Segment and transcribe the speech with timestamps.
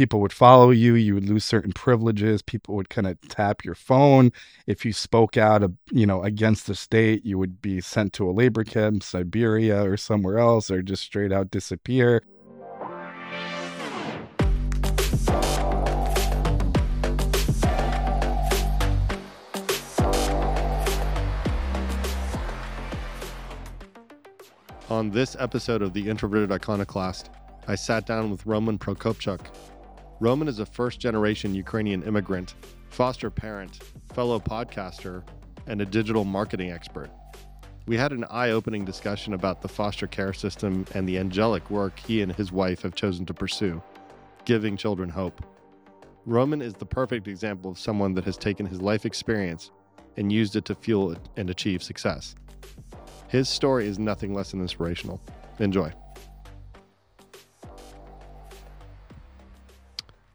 [0.00, 3.74] people would follow you you would lose certain privileges people would kind of tap your
[3.74, 4.32] phone
[4.66, 8.26] if you spoke out of you know against the state you would be sent to
[8.26, 12.22] a labor camp siberia or somewhere else or just straight out disappear
[24.88, 27.30] On this episode of The Introverted Iconoclast,
[27.68, 29.40] I sat down with Roman Prokopchuk.
[30.20, 32.54] Roman is a first generation Ukrainian immigrant,
[32.90, 33.82] foster parent,
[34.12, 35.22] fellow podcaster,
[35.66, 37.08] and a digital marketing expert.
[37.86, 41.98] We had an eye opening discussion about the foster care system and the angelic work
[41.98, 43.82] he and his wife have chosen to pursue,
[44.44, 45.42] giving children hope.
[46.26, 49.70] Roman is the perfect example of someone that has taken his life experience
[50.18, 52.34] and used it to fuel and achieve success.
[53.28, 55.18] His story is nothing less than inspirational.
[55.60, 55.90] Enjoy.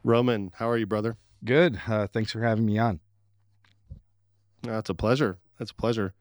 [0.06, 1.16] Roman, how are you, brother?
[1.44, 3.00] good uh, thanks for having me on
[4.62, 5.38] That's a pleasure.
[5.58, 6.14] That's a pleasure.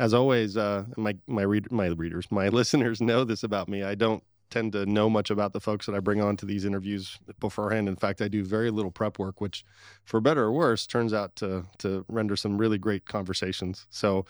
[0.00, 3.84] As always, uh, my my read my readers, my listeners know this about me.
[3.84, 6.64] I don't tend to know much about the folks that I bring on to these
[6.64, 7.88] interviews beforehand.
[7.88, 9.64] In fact, I do very little prep work, which,
[10.04, 13.86] for better or worse, turns out to to render some really great conversations.
[13.90, 14.26] So,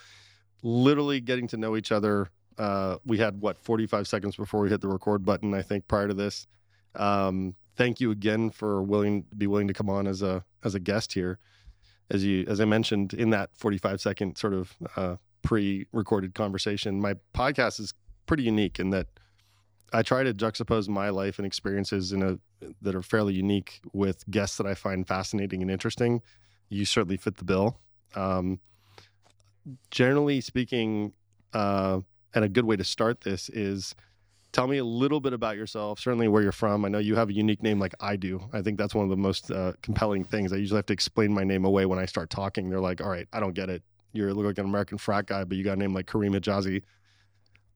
[0.62, 2.28] literally getting to know each other.
[2.58, 5.54] Uh, we had what 45 seconds before we hit the record button.
[5.54, 6.46] I think prior to this.
[6.94, 10.74] Um, thank you again for willing to be willing to come on as a as
[10.74, 11.38] a guest here.
[12.10, 17.14] As you as i mentioned in that 45 second sort of uh, pre-recorded conversation my
[17.34, 17.94] podcast is
[18.26, 19.06] pretty unique in that
[19.92, 22.38] i try to juxtapose my life and experiences in a
[22.82, 26.22] that are fairly unique with guests that i find fascinating and interesting.
[26.68, 27.78] You certainly fit the bill.
[28.14, 28.60] Um,
[29.90, 31.12] generally speaking
[31.52, 32.00] uh,
[32.34, 33.94] and a good way to start this is
[34.52, 36.84] tell me a little bit about yourself certainly where you're from.
[36.84, 38.40] I know you have a unique name like i do.
[38.52, 40.52] I think that's one of the most uh, compelling things.
[40.52, 42.70] I usually have to explain my name away when i start talking.
[42.70, 43.82] They're like all right i don't get it.
[44.12, 46.82] You look like an american frat guy but you got a name like kareem hijazi.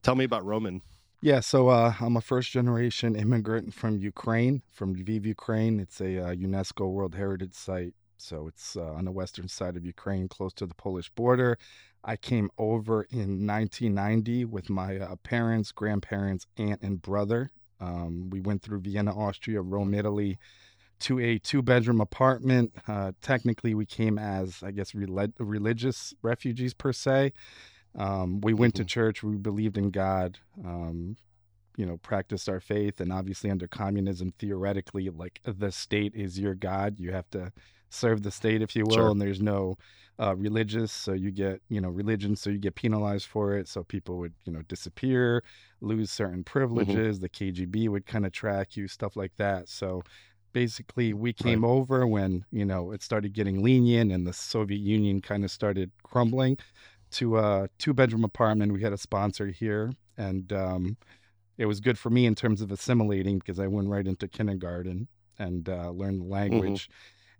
[0.02, 0.82] Tell me about roman.
[1.20, 5.80] Yeah so uh, i'm a first generation immigrant from ukraine from lviv ukraine.
[5.80, 7.94] It's a uh, unesco world heritage site.
[8.16, 11.58] So it's uh, on the western side of ukraine close to the polish border
[12.04, 17.50] I came over in 1990 with my uh, parents, grandparents, aunt, and brother.
[17.80, 20.38] Um, we went through Vienna, Austria, Rome, Italy,
[21.00, 22.72] to a two-bedroom apartment.
[22.86, 27.32] Uh, technically, we came as, I guess, rel- religious refugees per se.
[27.96, 28.88] Um, we went to Mhm.
[28.88, 29.22] church.
[29.22, 30.38] We believed in God.
[30.64, 31.16] Um,
[31.76, 36.54] you know, practiced our faith, and obviously, under communism, theoretically, like the state is your
[36.54, 37.00] God.
[37.00, 37.52] You have to
[37.94, 39.10] serve the state, if you will, Sure.
[39.10, 39.76] and there's no
[40.20, 43.68] uh, religious, so you get you know religion, so you get penalized for it.
[43.68, 45.42] So people would you know disappear,
[45.80, 47.20] lose certain privileges.
[47.20, 49.68] The KGB would kind of track you, stuff like that.
[49.68, 50.02] So
[50.52, 55.20] basically, we came over when you know it started getting lenient, and the Soviet Union
[55.20, 56.58] kind of started crumbling.
[57.12, 60.96] To a two bedroom apartment, we had a sponsor here, and um,
[61.58, 65.06] it was good for me in terms of assimilating because I went right into kindergarten
[65.38, 66.88] and uh, learned the language.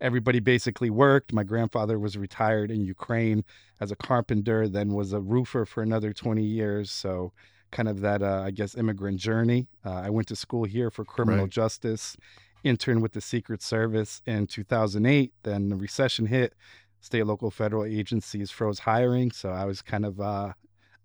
[0.01, 1.33] Everybody basically worked.
[1.33, 3.45] My grandfather was retired in Ukraine
[3.81, 6.91] as a carpenter, then was a roofer for another 20 years.
[6.91, 7.33] So,
[7.73, 9.67] kind of that, uh, I guess, immigrant journey.
[9.85, 11.51] Uh, I went to school here for criminal Right.
[11.51, 12.17] justice,
[12.63, 15.33] interned with the Secret Service in 2008.
[15.43, 16.55] Then the recession hit,
[17.01, 19.31] state, local, federal agencies froze hiring.
[19.33, 20.53] So, I was kind of uh,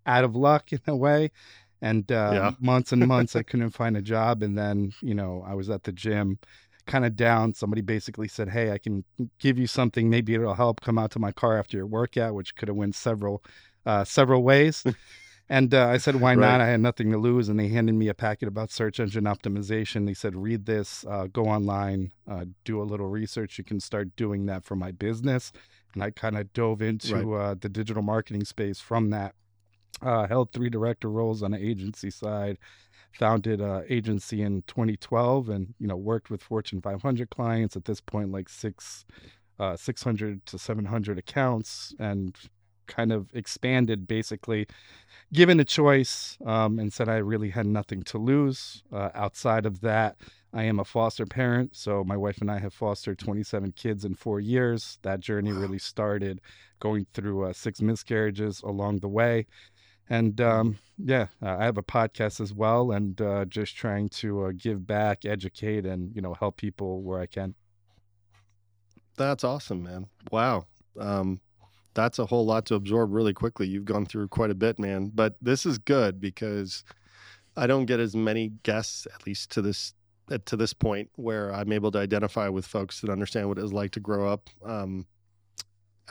[0.05, 1.31] out of luck in a way.
[1.81, 2.51] And uh, Yeah.
[2.59, 4.43] months and months, I couldn't find a job.
[4.43, 6.39] And then, you know, I was at the gym
[6.89, 7.53] kind of down.
[7.53, 9.03] Somebody basically said, Hey, I can
[9.39, 10.09] give you something.
[10.09, 12.95] Maybe it'll help come out to my car after your workout, which could have went
[12.95, 13.43] several,
[13.85, 14.83] uh, several ways.
[15.49, 16.47] and uh, I said, why Right.
[16.51, 16.61] not?
[16.61, 17.47] I had nothing to lose.
[17.49, 20.05] And they handed me a packet about search engine optimization.
[20.05, 23.57] They said, read this, uh, go online, uh, do a little research.
[23.57, 25.51] You can start doing that for my business.
[25.93, 29.33] And I kind of dove into uh, the digital marketing space from that.
[30.01, 32.57] Uh, held three director roles on the agency side
[33.11, 38.01] founded a agency in 2012 and you know worked with fortune 500 clients at this
[38.01, 39.05] point like six
[39.59, 42.37] uh, 600 to 700 accounts and
[42.87, 44.67] kind of expanded basically.
[45.33, 49.81] Given a choice um, and said i really had nothing to lose uh, outside of
[49.81, 50.17] that
[50.53, 54.15] i am a foster parent so my wife and i have fostered 27 kids in
[54.15, 54.97] four years.
[55.03, 55.59] That journey Wow.
[55.61, 56.41] really started
[56.79, 59.45] going through uh, six miscarriages along the way
[60.09, 64.45] and um, yeah, uh, I have a podcast as well, and uh, just trying to
[64.45, 67.55] uh, give back, educate, and you know help people where I can.
[69.17, 70.07] That's awesome, man.
[70.31, 70.65] Wow.
[70.99, 71.41] Um,
[71.93, 73.67] that's a whole lot to absorb really quickly.
[73.67, 75.11] You've gone through quite a bit, man.
[75.13, 76.83] But this is good because
[77.57, 79.93] I don't get as many guests, at least to this
[80.31, 83.63] at, to this point where I'm able to identify with folks that understand what it
[83.63, 85.05] was like to grow up um,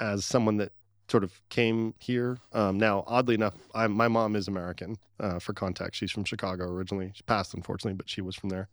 [0.00, 0.72] as someone that
[1.10, 2.38] sort of came here.
[2.52, 4.96] Um, now, oddly enough, I, my mom is American.
[5.20, 7.12] Uh, for context, she's from Chicago originally.
[7.14, 8.68] She passed, unfortunately, but she was from there.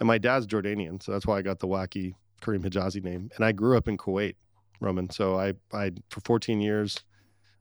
[0.00, 3.30] And my dad's Jordanian, so that's why I got the wacky Kareem Hijazi name.
[3.36, 4.36] And I grew up in Kuwait,
[4.80, 5.10] Roman.
[5.10, 7.02] So I, I for 14 years,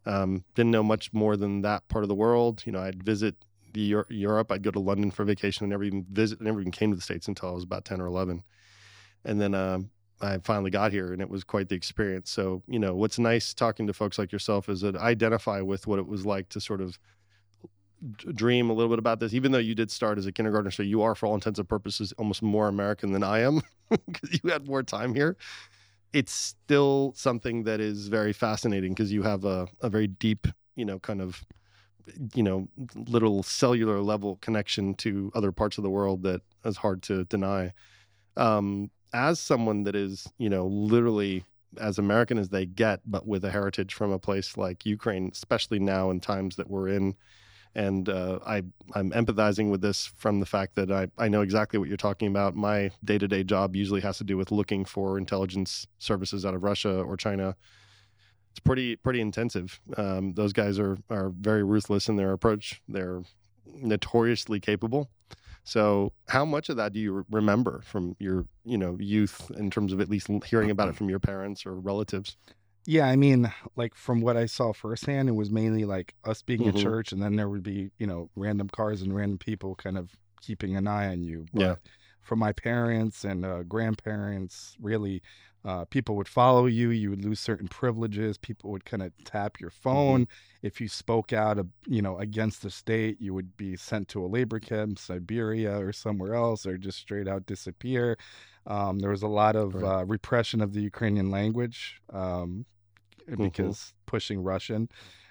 [0.06, 2.64] um, didn't know much more than that part of the world.
[2.66, 3.36] You know, I'd visit
[3.74, 4.52] the Europe.
[4.52, 5.66] I'd go to London for vacation.
[5.66, 6.42] I never even visit.
[6.42, 8.44] Never even came to the states until I was about 10 or 11.
[9.26, 9.90] And then um,
[10.22, 12.32] I finally got here and it was quite the experience.
[12.32, 15.88] So, you know, what's nice talking to folks like yourself is that I identify with
[15.88, 16.98] what it was like to sort of
[18.34, 20.72] dream a little bit about this, even though you did start as a kindergartner.
[20.72, 24.40] So you are, for all intents and purposes, almost more American than I am because
[24.44, 25.38] you had more time here.
[26.12, 30.86] It's still something that is very fascinating because you have a, a very deep, you
[30.86, 31.44] know, kind of,
[32.36, 37.02] you know, little cellular level connection to other parts of the world that is hard
[37.04, 37.74] to deny.
[38.38, 41.46] Um, as someone that is, you know, literally
[41.80, 45.80] as American as they get, but with a heritage from a place like Ukraine, especially
[45.80, 47.16] now in times that we're in.
[47.76, 48.58] And uh, I,
[48.94, 52.28] I'm empathizing with this from the fact that I, I know exactly what you're talking
[52.28, 52.56] about.
[52.56, 56.54] My day to day job usually has to do with looking for intelligence services out
[56.54, 57.56] of Russia or China.
[58.52, 59.80] It's pretty pretty intensive.
[59.98, 62.80] Um, those guys are are very ruthless in their approach.
[62.88, 63.24] They're
[63.66, 65.10] notoriously capable.
[65.64, 69.94] So, how much of that do you remember from your, you know, youth in terms
[69.94, 72.36] of at least hearing about it from your parents or relatives?
[72.86, 76.62] Yeah, I mean, like from what I saw firsthand, it was mainly like us being
[76.62, 76.78] mm-hmm.
[76.78, 79.98] in church, and then there would be, you know, random cars and random people kind
[79.98, 80.12] of
[80.42, 81.46] keeping an eye on you.
[81.54, 81.76] But yeah.
[82.22, 85.22] For my parents and uh, grandparents, really,
[85.66, 86.90] uh, people would follow you.
[86.90, 88.38] You would lose certain privileges.
[88.38, 89.90] People would kind of tap your mm-hmm.
[89.90, 90.22] phone.
[90.22, 90.68] Mm-hmm.
[90.68, 91.58] If you spoke out,
[91.88, 95.94] you know, against the state, you would be sent to a labor camp, Siberia, or
[95.94, 98.18] somewhere else, or just straight out disappear.
[98.68, 100.02] Um, there was a lot of right.
[100.02, 102.66] uh, repression of the Ukrainian language um,
[103.30, 103.44] mm-hmm.
[103.44, 104.90] because pushing Russian.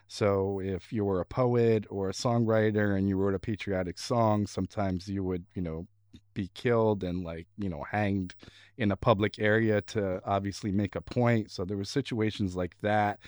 [0.08, 4.46] So if you were a poet or a songwriter and you wrote a patriotic song,
[4.46, 5.86] sometimes you would, you know,
[6.34, 8.34] be killed and like you know hanged
[8.78, 11.50] in a public area to obviously make a point.
[11.50, 13.18] So there were situations like that.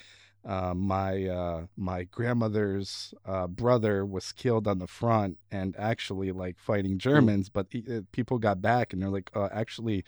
[0.46, 6.58] Uh, my uh, my grandmother's uh, brother was killed on the front and actually like
[6.58, 10.04] fighting Germans, but he, uh, people got back and they're like, uh, actually,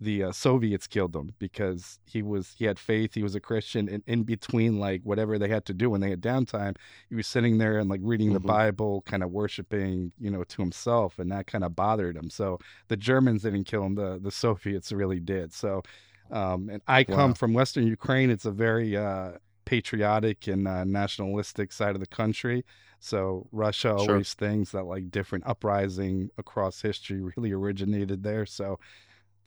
[0.00, 3.88] the uh, Soviets killed him because he was he had faith, he was a Christian,
[3.88, 6.76] and in between like whatever they had to do when they had downtime,
[7.08, 8.34] he was sitting there and like reading mm-hmm.
[8.34, 12.30] the Bible, kind of worshiping, you know, to himself, and that kind of bothered him.
[12.30, 12.58] So
[12.88, 15.52] the Germans didn't kill him, the the Soviets really did.
[15.52, 15.82] So,
[16.30, 17.34] um, and I come wow.
[17.34, 18.30] from Western Ukraine.
[18.30, 19.32] It's a very uh,
[19.64, 22.64] patriotic and uh, nationalistic side of the country.
[23.00, 24.10] So Russia sure.
[24.10, 28.46] always thinks that like different uprising across history really originated there.
[28.46, 28.78] So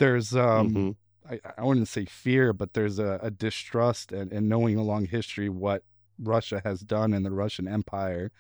[0.02, 0.92] there's um mm-hmm.
[1.34, 5.50] I, I wouldn't say fear, but there's a, a distrust and, and knowing along history
[5.50, 5.84] what
[6.20, 8.32] Russia has done in the Russian Empire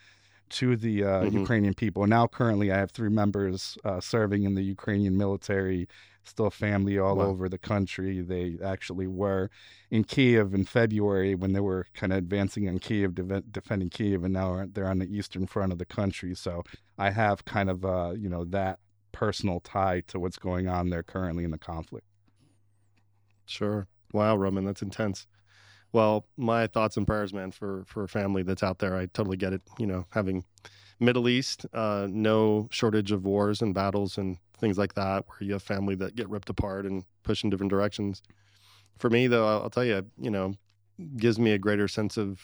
[0.50, 1.38] to the uh, mm-hmm.
[1.38, 2.06] Ukrainian people.
[2.08, 5.88] Now, currently, I have three members uh, serving in the Ukrainian military,
[6.24, 7.28] still family all wow.
[7.28, 8.22] over the country.
[8.22, 9.50] They actually were
[9.92, 14.24] in Kiev in February when they were kind of advancing on Kiev, de- defending Kiev,
[14.26, 16.34] and now they're on the eastern front of the country.
[16.36, 16.64] So
[16.98, 18.80] I have kind of, uh, you know, that
[19.12, 22.06] personal tie to what's going on there currently in the conflict.
[23.46, 23.88] Sure.
[24.14, 25.28] Wow, Roman, that's intense.
[25.94, 28.96] Well, my thoughts and prayers, man, for for a family that's out there.
[28.96, 29.62] I totally get it.
[29.78, 30.46] You know, having
[31.00, 35.54] Middle East, uh, no shortage of wars and battles and things like that, where you
[35.54, 38.22] have family that get ripped apart and pushed in different directions.
[39.00, 40.54] For me, though, I'll tell you, you know,
[41.18, 42.40] gives me a greater sense of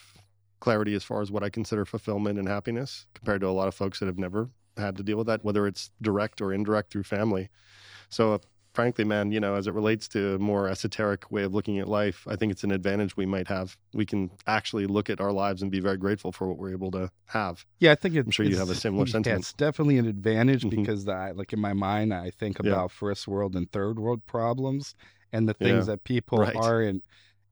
[0.59, 3.75] clarity as far as what I consider fulfillment and happiness compared to a lot of
[3.75, 7.03] folks that have never had to deal with that, whether it's direct or indirect through
[7.03, 7.49] family.
[8.09, 8.37] So, uh,
[8.73, 11.87] frankly, man, you know, as it relates to a more esoteric way of looking at
[11.87, 13.75] life, I think it's an advantage we might have.
[13.93, 16.91] We can actually look at our lives and be very grateful for what we're able
[16.91, 17.65] to have.
[17.79, 19.25] Yeah, I think it, I'm sure you have a similar sentiment.
[19.25, 20.81] Yeah, it's definitely an advantage mm-hmm.
[20.81, 22.87] because, I, like in my mind, I think about yeah.
[22.87, 24.93] first world and third world problems
[25.33, 25.93] and the things yeah.
[25.93, 26.55] that people right.
[26.55, 27.03] aren't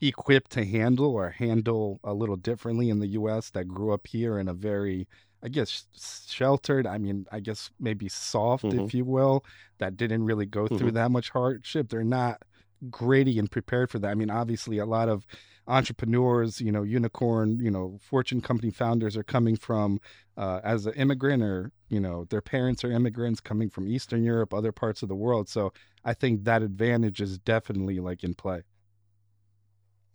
[0.02, 3.50] equipped to handle or handle a little differently in the U.S.
[3.52, 5.08] that grew up here in a very
[5.46, 5.86] I guess
[6.28, 6.88] sheltered.
[6.88, 8.80] I mean, I guess maybe soft, mm-hmm.
[8.80, 9.46] if you will,
[9.78, 10.96] that didn't really go through mm-hmm.
[10.96, 11.90] that much hardship.
[11.90, 12.42] They're not
[12.90, 14.10] gritty and prepared for that.
[14.10, 15.28] I mean, obviously, a lot of
[15.68, 20.00] entrepreneurs, you know, unicorn, you know, fortune company founders are coming from
[20.36, 24.52] uh, as an immigrant or, you know, their parents are immigrants coming from Eastern Europe,
[24.52, 25.48] other parts of the world.
[25.48, 25.74] So
[26.04, 28.64] I think that advantage is definitely like in play.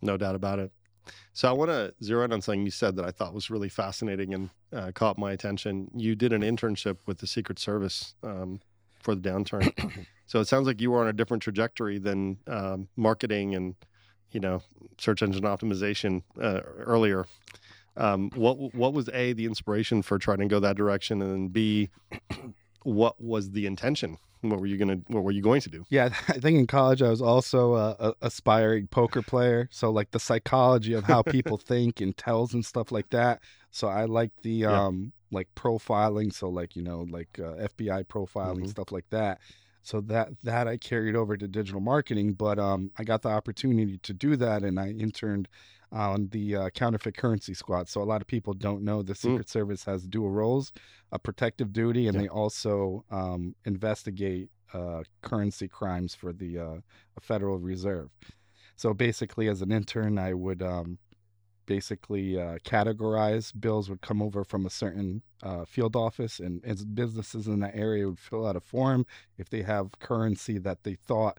[0.01, 0.73] No doubt about it.
[1.33, 3.69] So I want to zero in on something you said that I thought was really
[3.69, 5.89] fascinating and uh, caught my attention.
[5.95, 8.15] You did an internship with the Secret Service.
[8.23, 8.61] Um,
[9.01, 9.71] for the downturn.
[10.25, 13.75] so it sounds like you were on a different trajectory than um, marketing and
[14.31, 14.61] you know
[14.97, 17.25] search engine optimization uh, earlier.
[17.97, 21.47] Um, what what was a the inspiration for trying to go that direction, and then
[21.49, 21.89] b
[22.83, 24.17] what was the intention?
[24.41, 25.83] What were you gonna What were you going to do?
[25.89, 29.67] Yeah, I think in college I was also a, a aspiring poker player.
[29.71, 33.41] So like the psychology of how people think and tells and stuff like that.
[33.71, 34.87] So I like the Yeah.
[34.87, 36.33] um like profiling.
[36.33, 38.69] So like you know like uh, FBI profiling Mhm.
[38.69, 39.39] stuff like that.
[39.83, 43.97] So that that I carried over to digital marketing, but um I got the opportunity
[43.99, 45.47] to do that, and I interned
[45.91, 47.89] on the uh, counterfeit currency squad.
[47.89, 50.71] So a lot of people don't know the Secret Service has dual roles,
[51.11, 52.21] a protective duty, and Yeah.
[52.21, 56.75] they also um, investigate uh, currency crimes for the uh,
[57.19, 58.09] Federal Reserve.
[58.77, 60.97] So basically, as an intern, I would um,
[61.65, 66.85] basically uh, categorize bills would come over from a certain uh, field office, and as
[66.85, 69.05] businesses in that area would fill out a form
[69.37, 71.37] if they have currency that they thought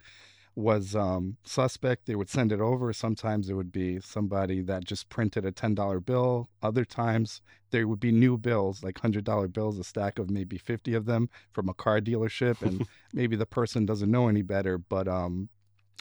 [0.54, 2.92] was um, suspect, they would send it over.
[2.92, 6.49] Sometimes it would be somebody that just printed a ten dollar bill.
[6.62, 7.40] Other times
[7.71, 11.06] there would be new bills, like hundred dollar bills, a stack of maybe fifty of
[11.06, 15.49] them from a car dealership, and maybe the person doesn't know any better, but um,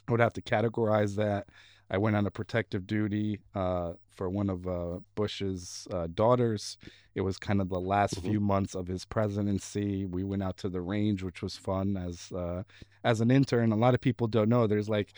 [0.07, 1.47] I would have to categorize that.
[1.89, 6.77] I went on a protective duty uh, for one of uh, Bush's uh, daughters.
[7.15, 8.23] It was kind of the last Mhm.
[8.23, 10.05] few months of his presidency.
[10.05, 12.63] We went out to the range, which was fun as uh,
[13.03, 13.71] as an intern.
[13.71, 15.13] A lot of people don't know there's like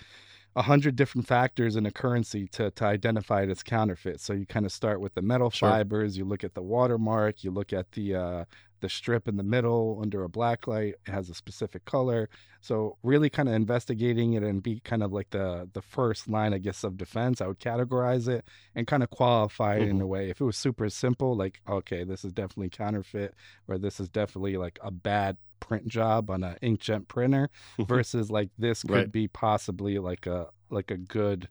[0.56, 4.20] a hundred different factors in a currency to to identify it as counterfeit.
[4.22, 5.70] So you kind of start with the metal Sure.
[5.70, 8.46] fibers, you look at the watermark, you look at the uh,
[8.82, 10.96] the strip in the middle under a black light.
[11.08, 12.30] It has a specific color.
[12.62, 16.54] So really kind of investigating it and be kind of like the the first line,
[16.54, 17.42] I guess, of defense.
[17.42, 20.30] I would categorize it and kind of qualify it in a way.
[20.30, 23.34] If it was super simple, like okay, this is definitely counterfeit,
[23.68, 25.38] or this is definitely like a bad
[25.68, 29.12] print job on an inkjet printer, versus like this could Right.
[29.12, 31.48] be possibly like a like a good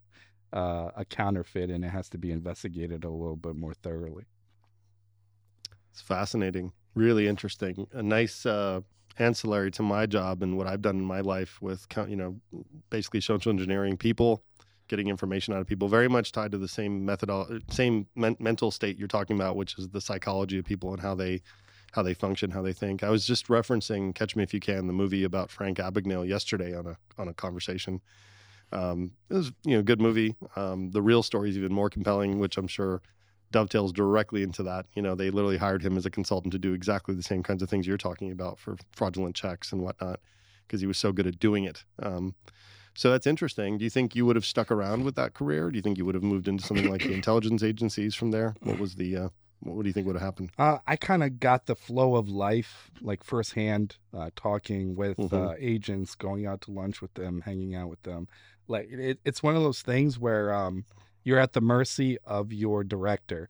[0.52, 4.25] uh, a counterfeit, and it has to be investigated a little bit more thoroughly.
[5.90, 7.87] It's fascinating, really interesting.
[7.92, 8.81] A nice uh,
[9.19, 12.40] ancillary to my job and what I've done in my life with, count- you know,
[12.90, 14.42] basically social engineering people,
[14.88, 15.88] getting information out of people.
[15.88, 17.31] Very much tied to the same method,
[17.71, 21.14] same men- mental state you're talking about, which is the psychology of people and how
[21.14, 21.42] they
[21.92, 23.02] how they function, how they think.
[23.02, 26.75] I was just referencing Catch Me If You Can, the movie about Frank Abagnale yesterday
[26.75, 28.00] on a on a conversation.
[28.72, 30.34] Um, it was you know good movie.
[30.56, 33.02] Um, the real story is even more compelling, which I'm sure
[33.50, 34.87] dovetails directly into that.
[34.94, 37.62] You know, they literally hired him as a consultant to do exactly the same kinds
[37.62, 40.20] of things you're talking about for fraudulent checks and whatnot,
[40.66, 41.84] because he was so good at doing it.
[42.02, 42.34] Um,
[42.94, 43.78] so that's interesting.
[43.78, 45.70] Do you think you would have stuck around with that career?
[45.70, 48.54] Do you think you would have moved into something like the intelligence agencies from there?
[48.62, 49.28] What was the uh,
[49.62, 50.50] what do you think would have happened?
[50.59, 55.33] Uh, I kind of got the flow of life, like firsthand, uh, talking with Mhm.
[55.33, 58.28] uh, agents, going out to lunch with them, hanging out with them.
[58.69, 60.85] Like it, it's one of those things where um,
[61.25, 63.49] you're at the mercy of your director.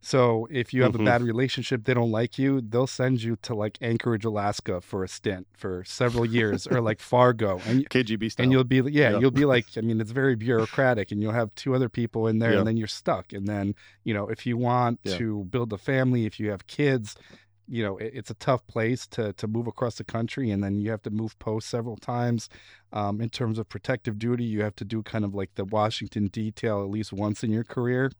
[0.00, 1.00] So if you have Mhm.
[1.00, 5.02] a bad relationship, they don't like you, they'll send you to like Anchorage, Alaska for
[5.02, 8.44] a stint for several years, or like Fargo, and KGB style.
[8.44, 9.18] and you'll be yeah, Yeah.
[9.18, 12.38] you'll be like i mean it's very bureaucratic and you'll have two other people in
[12.38, 13.74] there and then you're stuck and then
[14.04, 17.16] you know if you want to build a family if you have kids
[17.66, 20.80] you know it, it's a tough place to to move across the country and then
[20.80, 22.48] you have to move post several times
[22.92, 26.28] um, in terms of protective duty you have to do kind of like the washington
[26.28, 28.10] detail at least once in your career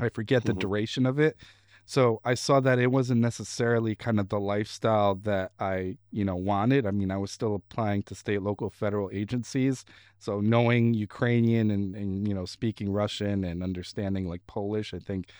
[0.00, 0.58] i forget the Mhm.
[0.58, 1.36] duration of it
[1.86, 6.36] so I saw that it wasn't necessarily kind of the lifestyle that I, you know,
[6.36, 6.86] wanted.
[6.86, 9.84] I mean, I was still applying to state, local, federal agencies.
[10.18, 15.30] So knowing Ukrainian and, and you know, speaking Russian and understanding like Polish, I think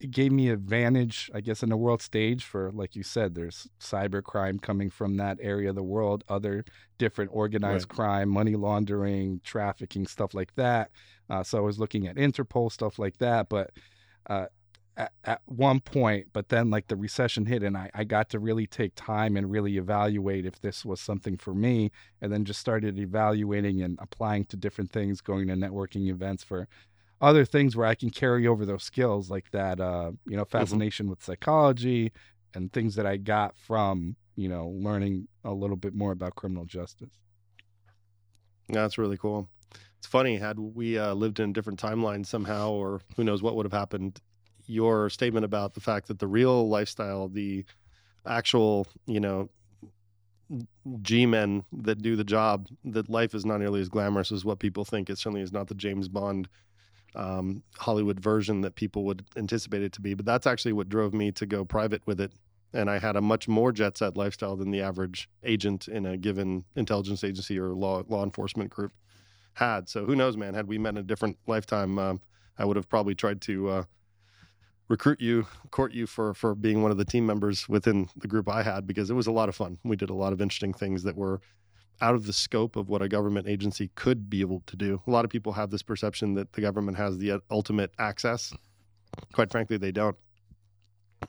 [0.00, 3.68] it gave me advantage, I guess, in the world stage for, like you said, there's
[3.80, 6.64] cyber crime coming from that area of the world, other
[6.98, 10.90] different organized crime, money laundering, trafficking, stuff like that.
[11.28, 13.48] Uh, so I was looking at Interpol, stuff like that.
[13.48, 13.72] But
[14.28, 14.46] uh,
[14.96, 18.38] at, at one point, but then like the recession hit, and I, I got to
[18.38, 22.60] really take time and really evaluate if this was something for me, and then just
[22.60, 26.68] started evaluating and applying to different things, going to networking events for
[27.20, 31.08] other things where I can carry over those skills, like that, uh, you know, fascination
[31.08, 32.12] with psychology
[32.54, 36.64] and things that I got from, you know, learning a little bit more about criminal
[36.64, 37.18] justice.
[38.68, 39.48] That's really cool.
[39.98, 43.56] It's funny, had we uh, lived in a different timeline somehow, or who knows what
[43.56, 44.20] would have happened,
[44.66, 47.64] your statement about the fact that the real lifestyle, the
[48.26, 49.48] actual, you know,
[51.02, 54.58] G men that do the job, that life is not nearly as glamorous as what
[54.58, 55.10] people think.
[55.10, 56.48] It certainly is not the James Bond
[57.14, 60.14] um, Hollywood version that people would anticipate it to be.
[60.14, 62.32] But that's actually what drove me to go private with it
[62.72, 66.16] and I had a much more jet set lifestyle than the average agent in a
[66.16, 68.92] given intelligence agency or law law enforcement group
[69.58, 69.88] had.
[69.88, 70.54] So who knows, man?
[70.54, 72.20] Had we met in a different lifetime, um,
[72.58, 73.82] I would have probably tried to uh,
[74.88, 78.48] recruit you, court you for for being one of the team members within the group
[78.48, 79.78] I had because it was a lot of fun.
[79.84, 81.40] We did a lot of interesting things that were
[82.00, 85.02] out of the scope of what a government agency could be able to do.
[85.06, 88.54] A lot of people have this perception that the government has the ultimate access.
[89.32, 90.16] Quite frankly, they don't.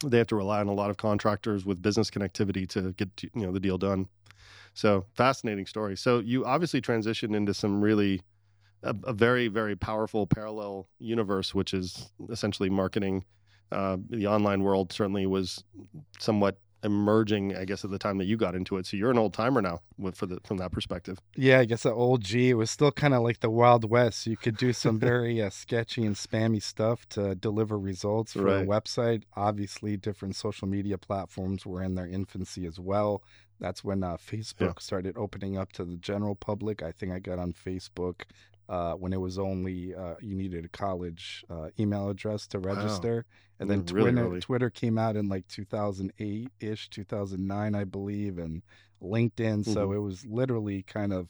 [0.05, 3.45] They have to rely on a lot of contractors with business connectivity to get you
[3.45, 4.07] know the deal done.
[4.79, 5.97] So fascinating story.
[5.97, 8.21] So you obviously transitioned into some really
[8.81, 13.25] a, a very very powerful parallel universe, which is essentially marketing.
[13.73, 15.65] Uh, the online world certainly was
[16.17, 18.85] somewhat emerging, I guess, at the time that you got into it.
[18.85, 21.19] So you're an old timer now with, for the from that perspective.
[21.35, 22.51] Yeah, I guess the old G.
[22.51, 24.27] It was still kind of like the Wild West.
[24.27, 28.63] You could do some very uh, sketchy and spammy stuff to deliver results for right.
[28.63, 29.23] a website.
[29.35, 33.23] Obviously, different social media platforms were in their infancy as well.
[33.59, 34.79] That's when uh, Facebook yeah.
[34.79, 36.81] started opening up to the general public.
[36.81, 38.21] I think I got on Facebook
[38.69, 43.25] uh, when it was only uh, you needed a college uh, email address to register,
[43.27, 43.55] wow.
[43.59, 48.61] and then really Twitter, Twitter came out in like 2008 ish, 2009, I believe, and
[49.01, 49.61] LinkedIn.
[49.61, 49.73] Mm-hmm.
[49.73, 51.27] So it was literally kind of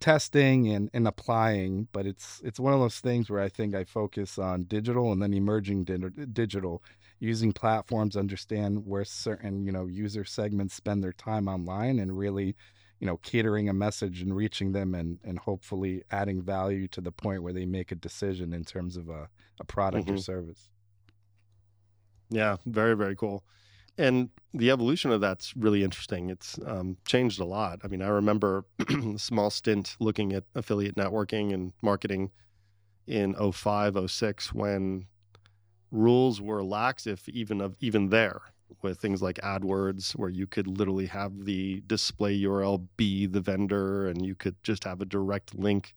[0.00, 3.84] testing and, and applying but it's it's one of those things where i think i
[3.84, 5.96] focus on digital and then emerging di-
[6.32, 6.82] digital
[7.20, 12.56] using platforms understand where certain you know user segments spend their time online and really
[13.00, 17.12] you know catering a message and reaching them and and hopefully adding value to the
[17.12, 19.28] point where they make a decision in terms of a,
[19.60, 20.16] a product mm-hmm.
[20.16, 20.68] or service.
[22.30, 23.44] Yeah very very cool.
[23.96, 26.28] And the evolution of that's really interesting.
[26.28, 27.80] It's um, changed a lot.
[27.84, 32.30] I mean i remember a small stint looking at affiliate networking and marketing
[33.06, 35.06] in 05 06 when
[35.94, 38.42] rules were lax if even of even there
[38.82, 44.08] with things like AdWords, where you could literally have the display URL be the vendor,
[44.08, 45.94] and you could just have a direct link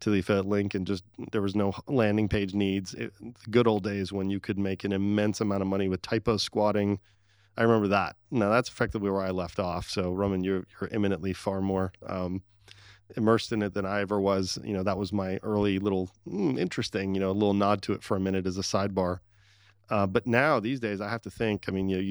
[0.00, 2.94] to the affiliate link, and just there was no landing page needs.
[2.94, 3.12] It,
[3.50, 7.00] good old days when you could make an immense amount of money with typo squatting.
[7.56, 8.16] I remember that.
[8.30, 9.90] Now that's effectively where I left off.
[9.90, 12.42] So Roman, you're you're imminently far more um,
[13.16, 14.58] immersed in it than I ever was.
[14.64, 17.92] You know, that was my early little mm, interesting, you know, a little nod to
[17.92, 19.18] it for a minute as a sidebar.
[19.92, 21.66] Uh, but now these days, I have to think.
[21.68, 22.02] I mean, you, know,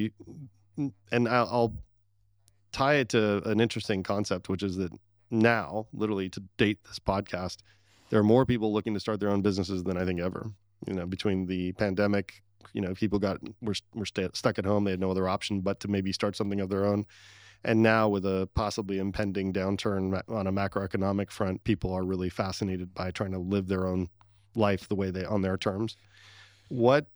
[0.78, 1.74] you and I'll, I'll
[2.72, 4.92] tie it to an interesting concept, which is that
[5.32, 7.58] now, literally to date this podcast,
[8.12, 10.52] there are more people looking to start their own businesses than I think ever.
[10.86, 14.92] You know, between the pandemic, you know, people got were were stuck at home; they
[14.92, 17.08] had no other option but to maybe start something of their own.
[17.64, 22.94] And now, with a possibly impending downturn on a macroeconomic front, people are really fascinated
[22.94, 24.10] by trying to live their own
[24.54, 25.98] life the way they on their terms.
[26.70, 27.08] What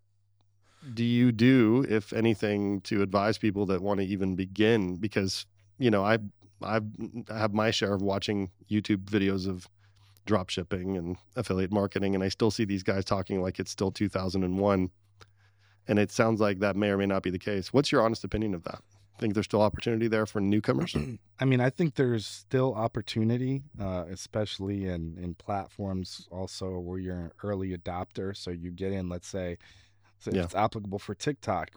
[0.94, 4.96] do you do, if anything, to advise people that want to even begin?
[4.96, 5.46] Because
[5.78, 6.18] you know, I
[6.62, 6.80] I
[7.28, 9.68] have my share of watching YouTube videos of
[10.24, 13.90] drop shipping and affiliate marketing, and I still see these guys talking like it's still
[13.90, 14.90] 2001,
[15.88, 17.72] and it sounds like that may or may not be the case.
[17.72, 18.80] What's your honest opinion of that?
[19.18, 20.94] Think there's still opportunity there for newcomers?
[21.40, 27.16] I mean, I think there's still opportunity, uh, especially in in platforms also where you're
[27.16, 28.36] an early adopter.
[28.36, 29.56] So you get in, let's say
[30.18, 30.42] so yeah.
[30.42, 31.70] it's applicable for TikTok.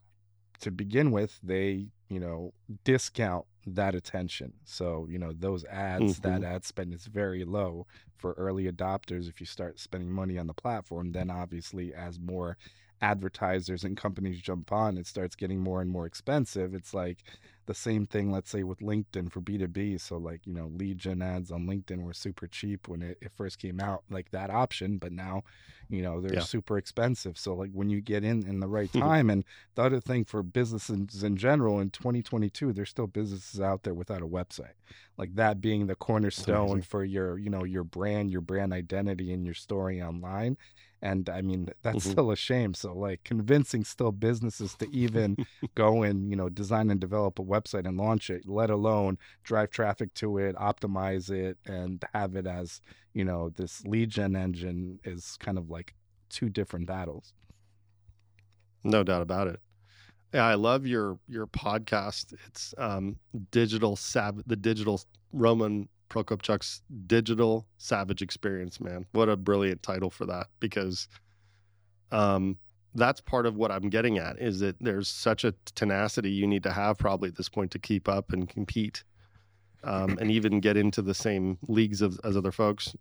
[0.62, 4.54] To begin with, they, you know, discount that attention.
[4.66, 6.42] So, you know, those ads, mm-hmm.
[6.42, 9.30] that ad spend is very low for early adopters.
[9.30, 12.58] If you start spending money on the platform, then obviously as more
[13.02, 16.74] advertisers and companies jump on, it starts getting more and more expensive.
[16.74, 17.24] It's like
[17.70, 20.02] the same thing, let's say, with LinkedIn for B2B.
[20.02, 23.32] So, like, you know, lead gen ads on LinkedIn were super cheap when it, it
[23.38, 25.44] first came out, like that option, but now,
[25.88, 26.40] you know, they're yeah.
[26.40, 27.38] super expensive.
[27.38, 29.44] So, like, when you get in in the right time, and
[29.76, 34.24] the other thing for businesses in general in 2022, there's still businesses out there without
[34.24, 34.74] a website,
[35.18, 39.46] like that being the cornerstone for your, you know, your brand, your brand identity, and
[39.46, 40.58] your story online
[41.02, 42.12] and i mean that's mm-hmm.
[42.12, 45.38] still a shame so like convincing still businesses to even
[45.76, 49.70] go and you know design and develop a website and launch it let alone drive
[49.70, 52.82] traffic to it optimize it and have it as
[53.14, 55.94] you know this lead gen engine is kind of like
[56.30, 57.34] two different battles.
[58.84, 59.60] No doubt about it.
[60.34, 62.34] Yeah i love your your podcast.
[62.48, 63.18] It's um
[63.52, 65.02] digital sav the digital
[65.34, 69.06] roman Prokopchuk's digital savage experience, man.
[69.12, 71.08] What a brilliant title for that because
[72.12, 72.58] um,
[72.96, 76.64] that's part of what I'm getting at is that there's such a tenacity you need
[76.64, 79.04] to have probably at this point to keep up and compete.
[79.84, 82.96] Um, and even get into the same leagues of, as other folks.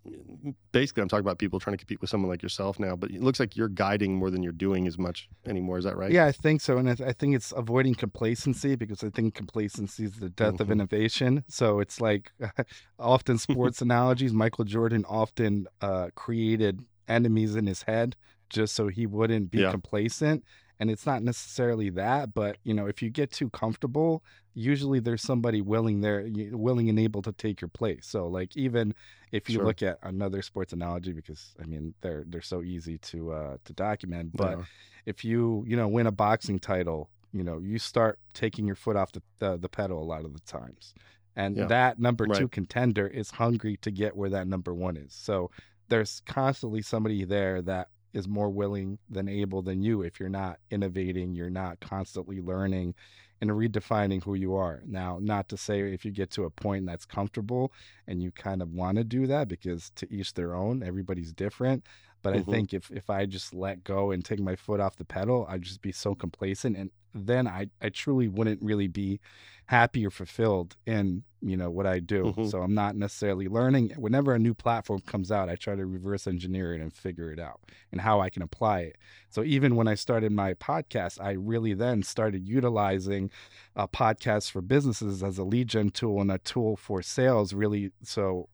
[0.73, 3.23] Basically, I'm talking about people trying to compete with someone like yourself now, but it
[3.23, 5.79] looks like you're guiding more than you're doing as much anymore.
[5.79, 6.11] Is that right?
[6.13, 6.79] Yeah, I think so.
[6.79, 10.55] And I, th- I think it's avoiding complacency because I think complacency is the death
[10.55, 10.63] mm-hmm.
[10.63, 11.45] of innovation.
[11.49, 12.33] So it's like
[12.99, 18.15] often sports analogies, Michael Jordan often uh, created enemies in his head
[18.49, 19.71] just so he wouldn't be yeah.
[19.71, 20.45] complacent
[20.81, 24.23] and it's not necessarily that but you know if you get too comfortable
[24.55, 28.95] usually there's somebody willing there willing and able to take your place so like even
[29.33, 29.65] if you sure.
[29.65, 33.73] look at another sports analogy because i mean they're they're so easy to uh to
[33.73, 34.65] document but yeah.
[35.07, 38.97] if you you know win a boxing title you know you start taking your foot
[38.97, 40.95] off the the, the pedal a lot of the times
[41.37, 41.67] and yeah.
[41.67, 42.39] that number right.
[42.39, 45.51] two contender is hungry to get where that number one is so
[45.89, 50.59] there's constantly somebody there that is more willing than able than you if you're not
[50.71, 52.95] innovating, you're not constantly learning
[53.41, 54.83] and redefining who you are.
[54.87, 57.73] Now, not to say if you get to a point that's comfortable
[58.07, 61.85] and you kind of want to do that because to each their own, everybody's different.
[62.23, 62.51] But mm-hmm.
[62.51, 65.47] I think if if I just let go and take my foot off the pedal,
[65.49, 69.21] I'd just be so complacent and then I, I truly wouldn't really be
[69.67, 72.25] happy or fulfilled in you know what I do.
[72.25, 72.47] Mm-hmm.
[72.47, 73.91] So I'm not necessarily learning.
[73.97, 77.39] Whenever a new platform comes out, I try to reverse engineer it and figure it
[77.39, 77.61] out
[77.93, 78.97] and how I can apply it.
[79.31, 83.31] So even when I started my podcast, I really then started utilizing
[83.77, 87.53] a podcast for businesses as a lead gen tool and a tool for sales.
[87.53, 88.49] Really, so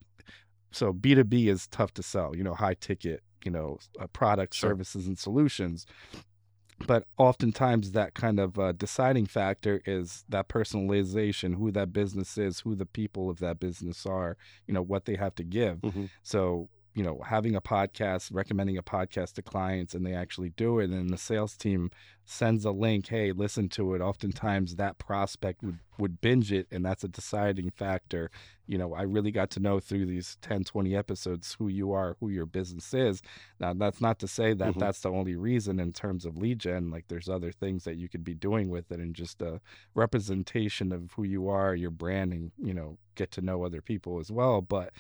[0.71, 2.37] so B2B is tough to sell.
[2.37, 4.71] You know, high ticket you know uh, products sure.
[4.71, 5.87] services and solutions
[6.87, 12.61] but oftentimes that kind of uh, deciding factor is that personalization who that business is
[12.61, 16.07] who the people of that business are you know what they have to give mm-hmm.
[16.23, 20.79] so you know having a podcast recommending a podcast to clients and they actually do
[20.79, 21.91] it and the sales team
[22.25, 24.01] sends a link hey listen to it.
[24.01, 28.31] Oftentimes that prospect would would binge it and that's a deciding factor.
[28.67, 32.17] You know i really got to know through these 10 20 episodes who you are
[32.21, 33.21] who your business is.
[33.59, 34.79] Now that's not to say that mm-hmm.
[34.79, 38.09] that's the only reason in terms of lead gen like there's other things that you
[38.09, 39.61] could be doing with it and just a
[39.95, 44.31] representation of who you are your branding you know get to know other people as
[44.31, 44.93] well but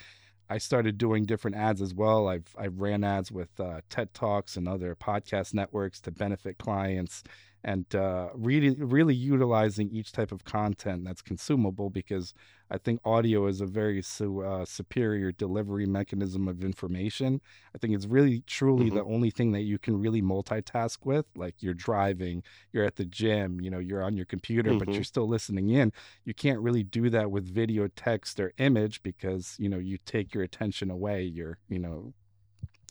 [0.49, 2.29] I started doing different ads as well.
[2.29, 7.23] I've I've ran ads with uh, TED Talks and other podcast networks to benefit clients
[7.65, 12.35] and uh, really really utilizing each type of content that's consumable because
[12.71, 17.41] I think audio is a very su- uh, superior delivery mechanism of information.
[17.75, 18.97] I think it's really truly mm-hmm.
[18.97, 21.25] the only thing that you can really multitask with.
[21.35, 24.79] Like you're driving, you're at the gym, you know, you're on your computer, mm-hmm.
[24.79, 25.93] but you're still listening in.
[26.25, 30.35] You can't really do that with video, text, or image because you know you take
[30.35, 31.23] your attention away.
[31.23, 32.13] Your you know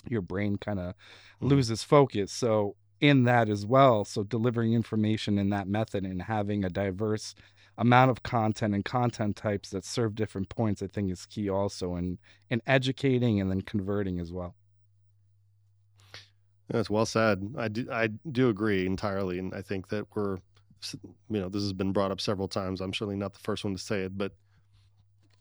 [0.10, 1.48] your brain kind of mm-hmm.
[1.48, 2.32] loses focus.
[2.32, 4.06] So in that as well.
[4.06, 7.36] So delivering information in that method and having a diverse
[7.78, 11.96] amount of content and content types that serve different points, I think is key also
[11.96, 14.56] in in educating and then converting as well.
[16.70, 17.54] That's well said.
[17.58, 20.38] I do I do agree entirely, and I think that we're
[21.30, 22.82] you know this has been brought up several times.
[22.82, 24.34] I'm certainly not the first one to say it, but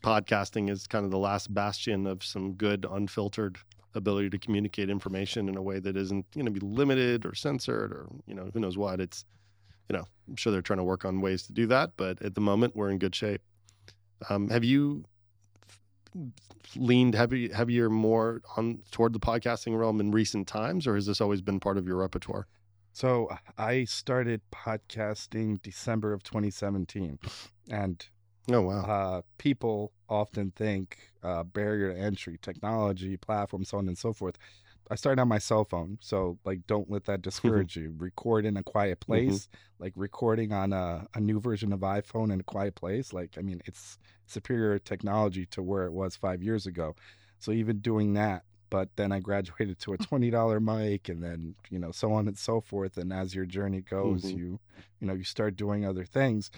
[0.03, 3.59] podcasting is kind of the last bastion of some good unfiltered
[3.95, 7.93] ability to communicate information in a way that isn't going to be limited or censored
[7.93, 9.01] or you know who knows what.
[9.01, 9.25] It's
[9.89, 12.35] you know i'm sure they're trying to work on ways to do that but at
[12.35, 13.43] the moment we're in good shape.
[14.31, 15.05] Um, have you
[16.77, 21.21] leaned heavy heavier more on toward the podcasting realm in recent times or has this
[21.21, 22.47] always been part of your repertoire?
[22.93, 23.29] So
[23.59, 27.19] i started podcasting december of 2017
[27.71, 28.07] and
[28.51, 28.83] Oh wow!
[28.83, 34.37] Uh, people often think uh, barrier to entry, technology, platform, so on and so forth.
[34.91, 37.95] I started on my cell phone, so like, don't let that discourage you.
[37.97, 39.13] Record in a quiet mm-hmm.
[39.13, 39.85] place, mm-hmm.
[39.85, 43.13] like recording on a, a new version of iPhone in a quiet place.
[43.13, 46.97] Like, I mean, it's superior technology to where it was five years ago.
[47.39, 51.55] So even doing that, but then I graduated to a twenty dollar mic, and then
[51.69, 52.97] you know so on and so forth.
[52.97, 54.39] And as your journey goes, mm-hmm.
[54.39, 54.61] you
[54.99, 56.51] you know you start doing other things.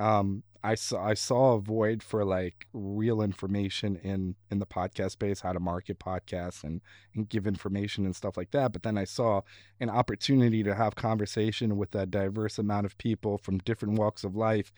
[0.00, 5.12] Um, I saw I saw a void for like real information in in the podcast
[5.12, 6.80] space, how to market podcasts and
[7.14, 8.72] and give information and stuff like that.
[8.72, 9.42] But then I saw
[9.78, 14.34] an opportunity to have conversation with a diverse amount of people from different walks of
[14.34, 14.72] life,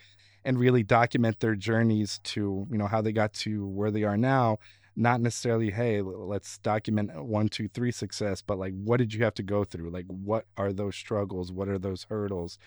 [0.44, 4.18] and really document their journeys to you know how they got to where they are
[4.18, 4.59] now.
[4.96, 9.35] Not necessarily, hey, let's document one, two, three success, but like, what did you have
[9.35, 9.90] to go through?
[9.90, 11.50] Like, what are those struggles?
[11.50, 12.59] What are those hurdles?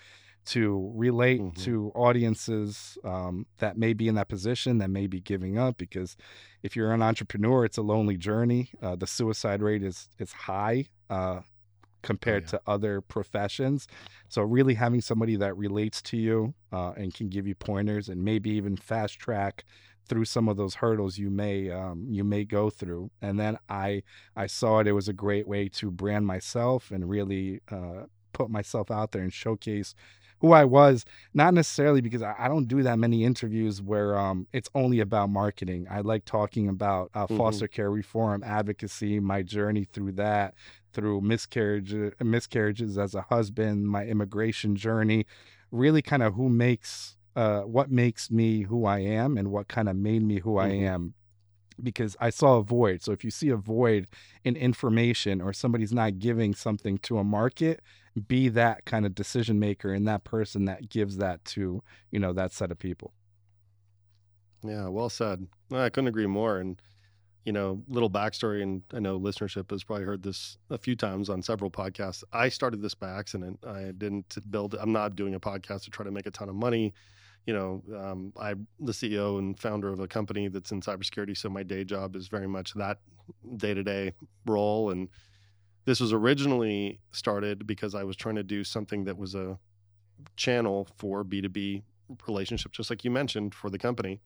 [0.48, 1.62] to relate mm-hmm.
[1.62, 6.16] to audiences um, that may be in that position that may be giving up because
[6.62, 10.86] if you're an entrepreneur it's a lonely journey uh, the suicide rate is is high
[11.10, 11.40] uh,
[12.02, 12.50] compared oh, yeah.
[12.50, 13.88] to other professions
[14.30, 18.24] so really having somebody that relates to you uh, and can give you pointers and
[18.24, 19.66] maybe even fast track
[20.08, 23.10] through some of those hurdles you may um, you may go through.
[23.22, 24.02] And then I
[24.36, 24.86] I saw it.
[24.86, 29.22] It was a great way to brand myself and really uh, put myself out there
[29.22, 29.94] and showcase
[30.40, 34.46] who I was, not necessarily because I, I don't do that many interviews where um,
[34.52, 35.86] it's only about marketing.
[35.90, 37.36] I like talking about uh, mm-hmm.
[37.36, 40.54] foster care reform, advocacy, my journey through that,
[40.92, 45.26] through miscarriage, miscarriages as a husband, my immigration journey,
[45.72, 49.88] really kind of who makes, uh, what makes me who I am and what kind
[49.88, 50.72] of made me who mm-hmm.
[50.72, 51.14] I am
[51.80, 53.00] because I saw a void.
[53.00, 54.08] So if you see a void
[54.42, 57.80] in information or somebody's not giving something to a market,
[58.26, 62.32] be that kind of decision maker and that person that gives that to, you know,
[62.32, 63.12] that set of people.
[64.64, 65.46] Yeah, well said.
[65.72, 66.58] I couldn't agree more.
[66.58, 66.82] And,
[67.44, 71.30] you know, little backstory, and I know listenership has probably heard this a few times
[71.30, 72.24] on several podcasts.
[72.32, 73.60] I started this by accident.
[73.64, 76.56] I didn't build, I'm not doing a podcast to try to make a ton of
[76.56, 76.92] money
[77.48, 81.34] you know, um, I'm the CEO and founder of a company that's in cybersecurity.
[81.34, 82.98] So my day job is very much that
[83.56, 84.12] day to day
[84.44, 84.90] role.
[84.90, 85.08] And
[85.86, 89.58] this was originally started because I was trying to do something that was a
[90.36, 91.84] channel for B2B
[92.26, 94.20] relationship, just like you mentioned for the company.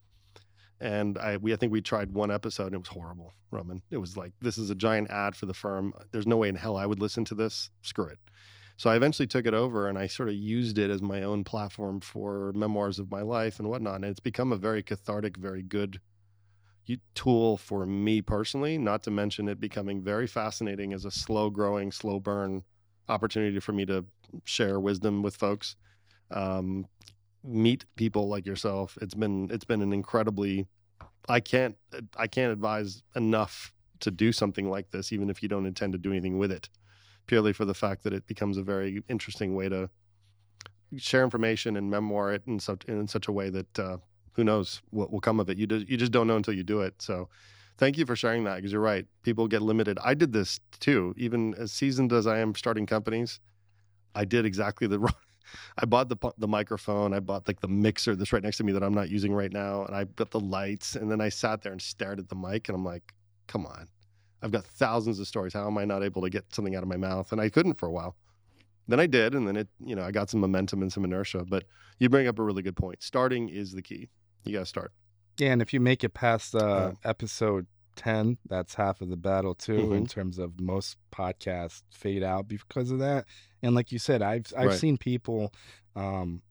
[0.81, 3.81] And I, we, I think we tried one episode and it was horrible, Roman.
[3.89, 5.93] It was like, this is a giant ad for the firm.
[6.11, 7.69] There's no way in hell I would listen to this.
[7.83, 8.19] Screw it.
[8.77, 11.43] So I eventually took it over and I sort of used it as my own
[11.43, 13.95] platform for memoirs of my life and whatnot.
[13.95, 15.99] And it's become a very cathartic, very good
[17.15, 21.91] tool for me personally, not to mention it becoming very fascinating as a slow growing,
[21.91, 22.63] slow burn
[23.09, 24.05] opportunity for me to
[24.43, 25.75] share wisdom with folks.
[26.31, 26.87] Um,
[27.43, 28.97] meet people like yourself.
[29.01, 30.67] It's been it's been an incredibly
[31.29, 31.75] I can't
[32.17, 35.99] I can't advise enough to do something like this, even if you don't intend to
[35.99, 36.69] do anything with it
[37.27, 39.89] purely for the fact that it becomes a very interesting way to
[40.97, 43.97] share information and memoir it in such in such a way that uh,
[44.33, 45.57] who knows what will come of it.
[45.57, 47.01] You just you just don't know until you do it.
[47.01, 47.29] So
[47.77, 49.05] thank you for sharing that because you're right.
[49.23, 49.97] People get limited.
[50.03, 51.13] I did this too.
[51.17, 53.39] Even as seasoned as I am starting companies,
[54.15, 55.13] I did exactly the wrong.
[55.77, 57.13] I bought the the microphone.
[57.13, 59.51] I bought like the mixer that's right next to me that I'm not using right
[59.51, 60.95] now, and I bought the lights.
[60.95, 63.13] And then I sat there and stared at the mic, and I'm like,
[63.47, 63.87] "Come on,
[64.43, 65.53] I've got thousands of stories.
[65.53, 67.31] How am I not able to get something out of my mouth?
[67.31, 68.15] And I couldn't for a while.
[68.87, 71.45] Then I did, and then it, you know, I got some momentum and some inertia.
[71.47, 71.63] But
[71.99, 73.01] you bring up a really good point.
[73.01, 74.09] Starting is the key.
[74.43, 74.91] You got to start.
[75.39, 77.09] Yeah, and if you make it past uh, yeah.
[77.09, 79.93] episode 10, that's half of the battle too mm-hmm.
[79.93, 83.25] in terms of most podcasts fade out because of that.
[83.61, 84.77] And like you said, I've I've right.
[84.77, 85.53] seen people
[85.95, 86.41] um,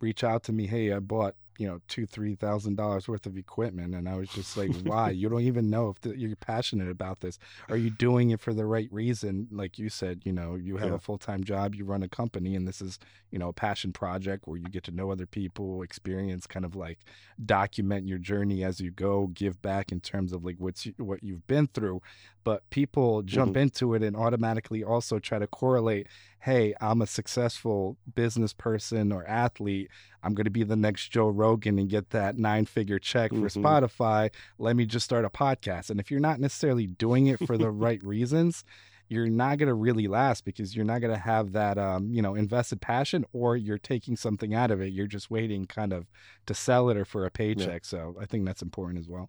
[0.00, 3.36] reach out to me, "Hey, I bought you know two three thousand dollars worth of
[3.36, 5.10] equipment and i was just like why?
[5.20, 7.38] You don't even know if the, you're passionate about this.
[7.68, 9.48] Are you doing it for the right reason?
[9.50, 10.94] Like you said you know you have yeah.
[10.94, 12.98] a full-time job you run a company and this is
[13.30, 16.74] you know a passion project where you get to know other people experience kind of
[16.74, 17.00] like
[17.44, 21.46] document your journey as you go give back in terms of like what's what you've
[21.46, 22.00] been through
[22.44, 23.60] but people jump mm-hmm.
[23.60, 26.06] into it and automatically also try to correlate
[26.40, 29.90] hey i'm a successful business person or athlete
[30.22, 33.42] i'm going to be the next joe rogan and get that nine figure check mm-hmm.
[33.42, 37.38] for spotify let me just start a podcast and if you're not necessarily doing it
[37.46, 38.64] for the right reasons
[39.10, 42.22] you're not going to really last because you're not going to have that um, you
[42.22, 46.06] know invested passion or you're taking something out of it you're just waiting kind of
[46.46, 47.78] to sell it or for a paycheck yeah.
[47.82, 49.28] so i think that's important as well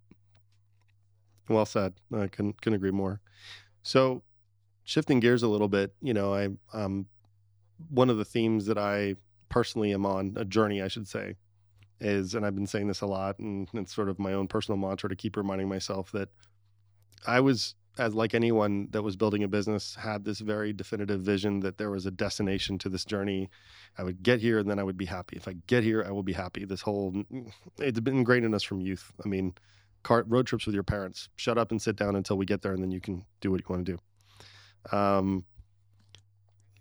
[1.48, 1.94] well said.
[2.14, 3.20] I can can agree more.
[3.82, 4.22] So,
[4.84, 7.06] shifting gears a little bit, you know, I um,
[7.90, 9.16] one of the themes that I
[9.48, 11.36] personally am on a journey, I should say,
[12.00, 14.78] is, and I've been saying this a lot, and it's sort of my own personal
[14.78, 16.28] mantra to keep reminding myself that
[17.26, 21.60] I was, as like anyone that was building a business, had this very definitive vision
[21.60, 23.50] that there was a destination to this journey.
[23.98, 25.36] I would get here and then I would be happy.
[25.36, 26.64] If I get here, I will be happy.
[26.64, 27.14] This whole,
[27.78, 29.12] it's been ingrained in us from youth.
[29.24, 29.54] I mean,
[30.02, 31.28] car road trips with your parents.
[31.36, 33.60] Shut up and sit down until we get there, and then you can do what
[33.60, 34.96] you want to do.
[34.96, 35.44] Um,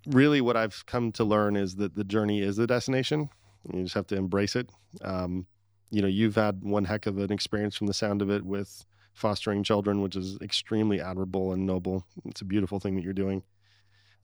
[0.07, 3.29] really, what I've come to learn is that the journey is the destination.
[3.71, 4.69] You just have to embrace it.
[5.01, 5.45] Um,
[5.91, 8.85] you know, you've had one heck of an experience from the sound of it with
[9.13, 12.05] fostering children, which is extremely admirable and noble.
[12.25, 13.43] It's a beautiful thing that you're doing.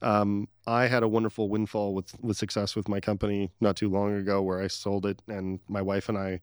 [0.00, 4.14] Um, I had a wonderful windfall with with success with my company not too long
[4.14, 6.40] ago, where I sold it, and my wife and I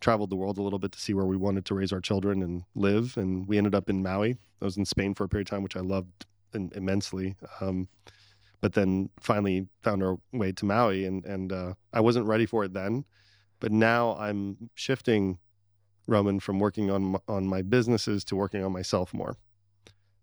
[0.00, 2.42] traveled the world a little bit to see where we wanted to raise our children
[2.42, 3.16] and live.
[3.16, 4.36] And we ended up in Maui.
[4.60, 7.36] I was in Spain for a period of time, which I loved in, immensely.
[7.60, 7.88] Um,
[8.60, 12.64] but then finally found our way to Maui, and and uh, I wasn't ready for
[12.64, 13.04] it then.
[13.60, 15.38] But now I'm shifting,
[16.06, 19.36] Roman, from working on on my businesses to working on myself more,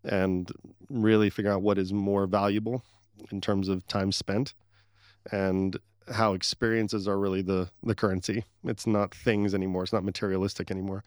[0.04, 0.52] and
[0.90, 2.84] really figuring out what is more valuable
[3.32, 4.56] in terms of time spent.
[5.32, 5.78] And
[6.10, 8.46] how experiences are really the the currency.
[8.64, 9.84] It's not things anymore.
[9.84, 11.04] It's not materialistic anymore.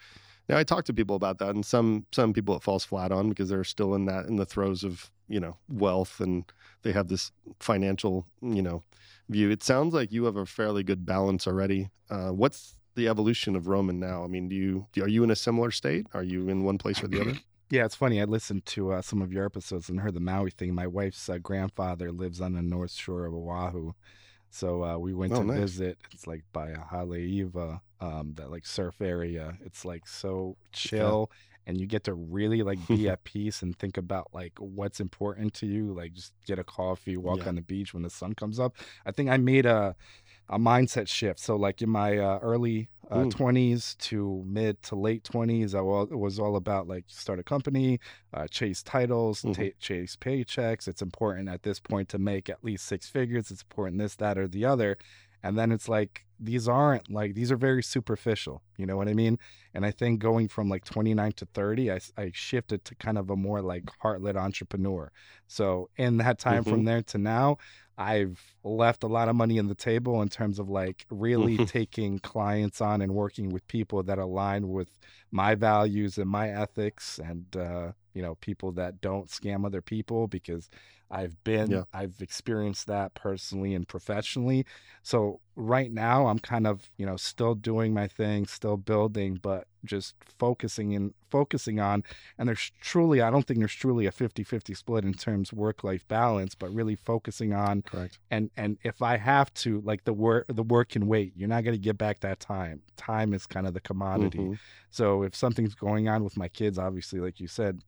[0.49, 3.29] Now I talk to people about that, and some some people it falls flat on
[3.29, 6.45] because they're still in that in the throes of you know wealth and
[6.83, 8.83] they have this financial you know
[9.29, 9.51] view.
[9.51, 11.89] It sounds like you have a fairly good balance already.
[12.11, 14.23] Uh, what's the evolution of Roman now?
[14.25, 16.07] I mean, do you are you in a similar state?
[16.15, 17.35] Are you in one place or the other?
[17.71, 18.21] Yeah, it's funny.
[18.21, 20.75] I listened to uh, some of your episodes and heard the Maui thing.
[20.75, 23.95] My wife's uh, grandfather lives on the north shore of Oahu,
[24.55, 25.59] so uh, we went Oh, to nice.
[25.59, 25.99] visit.
[26.13, 29.59] It's like by a Haleiwa, um, that like surf area.
[29.65, 31.31] It's like so chill,
[31.67, 35.55] and you get to really like be at peace and think about like what's important
[35.55, 35.93] to you.
[35.93, 37.49] Like just get a coffee, walk Yeah.
[37.49, 38.77] on the beach when the sun comes up.
[39.05, 39.97] I think I made a
[40.49, 41.41] a mindset shift.
[41.41, 43.33] So like in my uh, early uh, Mm.
[43.33, 48.01] 20s to mid to late 20s, I was all about like start a company,
[48.33, 49.55] uh, chase titles, Mhm.
[49.55, 50.89] ta- chase paychecks.
[50.89, 53.51] It's important at this point to make at least six figures.
[53.51, 54.97] It's important this, that, or the other.
[55.43, 58.63] And then it's like these aren't like these are very superficial.
[58.79, 59.39] You know what I mean?
[59.75, 63.29] And I think going from like 29 to 30, I, I shifted to kind of
[63.29, 65.13] a more like heart-led entrepreneur.
[65.47, 67.59] So in that time from there to now,
[67.97, 72.19] I've left a lot of money on the table in terms of like really taking
[72.19, 74.89] clients on and working with people that align with
[75.31, 80.27] my values and my ethics and uh, you know people that don't scam other people
[80.27, 80.69] because
[81.11, 81.85] I've been Yeah.
[81.93, 84.67] I've experienced that personally and professionally.
[85.03, 89.69] So right now I'm kind of, you know, still doing my thing, still building, but
[89.85, 92.03] just focusing in focusing on
[92.39, 96.55] and there's truly I don't think there's truly a 50-50 split in terms work-life balance,
[96.55, 98.19] but really focusing on Correct.
[98.31, 101.33] and and if I have to, like the work the work can wait.
[101.37, 102.83] You're not gonna get back that time.
[102.97, 104.39] Time is kind of the commodity.
[104.39, 104.59] Mhm.
[104.91, 107.83] So if something's going on with my kids, obviously, like you said,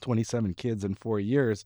[0.00, 1.64] 27 kids in four years,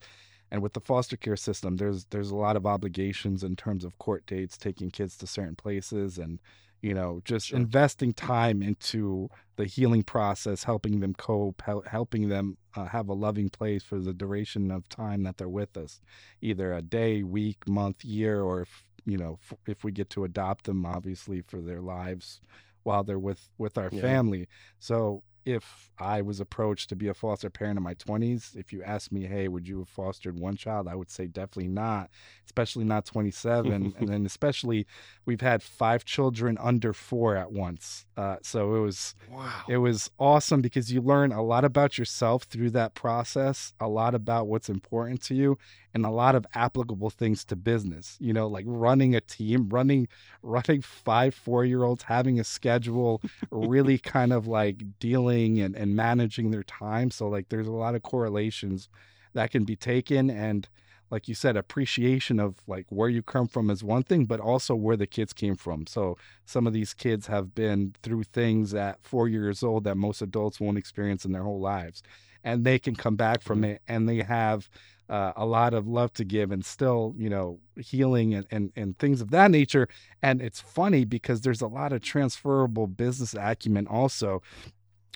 [0.51, 3.99] and with the foster care system, there's there's a lot of obligations in terms of
[3.99, 6.39] court dates, taking kids to certain places, and
[6.87, 7.59] you know just Sure.
[7.59, 12.47] investing time into the healing process, helping them cope, hel- helping them
[12.77, 16.01] uh, have a loving place for the duration of time that they're with us,
[16.41, 18.73] either a day, week, month, year, or if
[19.13, 22.41] you know f- if we get to adopt them, obviously for their lives
[22.85, 24.01] while they're with with our Yeah.
[24.09, 24.43] family.
[24.79, 28.83] So if I was approached to be a foster parent in my 20s, if you
[28.83, 30.89] asked me, hey, would you have fostered one child?
[30.89, 32.11] I would say definitely not,
[32.45, 33.95] especially not 27.
[33.97, 34.87] and then, especially,
[35.25, 38.05] we've had five children under four at once.
[38.17, 39.63] Uh, so it was Wow.
[39.69, 44.15] it was awesome because you learn a lot about yourself through that process, a lot
[44.15, 45.59] about what's important to you,
[45.97, 48.19] and a lot of applicable things to business.
[48.21, 50.09] You know, like running a team, running
[50.43, 56.63] running five four-year-olds, having a schedule, really kind of like dealing and, and managing their
[56.63, 57.11] time.
[57.11, 58.91] So like there's a lot of correlations
[59.33, 60.69] that can be taken and
[61.09, 64.75] like you said, appreciation of like where you come from is one thing, but also
[64.75, 65.87] where the kids came from.
[65.87, 70.21] So some of these kids have been through things at four years old that most
[70.21, 72.03] adults won't experience in their whole lives.
[72.43, 73.73] And they can come back from mm-hmm.
[73.73, 74.69] it and they have
[75.09, 78.99] uh, a lot of love to give and still, you know, healing and, and, and
[78.99, 79.89] things of that nature.
[80.23, 84.43] And it's funny because there's a lot of transferable business acumen also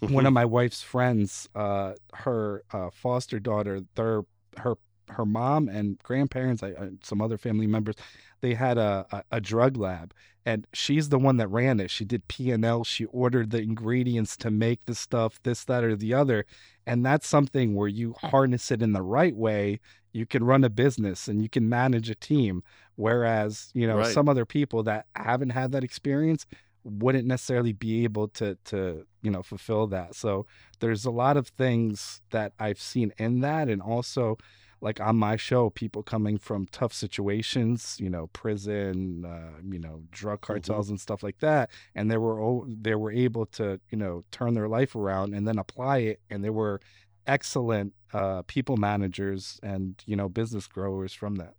[0.09, 4.22] one of my wife's friends, uh, her uh, foster daughter, their
[4.57, 4.76] her
[5.09, 7.96] her mom and grandparents, I, I, some other family members,
[8.40, 10.14] they had a, a a drug lab,
[10.46, 11.90] and she's the one that ran it.
[11.90, 12.85] She did P and L.
[12.85, 16.46] She ordered the ingredients to make the stuff, this, that, or the other,
[16.90, 19.79] and that's something where you harness it in the right way.
[20.12, 22.64] You can run a business and you can manage a team.
[22.96, 24.12] Whereas, you know, Right.
[24.12, 26.46] some other people that haven't had that experience
[26.83, 30.46] wouldn't necessarily be able to to you know fulfill that so
[30.81, 34.38] there's a lot of things that i've seen in that and also
[34.81, 40.03] like on my show people coming from tough situations you know prison uh, you know
[40.11, 44.25] drug cartels and stuff like that and they were they were able to you know
[44.31, 46.81] turn their life around and then apply it and they were
[47.27, 51.55] excellent uh, people managers and you know business growers from that.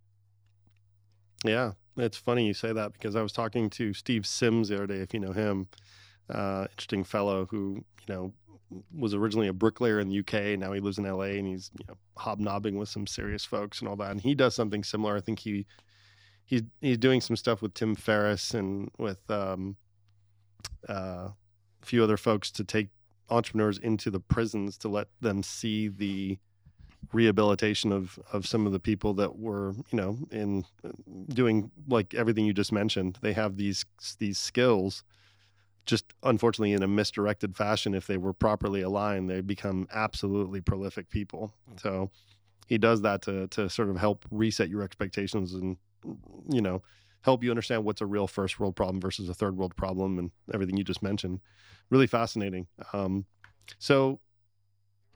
[1.44, 4.88] Yeah, it's funny you say that because I was talking to Steve Sims the other
[4.88, 5.68] day, if you know him,
[6.30, 8.34] uh, interesting fellow who you know
[8.96, 10.34] was originally a bricklayer in the UK.
[10.34, 13.80] And Now he lives in LA and he's you know hobnobbing with some serious folks
[13.80, 14.12] and all that.
[14.12, 15.18] And he does something similar.
[15.18, 15.66] I think he
[16.46, 19.78] he's he's doing some stuff with Tim Ferriss and with um,
[20.90, 21.36] uh, a
[21.82, 22.90] few other folks to take
[23.30, 26.38] entrepreneurs into the prisons to let them see the
[27.14, 30.64] rehabilitation of of some of the people that were you know in
[31.30, 33.86] doing like everything you just mentioned they have these
[34.20, 35.04] these skills
[35.86, 41.10] just unfortunately in a misdirected fashion if they were properly aligned they become absolutely prolific
[41.10, 42.10] people so
[42.68, 45.78] he does that to to sort of help reset your expectations and
[46.50, 46.82] you know
[47.22, 50.32] help you understand what's a real first world problem versus a third world problem and
[50.54, 51.40] everything you just mentioned.
[51.90, 52.68] Really fascinating.
[52.94, 53.26] Um,
[53.80, 54.20] so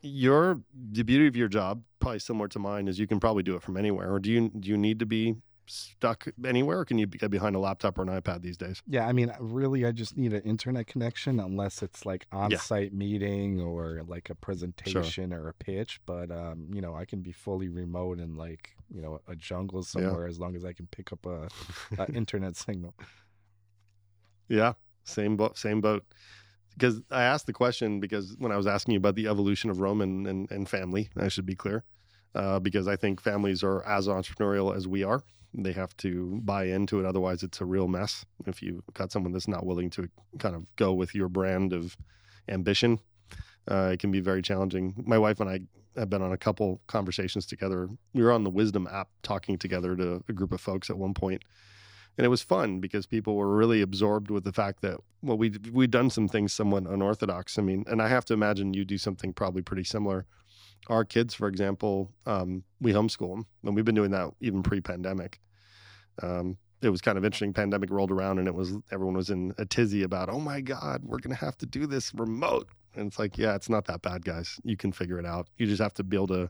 [0.01, 0.61] your
[0.91, 3.63] the beauty of your job probably similar to mine is you can probably do it
[3.63, 5.35] from anywhere or do you do you need to be
[5.67, 9.07] stuck anywhere or can you get behind a laptop or an ipad these days yeah
[9.07, 12.97] i mean really i just need an internet connection unless it's like on-site yeah.
[12.97, 15.41] meeting or like a presentation sure.
[15.41, 19.01] or a pitch but um you know i can be fully remote in like you
[19.01, 20.29] know a jungle somewhere yeah.
[20.29, 21.47] as long as i can pick up a,
[21.97, 22.93] a internet signal
[24.47, 26.03] yeah same boat same boat
[26.77, 29.79] because I asked the question because when I was asking you about the evolution of
[29.79, 31.83] Roman and, and family, I should be clear,
[32.35, 35.23] uh, because I think families are as entrepreneurial as we are.
[35.57, 38.25] They have to buy into it, otherwise it's a real mess.
[38.45, 41.95] If you've got someone that's not willing to kind of go with your brand of
[42.49, 42.99] ambition,
[43.69, 44.93] uh, it can be very challenging.
[45.05, 45.61] My wife and I
[45.97, 47.89] have been on a couple conversations together.
[48.13, 51.13] We were on the Wisdom app talking together to a group of folks at one
[51.13, 51.43] point,
[52.17, 55.53] and it was fun because people were really absorbed with the fact that well we
[55.71, 57.57] we'd done some things somewhat unorthodox.
[57.57, 60.25] I mean, and I have to imagine you do something probably pretty similar.
[60.87, 65.39] Our kids, for example, um, we homeschool them, and we've been doing that even pre-pandemic.
[66.21, 67.53] Um, it was kind of interesting.
[67.53, 71.01] Pandemic rolled around, and it was everyone was in a tizzy about, oh my god,
[71.03, 72.67] we're gonna have to do this remote.
[72.95, 74.59] And it's like, yeah, it's not that bad, guys.
[74.63, 75.47] You can figure it out.
[75.57, 76.49] You just have to be able to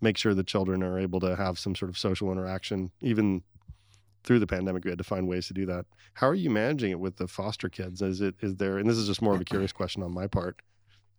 [0.00, 3.42] make sure the children are able to have some sort of social interaction, even
[4.24, 5.84] through the pandemic we had to find ways to do that
[6.14, 8.96] how are you managing it with the foster kids is it is there and this
[8.96, 10.60] is just more of a curious question on my part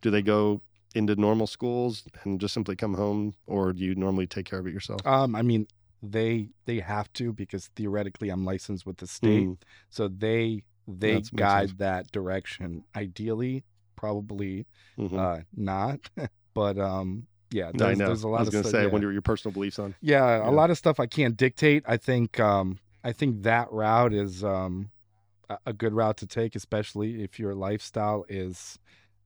[0.02, 0.62] do they go
[0.96, 4.68] into normal schools and just simply come home or do you normally take care of
[4.68, 5.68] it yourself um i mean
[6.12, 9.58] they they have to because theoretically i'm licensed with the state mm.
[9.90, 13.64] so they they That's guide that direction ideally
[13.96, 14.66] probably
[14.98, 15.18] mm-hmm.
[15.18, 16.00] uh not
[16.54, 18.08] but um yeah, there's, I know.
[18.08, 18.84] There's a lot I was going to say, yeah.
[18.86, 19.96] I wonder what your personal beliefs on.
[20.02, 21.84] Yeah, yeah, a lot of stuff I can't dictate.
[21.88, 24.90] I think um, I think that route is um,
[25.66, 28.80] a good route to take, especially if your lifestyle is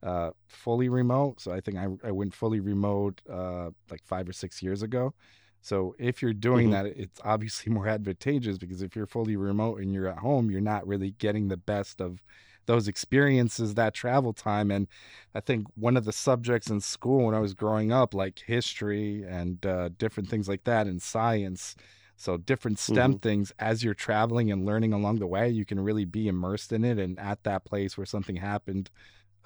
[0.03, 1.41] uh, fully remote.
[1.41, 5.13] So I think I, I went fully remote uh, like five or six years ago.
[5.62, 6.84] So if you're doing mm-hmm.
[6.84, 10.62] that, it's obviously more advantageous because if you're fully remote and you're at home, you're
[10.62, 12.22] not really getting the best of
[12.66, 14.70] those experiences, that travel time.
[14.70, 14.88] And
[15.34, 19.24] I think one of the subjects in school when I was growing up, like history
[19.28, 21.76] and uh, different things like that, and science,
[22.16, 23.20] so different STEM mm-hmm.
[23.20, 26.84] things as you're traveling and learning along the way, you can really be immersed in
[26.84, 28.91] it and at that place where something happened,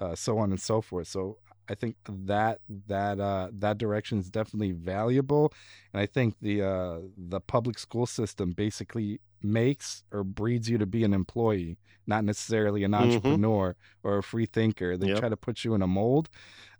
[0.00, 1.08] uh, so on and so forth.
[1.08, 1.38] So
[1.68, 5.52] I think that that uh, that direction is definitely valuable,
[5.92, 10.86] and I think the uh, the public school system basically makes or breeds you to
[10.86, 13.04] be an employee, not necessarily an mm-hmm.
[13.04, 14.08] entrepreneur mm-hmm.
[14.08, 14.96] or a free thinker.
[14.96, 15.18] They yep.
[15.18, 16.28] try to put you in a mold,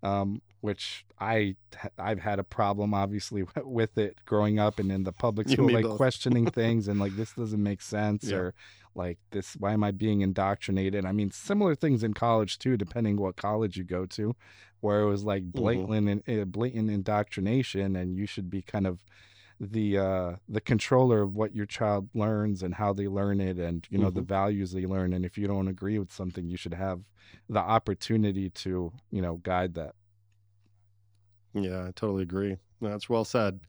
[0.02, 1.56] um, which I
[1.98, 5.84] I've had a problem obviously with it growing up and in the public school, like
[5.84, 5.96] both.
[5.96, 8.36] questioning things and like this doesn't make sense yeah.
[8.36, 8.54] or
[8.94, 11.04] like this why am I being indoctrinated?
[11.04, 14.34] I mean, similar things in college too, depending what college you go to,
[14.84, 15.60] where it was like mm-hmm.
[15.60, 16.50] blatant mm-hmm.
[16.50, 19.04] blatant indoctrination and you should be kind of
[19.60, 23.86] the uh the controller of what your child learns and how they learn it and
[23.88, 24.16] you know mm-hmm.
[24.16, 27.00] the values they learn and if you don't agree with something you should have
[27.48, 29.94] the opportunity to you know guide that
[31.54, 32.56] yeah, I totally agree.
[32.80, 33.60] That's well said.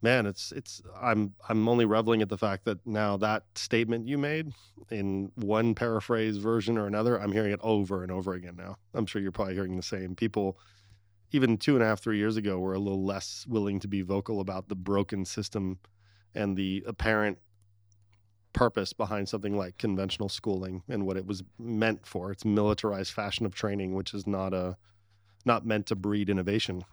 [0.00, 4.16] Man, it's it's I'm I'm only reveling at the fact that now that statement you
[4.16, 4.52] made
[4.90, 8.76] in one paraphrase version or another, I'm hearing it over and over again now.
[8.94, 10.14] I'm sure you're probably hearing the same.
[10.14, 10.56] People
[11.32, 14.02] even two and a half, three years ago were a little less willing to be
[14.02, 15.78] vocal about the broken system
[16.34, 17.38] and the apparent
[18.52, 22.30] purpose behind something like conventional schooling and what it was meant for.
[22.30, 24.76] It's militarized fashion of training, which is not a
[25.44, 26.84] not meant to breed innovation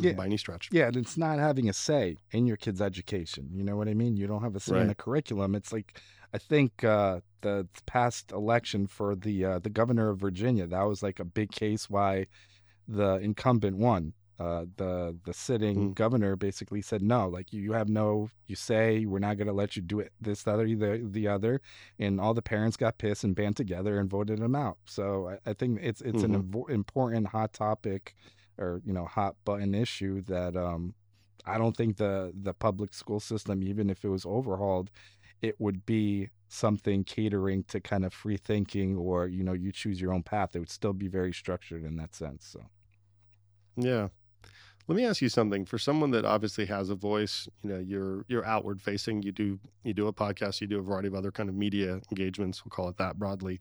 [0.00, 0.12] yeah.
[0.16, 0.68] by any stretch.
[0.72, 3.48] Yeah, and it's not having a say in your kid's education.
[3.52, 4.16] You know what I mean?
[4.16, 4.82] You don't have a say right.
[4.82, 5.54] in the curriculum.
[5.54, 6.00] It's like
[6.34, 11.02] I think uh, the past election for the uh, the governor of Virginia that was
[11.02, 12.26] like a big case why
[12.88, 14.14] the incumbent won.
[14.40, 15.94] Uh, the the sitting mm.
[15.94, 19.52] governor basically said no, like you, you have no, you say we're not going to
[19.52, 21.60] let you do it this, the other, the, the other,
[22.00, 24.78] and all the parents got pissed and band together and voted him out.
[24.84, 26.64] So I, I think it's it's mm-hmm.
[26.64, 28.16] an important hot topic
[28.58, 30.94] or you know hot button issue that um,
[31.44, 34.90] I don't think the the public school system, even if it was overhauled,
[35.40, 40.00] it would be something catering to kind of free thinking or you know you choose
[40.00, 40.54] your own path.
[40.54, 42.46] It would still be very structured in that sense.
[42.46, 42.60] So,
[43.76, 44.08] yeah.
[44.88, 45.64] Let me ask you something.
[45.64, 49.22] For someone that obviously has a voice, you know, you're you're outward facing.
[49.22, 50.60] You do you do a podcast.
[50.60, 52.64] You do a variety of other kind of media engagements.
[52.64, 53.60] We'll call it that broadly.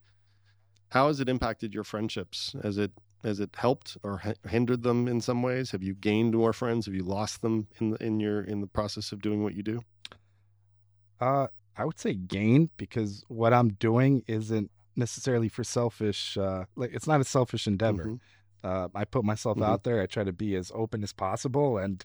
[0.89, 2.55] How has it impacted your friendships?
[2.63, 2.91] Has it
[3.23, 5.71] has it helped or hindered them in some ways?
[5.71, 6.85] Have you gained more friends?
[6.85, 9.63] Have you lost them in the, in your in the process of doing what you
[9.63, 9.81] do?
[11.19, 16.37] Uh, I would say gain because what I'm doing isn't necessarily for selfish.
[16.37, 18.11] Uh, like it's not a selfish endeavor.
[18.11, 18.15] hmm
[18.63, 20.01] Uh, I put myself hmm out there.
[20.01, 21.77] I try to be as open as possible.
[21.77, 22.03] And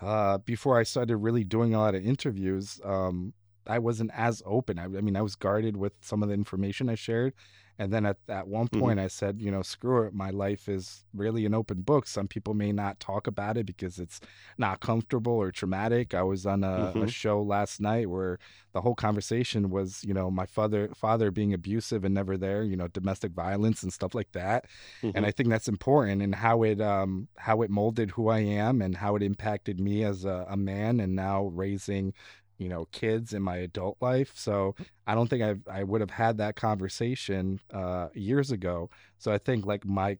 [0.00, 3.34] uh, before I started really doing a lot of interviews, um,
[3.66, 4.78] I wasn't as open.
[4.78, 7.34] I, I mean, I was guarded with some of the information I shared.
[7.82, 10.14] And then at, at one hmm point, I said, you know, screw it.
[10.14, 12.06] My life is really an open book.
[12.06, 14.20] Some people may not talk about it because it's
[14.58, 16.14] not comfortable or traumatic.
[16.14, 18.38] I was on a, a hmm show last night where
[18.72, 22.76] the whole conversation was, you know, my father father being abusive and never there, you
[22.76, 24.66] know, domestic violence and stuff like that
[25.14, 28.40] and hmm I think that's important and how it um how it molded who I
[28.40, 32.14] am and how it impacted me as a, a man and now raising
[32.62, 34.74] you know kids in my adult life so
[35.06, 38.90] I don't think I I would have had that conversation uh years ago.
[39.18, 40.18] So I think like my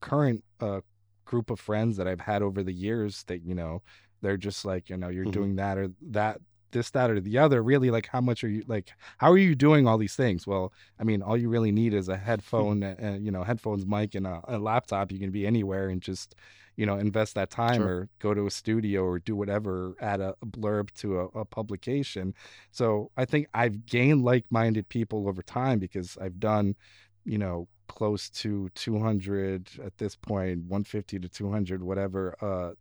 [0.00, 0.80] current uh
[1.24, 3.82] group of friends that I've had over the years that you know
[4.22, 6.40] they're just like you know you're hmm doing that or that
[6.72, 7.62] this that or the other.
[7.62, 10.46] Really like how much are you like how are you doing all these things?
[10.46, 14.14] Well I mean all you really need is a headphone and you know headphones mic
[14.14, 15.12] and a, a laptop.
[15.12, 16.34] You can be anywhere and just
[16.78, 17.88] you know invest that time Sure.
[17.88, 22.32] or go to a studio or do whatever add a, blurb to a, a publication
[22.70, 26.76] so I think I've gained like-minded people over time because I've done
[27.24, 32.72] you know close to 200 at this point 150 to 200 whatever uh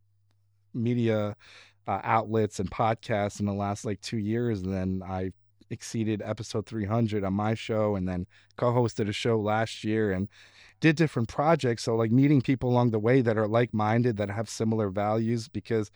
[0.73, 1.35] media
[1.87, 5.31] uh, outlets and podcasts in the last like two years and then i
[5.69, 8.25] exceeded episode 300 on my show and then
[8.57, 10.27] co-hosted a show last year and
[10.79, 14.49] did different projects so like meeting people along the way that are like-minded that have
[14.49, 15.91] similar values because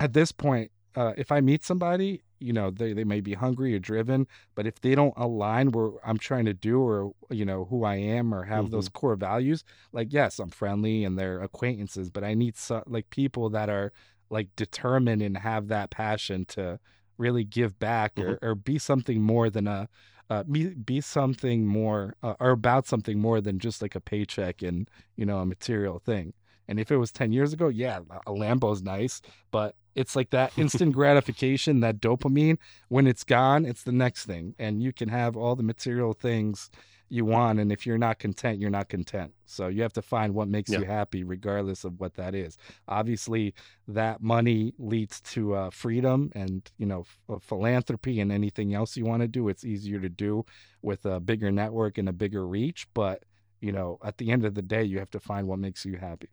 [0.00, 3.74] at this point, uh, if I meet somebody, you know, they, they may be hungry
[3.74, 7.64] or driven, but if they don't align where I'm trying to do or, you know,
[7.66, 11.40] who I am or have hmm those core values, like, yes, I'm friendly and they're
[11.40, 13.92] acquaintances, but I need so, like people that are
[14.30, 16.78] like determined and have that passion to
[17.16, 19.88] really give back hmm or, or be something more than a,
[20.30, 24.62] uh, be, be something more uh, or about something more than just like a paycheck
[24.62, 26.34] and, you know, a material thing.
[26.68, 30.52] And if it was 10 years ago, yeah, a Lambo's nice, but it's like that
[30.58, 32.58] instant gratification, that dopamine.
[32.88, 34.54] When it's gone, it's the next thing.
[34.58, 36.70] And you can have all the material things
[37.10, 37.58] you want.
[37.58, 39.32] And if you're not content, you're not content.
[39.46, 40.80] So you have to find what makes Yeah.
[40.80, 42.58] you happy, regardless of what that is.
[42.86, 43.54] Obviously,
[43.86, 49.04] that money leads to uh, freedom and, you know, f- philanthropy and anything else you
[49.04, 49.48] want to do.
[49.48, 50.44] It's easier to do
[50.82, 52.86] with a bigger network and a bigger reach.
[52.94, 53.24] But,
[53.60, 55.96] you know, at the end of the day, you have to find what makes you
[55.96, 56.28] happy.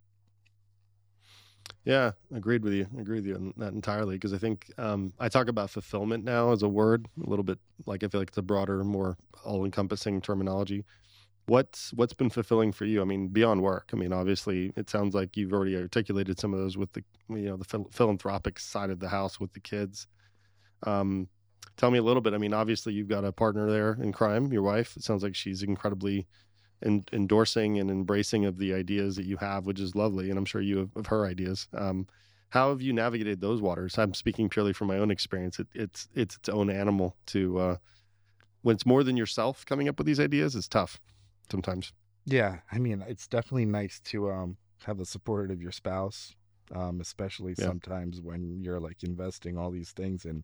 [1.84, 2.88] Yeah, agreed with you.
[3.00, 6.52] Agreed with you on that entirely because I think um, I talk about fulfillment now
[6.52, 10.22] as a word a little bit like I feel like it's a broader, more all-encompassing
[10.22, 10.84] terminology.
[11.48, 13.02] What's what's been fulfilling for you?
[13.02, 13.92] I mean, beyond work.
[13.94, 17.50] I mean, obviously, it sounds like you've already articulated some of those with the you
[17.50, 20.08] know the phil- philanthropic side of the house with the kids.
[20.84, 21.30] Um,
[21.78, 22.34] tell me a little bit.
[22.34, 24.98] I mean, obviously, you've got a partner there in crime, your wife.
[24.98, 26.26] It sounds like she's incredibly
[26.84, 30.30] en- endorsing and embracing of the ideas that you have, which is lovely.
[30.30, 31.68] And I'm sure you have of her ideas.
[31.74, 32.08] Um,
[32.50, 33.98] how have you navigated those waters?
[33.98, 35.60] I'm speaking purely from my own experience.
[35.60, 37.78] It, it's it's its own animal to uh,
[38.62, 40.56] when it's more than yourself coming up with these ideas.
[40.56, 41.00] It's tough
[41.52, 41.94] sometimes.
[42.26, 46.36] Yeah, I mean, it's definitely nice to um have the support of your spouse,
[46.74, 47.66] um, especially Yeah.
[47.66, 50.44] sometimes when you're like investing all these things in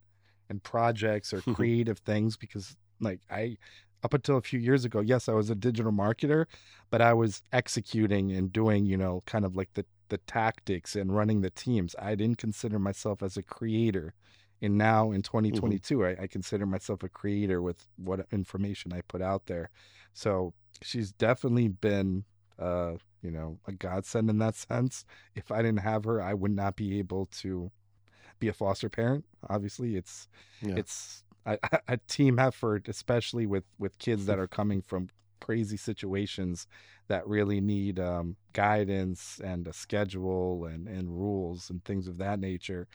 [0.50, 3.58] in projects or creative things because like I
[4.04, 6.46] up until a few years ago, yes, I was a digital marketer,
[6.90, 11.16] but I was executing and doing, you know, kind of like the the tactics and
[11.16, 11.96] running the teams.
[11.98, 14.14] I didn't consider myself as a creator.
[14.62, 19.02] And now in hmm 2022, I, I consider myself a creator with what information I
[19.02, 19.70] put out there.
[20.14, 22.26] So she's definitely been
[22.60, 26.52] uh you know a godsend in that sense if i didn't have her i would
[26.52, 27.72] not be able to
[28.40, 30.28] be a foster parent obviously it's
[30.62, 30.82] Yeah.
[30.82, 36.68] it's a, a team effort especially with with kids that are coming from crazy situations
[37.08, 42.40] that really need um, guidance and a schedule and and rules and things of that
[42.40, 42.88] nature.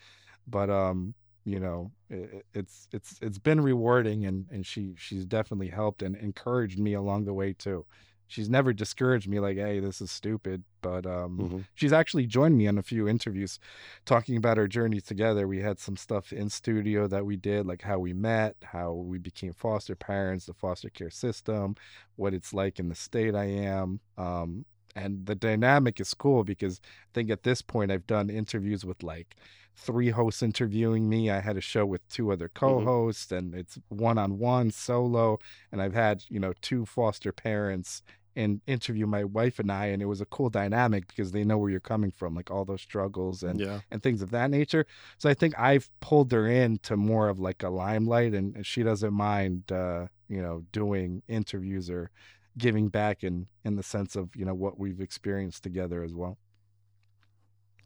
[0.47, 5.69] But um you know it, it's it's it's been rewarding and and she she's definitely
[5.69, 7.87] helped and encouraged me along the way too
[8.29, 12.57] she's never discouraged me like hey this is stupid but um hmm she's actually joined
[12.57, 13.59] me on a few interviews
[14.05, 15.47] talking about our journey together.
[15.47, 19.19] We had some stuff in studio that we did like how we met how we
[19.19, 21.75] became foster parents the foster care system
[22.17, 24.65] what it's like in the state i am um
[24.95, 29.03] and the dynamic is cool because I think at this point I've done interviews with
[29.03, 29.37] like
[29.77, 31.31] three hosts interviewing me.
[31.31, 35.39] I had a show with two other hmm co-hosts and it's one-on-one solo
[35.73, 38.03] and I've had, you know, two foster parents
[38.35, 41.57] and interview my wife and I, and it was a cool dynamic because they know
[41.59, 43.81] where you're coming from, like all those struggles and Yeah.
[43.91, 44.85] and things of that nature.
[45.19, 48.83] So I think I've pulled her into more of like a limelight, and, and she
[48.83, 52.11] doesn't mind, uh, you know, doing interviews or
[52.59, 56.39] giving back in in the sense of you know what we've experienced together as well.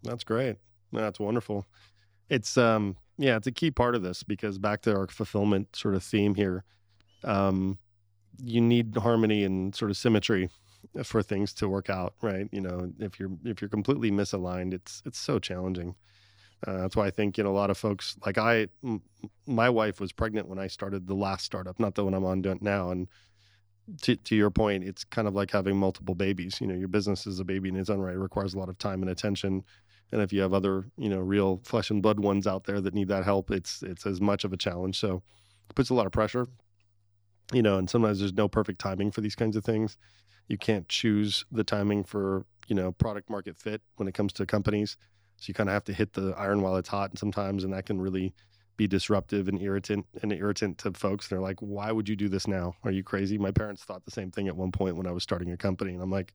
[0.03, 0.59] That's great.
[0.93, 1.67] That's wonderful.
[2.29, 5.95] It's um yeah, it's a key part of this because back to our fulfillment sort
[5.95, 6.65] of theme here.
[7.25, 7.79] Um
[8.43, 10.51] you need harmony and sort of symmetry
[11.05, 12.49] for things to work out, right?
[12.53, 15.95] You know, if you're if you're completely misaligned, it's it's so challenging.
[16.67, 19.03] Uh, that's why I think you know a lot of folks like I, m-
[19.47, 22.43] my wife was pregnant when I started the last startup, not the one I'm on
[22.61, 22.91] now.
[22.91, 23.09] And
[24.03, 26.61] to to your point, it's kind of like having multiple babies.
[26.61, 28.15] You know, your business is a baby in its own right.
[28.15, 29.65] It requires a lot of time and attention.
[30.13, 32.95] And if you have other, you know, real flesh and blood ones out there that
[32.95, 34.99] need that help, it's it's as much of a challenge.
[34.99, 35.23] So
[35.69, 36.49] it puts a lot of pressure.
[37.53, 39.97] You know, and sometimes there's no perfect timing for these kinds of things.
[40.47, 44.47] You can't choose the timing for, you know, product market fit when it comes to
[44.47, 44.97] companies.
[45.37, 47.73] So you kind of have to hit the iron while it's hot and sometimes and
[47.73, 48.35] that can really
[48.77, 51.29] be disruptive and irritant and irritant to folks.
[51.29, 52.75] They're like, why would you do this now?
[52.83, 53.37] Are you crazy?
[53.37, 55.93] My parents thought the same thing at one point when I was starting a company.
[55.93, 56.33] And I'm like,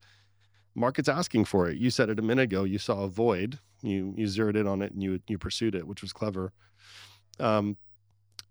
[0.75, 1.77] market's asking for it.
[1.77, 2.63] You said it a minute ago.
[2.63, 3.59] You saw a void.
[3.81, 6.53] You you zeroed in on it and you you pursued it, which was clever.
[7.39, 7.77] Um,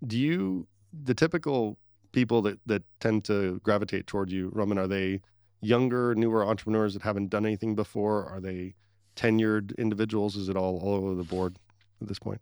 [0.07, 1.79] do you the typical
[2.13, 4.79] people that that tend to gravitate toward you, Roman?
[4.79, 5.21] Are they
[5.61, 8.25] younger, newer entrepreneurs that haven't done anything before?
[8.25, 8.75] Are they
[9.17, 10.37] tenured individuals?
[10.37, 11.57] Is it all all over the board
[12.01, 12.41] at this point?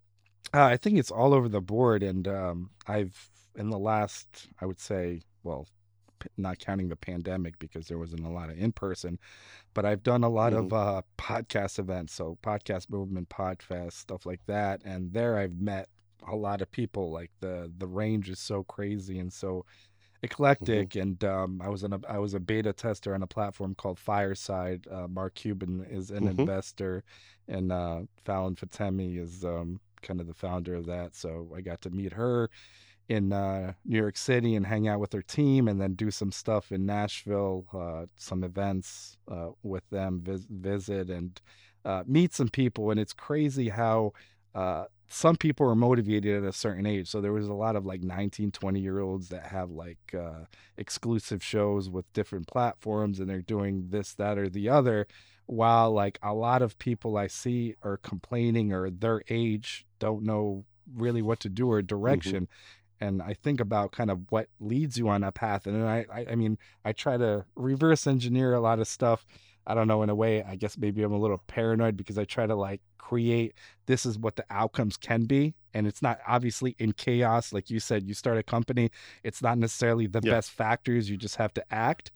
[0.54, 4.66] Uh, I think it's all over the board, and um, I've in the last, I
[4.66, 5.66] would say, well,
[6.36, 9.18] not counting the pandemic because there wasn't a lot of in person,
[9.74, 14.40] but I've done a lot of uh, podcast events, so podcast movement, podfest, stuff like
[14.46, 15.88] that, and there I've met
[16.28, 17.10] a lot of people.
[17.12, 19.64] Like the the range is so crazy and so
[20.22, 23.74] eclectic, and um, I was in a I was a beta tester on a platform
[23.74, 24.86] called Fireside.
[24.90, 26.30] Uh, Mark Cuban is an Mhm.
[26.30, 27.04] investor,
[27.48, 31.14] and uh, Fallon Fatemi is um, kind of the founder of that.
[31.16, 32.50] So I got to meet her
[33.12, 36.32] in uh, New York City and hang out with her team, and then do some
[36.32, 41.40] stuff in Nashville, uh, some events uh, with them, vis- visit and
[41.84, 42.90] uh, meet some people.
[42.90, 44.14] And it's crazy how
[44.54, 47.08] uh, some people are motivated at a certain age.
[47.08, 50.46] So there was a lot of like 19, 20 year olds that have like uh,
[50.78, 55.06] exclusive shows with different platforms, and they're doing this, that, or the other.
[55.46, 60.64] While like a lot of people I see are complaining or their age don't know
[60.94, 62.48] really what to do or direction
[63.02, 65.66] and I think about kind of what leads you on that path.
[65.66, 69.26] And then I, I, I mean, I try to reverse engineer a lot of stuff.
[69.66, 72.24] I don't know, in a way, I guess maybe I'm a little paranoid because I
[72.24, 73.54] try to like create
[73.86, 75.54] this is what the outcomes can be.
[75.74, 77.52] And it's not obviously in chaos.
[77.52, 78.90] Like you said, you start a company,
[79.22, 80.32] it's not necessarily the Yeah.
[80.32, 81.10] best factors.
[81.10, 82.10] You just have to act.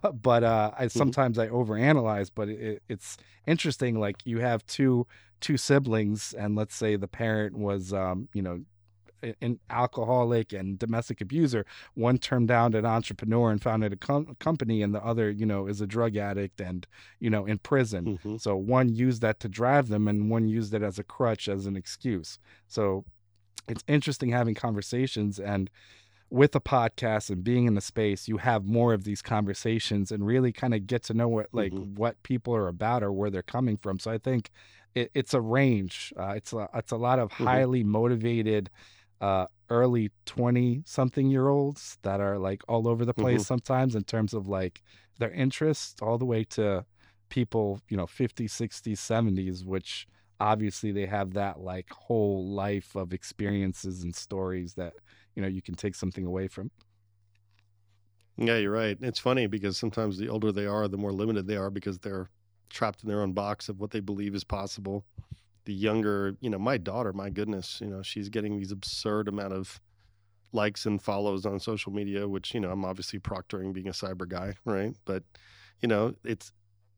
[0.00, 3.16] But, but uh, I sometimes I overanalyze, but it, it's
[3.46, 3.98] interesting.
[3.98, 5.06] Like you have two
[5.40, 8.60] two siblings, and let's say the parent was, um, you know,
[9.40, 11.64] an alcoholic and domestic abuser.
[11.94, 15.66] One turned down an entrepreneur and founded a com- company, and the other, you know,
[15.66, 16.86] is a drug addict and
[17.20, 18.18] you know in prison.
[18.24, 18.40] Mhm.
[18.40, 21.66] So one used that to drive them, and one used it as a crutch, as
[21.66, 22.38] an excuse.
[22.66, 23.04] So
[23.68, 25.70] it's interesting having conversations and
[26.30, 30.26] with a podcast and being in the space, you have more of these conversations and
[30.26, 31.94] really kind of get to know what like Mhm.
[31.94, 33.98] what people are about or where they're coming from.
[33.98, 34.50] So I think
[34.94, 36.12] it, it's a range.
[36.18, 37.44] Uh, it's a it's a lot of Mhm.
[37.46, 38.68] highly motivated,
[39.20, 43.44] uh, early twenty something year olds that are like all over the place Mhm.
[43.44, 44.82] sometimes in terms of like
[45.18, 46.84] their interests, all the way to
[47.30, 50.06] people you know 50s 60s 70s which
[50.40, 54.94] obviously they have that like whole life of experiences and stories that
[55.34, 56.70] you know you can take something away from
[58.36, 58.96] Yeah, you're right.
[59.00, 62.30] It's funny because sometimes the older they are, the more limited they are because they're
[62.70, 65.04] trapped in their own box of what they believe is possible.
[65.68, 69.52] The younger, you know, my daughter, my goodness, you know, she's getting these absurd amount
[69.52, 69.80] of
[70.52, 74.28] likes and follows on social media, which, you know, I'm obviously proctoring being a cyber
[74.28, 74.96] guy, right?
[75.04, 75.22] But,
[75.80, 76.52] you know, it's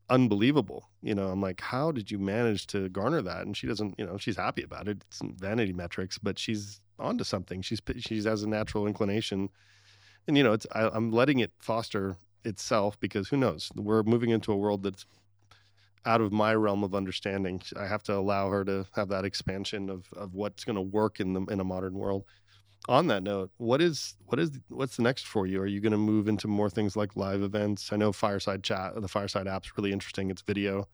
[0.09, 0.89] unbelievable.
[1.01, 3.45] You know, I'm like, how did you manage to garner that?
[3.45, 5.03] And she doesn't, you know, she's happy about it.
[5.07, 7.61] It's vanity metrics, but she's onto something.
[7.61, 9.49] She's she has a natural inclination
[10.27, 14.29] and you know it's I, i'm letting it foster itself because who knows we're moving
[14.29, 15.05] into a world that's
[16.05, 19.89] out of my realm of understanding i have to allow her to have that expansion
[19.89, 22.23] of of what's going to work in the in a modern world
[22.89, 25.91] on that note what is what is what's the next for you are you going
[25.91, 29.77] to move into more things like live events i know fireside chat the fireside app's
[29.77, 30.87] really interesting it's video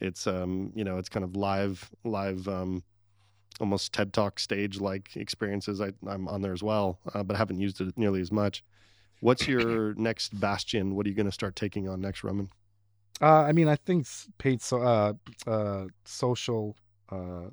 [0.00, 2.82] it's um you know it's kind of live live um
[3.60, 5.80] almost TED Talk stage like experiences.
[5.80, 8.64] I, I'm on there as well, uh, but haven't used it nearly as much.
[9.20, 10.94] What's your next bastion?
[10.94, 12.48] What are you going to start taking on next, Roman?
[13.20, 14.06] Uh, I mean, I think
[14.38, 15.12] paid so uh,
[15.46, 16.76] uh, social
[17.10, 17.48] uh,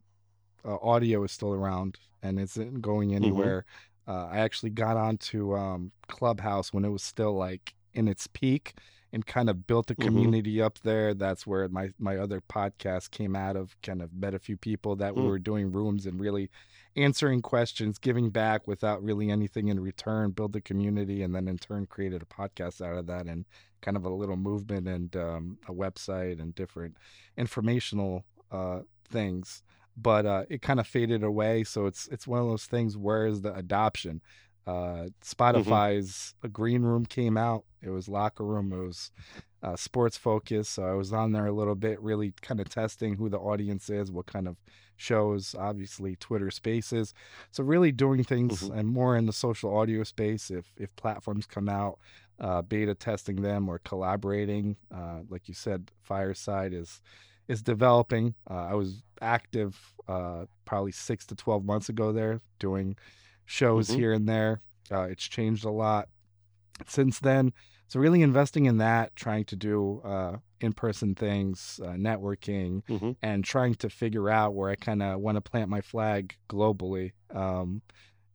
[0.66, 3.24] uh, audio is still around and isn't going mm-hmm.
[3.24, 3.66] anywhere.
[4.08, 4.36] Mm-hmm.
[4.36, 8.74] I actually got onto um, Clubhouse when it was still like in its peak
[9.14, 10.04] and kind of built a mm-hmm.
[10.04, 10.66] community mm-hmm.
[10.66, 11.14] up there.
[11.14, 13.76] That's where my my other podcast came out of.
[13.82, 15.28] Kind of met a few people that mm.
[15.28, 16.50] were doing rooms and really
[16.96, 20.32] answering questions, giving back without really anything in return.
[20.32, 23.46] Build a community, and then in turn created a podcast out of that, and
[23.82, 26.96] kind of a little movement and um, a website and different
[27.38, 29.64] informational uh, things.
[29.98, 31.64] But uh, it kind of faded away.
[31.64, 32.96] So it's it's one of those things.
[32.96, 34.22] Where is the adoption?
[34.68, 35.08] Uh, mm-hmm.
[35.24, 36.52] Spotify's mm-hmm.
[36.52, 37.66] Green Room came out.
[37.82, 38.72] It was locker room.
[38.74, 39.12] It was
[39.64, 40.70] uh, sports focus.
[40.70, 43.90] So I was on there a little bit, really kind of testing who the audience
[43.90, 44.58] is, what kind of
[44.98, 45.56] shows.
[45.58, 47.14] Obviously, Twitter Spaces.
[47.52, 48.78] So really doing things mm-hmm.
[48.78, 50.52] and more in the social audio space.
[50.52, 52.00] If if platforms come out,
[52.40, 54.76] uh, beta testing them or collaborating.
[54.94, 57.02] Uh, like you said, Fireside is
[57.48, 58.36] is developing.
[58.50, 62.96] Uh, I was active uh, probably six to twelve months ago there, doing
[63.52, 64.00] shows mm-hmm.
[64.00, 64.62] here and there.
[64.92, 66.08] Uh, it's changed a lot
[66.88, 67.54] since then.
[67.88, 73.12] So really investing in that, trying to do uh, in-person things, uh, networking, mm-hmm.
[73.22, 77.12] and trying to figure out where I kind of want to plant my flag globally.
[77.34, 77.82] Um,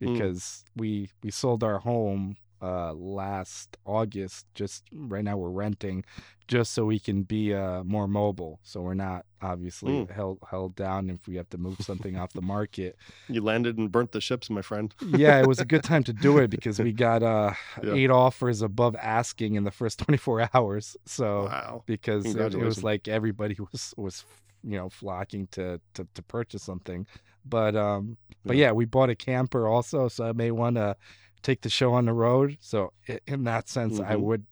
[0.00, 0.12] mm.
[0.12, 0.80] because mm.
[0.80, 4.46] we we sold our home uh, last August.
[4.54, 6.04] Just right now, we're renting
[6.48, 8.60] just so we can be uh, more mobile.
[8.62, 10.10] So we're not obviously mm.
[10.10, 12.96] held held down if we have to move something off the market.
[13.28, 14.94] You landed and burnt the ships, my friend.
[15.00, 17.52] yeah, it was a good time to do it because we got uh,
[17.82, 17.94] yeah.
[17.94, 20.96] eight offers above asking in the first 24 hours.
[21.04, 21.82] So wow.
[21.86, 24.24] because it, it was like everybody was was
[24.62, 27.06] you know flocking to to, to purchase something.
[27.44, 28.66] But um, but yeah.
[28.66, 30.96] yeah, we bought a camper also, so I may want to
[31.42, 32.58] take the show on the road.
[32.60, 32.92] So
[33.26, 34.12] in that sense, mm-hmm.
[34.12, 34.44] I would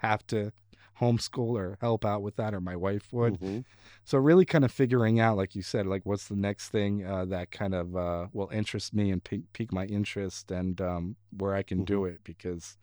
[0.00, 0.52] have to
[1.00, 3.34] homeschool or help out with that, or my wife would.
[3.34, 3.60] Mm-hmm.
[4.04, 7.24] So really, kind of figuring out, like you said, like what's the next thing uh,
[7.26, 11.54] that kind of uh, will interest me and pique, pique my interest, and um, where
[11.54, 11.84] I can mm-hmm.
[11.84, 12.76] do it because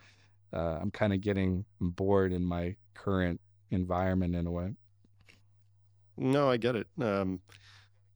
[0.54, 3.40] uh, I'm kind of getting bored in my current
[3.70, 4.74] environment in a way.
[6.18, 6.88] No, I get it.
[7.00, 7.40] Um,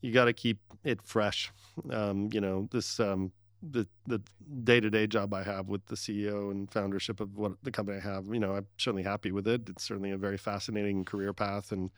[0.01, 1.51] you got to keep it fresh.
[1.91, 3.31] Um, you know, this um,
[3.61, 4.21] the the
[4.63, 7.97] day to day job I have with the CEO and foundership of what the company
[7.97, 9.69] I have, you know, I'm certainly happy with it.
[9.69, 11.91] It's certainly a very fascinating career path, and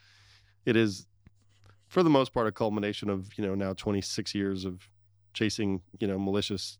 [0.66, 1.07] it is,
[1.88, 4.88] for the most part, a culmination of you know now 26 years of
[5.34, 6.78] chasing you know malicious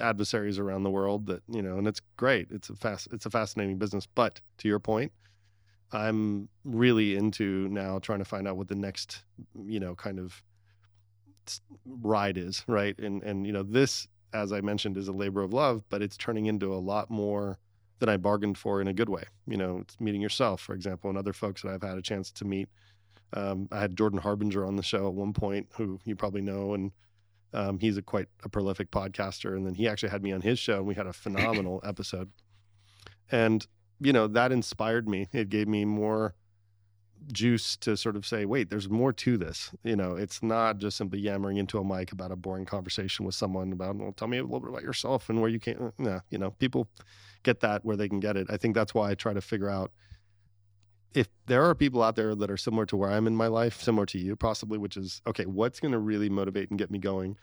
[0.00, 1.26] adversaries around the world.
[1.26, 2.48] That you know, and it's great.
[2.50, 4.06] It's a fast, it's a fascinating business.
[4.06, 5.12] But to your point,
[5.92, 9.22] I'm really into now trying to find out what the next
[9.64, 10.42] you know kind of
[12.02, 15.52] ride is right and and you know this as I mentioned, is a labor of
[15.52, 17.58] love, but it's turning into a lot more
[17.98, 19.24] than I bargained for in a good way.
[19.46, 22.30] You know, it's meeting yourself, for example, and other folks that I've had a chance
[22.32, 22.68] to meet.
[23.32, 26.74] Um, I had Jordan Harbinger on the show at one point, who you probably know,
[26.74, 26.92] and
[27.52, 29.56] um, he's a quite a prolific podcaster.
[29.56, 32.30] And then he actually had me on his show, and we had a phenomenal episode.
[33.30, 33.66] And
[34.00, 35.28] you know that inspired me.
[35.32, 36.34] It gave me more
[37.32, 39.72] juice to sort of say, wait, there's more to this.
[39.82, 43.34] You know, it's not just simply yammering into a mic about a boring conversation with
[43.34, 45.92] someone about, well, tell me a little bit about yourself and where you came.
[45.98, 46.88] Yeah, you know, people
[47.42, 48.46] get that where they can get it.
[48.50, 49.92] I think that's why I try to figure out
[51.14, 53.80] if there are people out there that are similar to where I'm in my life,
[53.80, 56.98] similar to you possibly, which is, okay, what's going to really motivate and get me
[56.98, 57.38] going?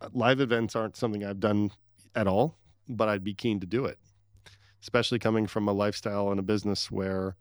[0.00, 1.70] Uh, live events aren't something I've done
[2.14, 2.58] at all,
[2.88, 3.98] but I'd be keen to do it,
[4.82, 7.36] especially coming from a lifestyle and a business where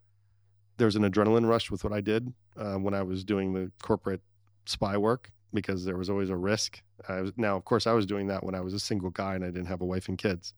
[0.77, 4.21] there's an adrenaline rush with what I did uh, when I was doing the corporate
[4.65, 6.81] spy work because there was always a risk.
[7.07, 9.43] Was, now, of course, I was doing that when I was a single guy and
[9.43, 10.53] I didn't have a wife and kids.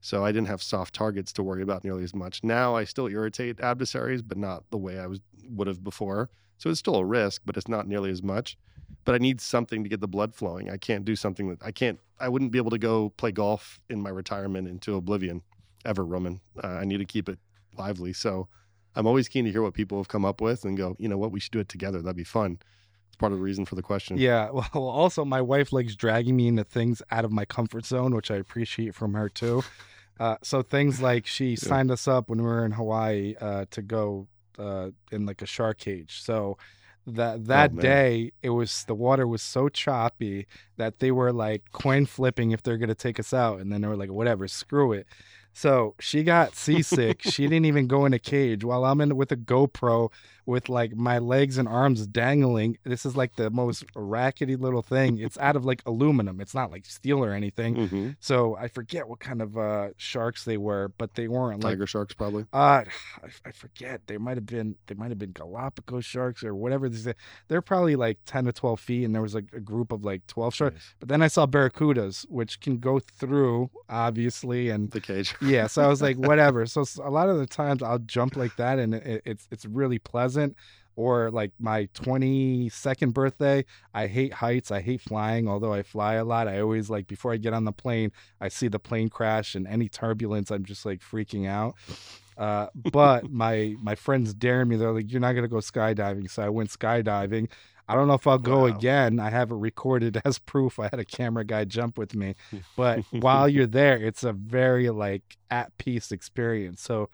[0.00, 2.42] So I didn't have soft targets to worry about nearly as much.
[2.42, 6.30] Now I still irritate adversaries, but not the way I was would have before.
[6.58, 8.56] So it's still a risk, but it's not nearly as much.
[9.04, 10.70] But I need something to get the blood flowing.
[10.70, 11.98] I can't do something that I can't.
[12.18, 15.42] I wouldn't be able to go play golf in my retirement into oblivion
[15.84, 16.40] ever, Roman.
[16.62, 17.38] Uh, I need to keep it
[17.76, 18.12] lively.
[18.12, 18.48] So
[18.96, 21.18] I'm always keen to hear what people have come up with and go, you know
[21.18, 22.02] what, we should do it together.
[22.02, 22.58] That'd be fun.
[23.08, 24.18] It's part of the reason for the question.
[24.18, 24.50] Yeah.
[24.74, 28.30] Well, also, my wife likes dragging me into things out of my comfort zone, which
[28.30, 29.62] I appreciate from her too.
[30.18, 31.56] Uh, so things like she yeah.
[31.56, 34.28] signed us up when we were in Hawaii uh, to go
[34.58, 36.20] uh, in like a shark cage.
[36.22, 36.58] So
[37.06, 41.32] that oh, that oh, day it was the water was so choppy that they were
[41.32, 44.46] like coin flipping if they're gonna take us out, and then they were like, whatever,
[44.48, 45.06] screw it.
[45.52, 47.22] So she got seasick.
[47.22, 50.10] she didn't even go in a cage while I'm in with a GoPro
[50.50, 52.76] with like my legs and arms dangling.
[52.84, 55.18] This is like the most rackety little thing.
[55.18, 56.40] It's out of like aluminum.
[56.40, 57.76] It's not like steel or anything.
[57.76, 58.08] Mm-hmm.
[58.18, 61.86] So I forget what kind of uh, sharks they were, but they weren't like Tiger
[61.86, 62.44] sharks, probably.
[62.52, 64.02] uh, I, I forget.
[64.08, 66.90] They might have been they might have been Galapagos sharks or whatever.
[67.48, 70.26] They're probably like ten to twelve feet, and there was like a group of like
[70.26, 70.74] twelve sharks.
[70.74, 70.94] Nice.
[70.98, 75.34] But then I saw barracudas, which can go through, obviously, and The cage.
[75.40, 75.66] yeah.
[75.68, 76.66] So I was like, whatever.
[76.66, 79.98] So a lot of the times I'll jump like that, and it, it's it's really
[79.98, 80.39] pleasant.
[80.96, 83.64] Or like my 22nd birthday,
[83.94, 84.70] I hate heights.
[84.70, 85.48] I hate flying.
[85.48, 88.48] Although I fly a lot, I always like before I get on the plane, I
[88.48, 91.74] see the plane crash and any turbulence, I'm just like freaking out.
[92.36, 94.76] Uh, but my my friends dare me.
[94.76, 97.48] They're like, "You're not gonna go skydiving." So I went skydiving.
[97.88, 98.66] I don't know if I'll go Wow.
[98.66, 99.18] again.
[99.18, 100.78] I have it recorded as proof.
[100.78, 102.34] I had a camera guy jump with me.
[102.76, 106.82] But while you're there, it's a very like at peace experience.
[106.82, 107.08] So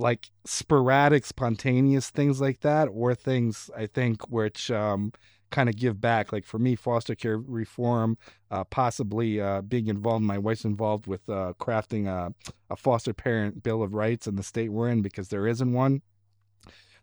[0.00, 5.12] like sporadic, spontaneous things like that, or things I think which um
[5.50, 6.32] kind of give back.
[6.32, 8.16] Like for me, foster care reform,
[8.50, 10.24] uh, possibly uh, being involved.
[10.24, 12.32] My wife's involved with uh, crafting a,
[12.70, 16.02] a foster parent bill of rights in the state we're in because there isn't one.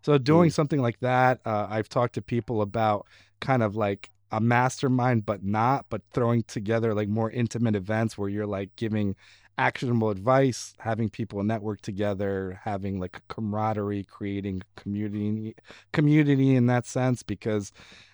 [0.02, 3.08] So doing something like that, uh, I've talked to people about
[3.42, 8.30] kind of like a mastermind, but not, but throwing together like more intimate events where
[8.30, 9.16] you're like giving
[9.58, 15.56] actionable advice, having people network together, having like a camaraderie, creating community,
[15.94, 17.72] community in that sense, because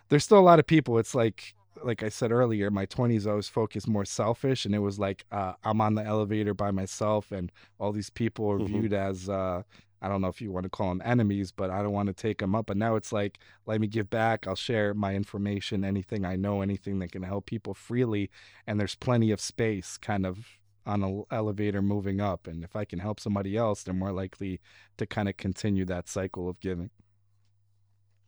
[0.10, 0.98] there's still a lot of people.
[0.98, 4.80] It's like, like I said earlier, my 20s, I was focused more selfish, and it
[4.80, 8.68] was like uh, I'm on the elevator by myself, and all these people are Mhm.
[8.68, 9.64] viewed as uh,
[10.02, 12.14] I don't know if you want to call them enemies, but I don't want to
[12.14, 12.66] take them up.
[12.68, 14.48] But now it's like, let me give back.
[14.48, 18.30] I'll share my information, anything I know, anything that can help people freely.
[18.68, 20.46] And there's plenty of space kind of
[20.86, 22.48] on an elevator moving up.
[22.48, 24.60] And if I can help somebody else, they're more likely
[24.98, 26.90] to kind of continue that cycle of giving.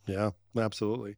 [0.07, 1.15] Yeah, absolutely.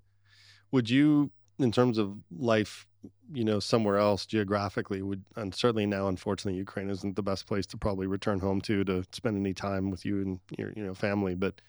[0.72, 2.88] Would you, in terms of life,
[3.32, 7.66] you know, somewhere else geographically, would and certainly now, unfortunately, Ukraine isn't the best place
[7.68, 10.94] to probably return home to to spend any time with you and your you know
[10.94, 11.36] family.
[11.36, 11.62] But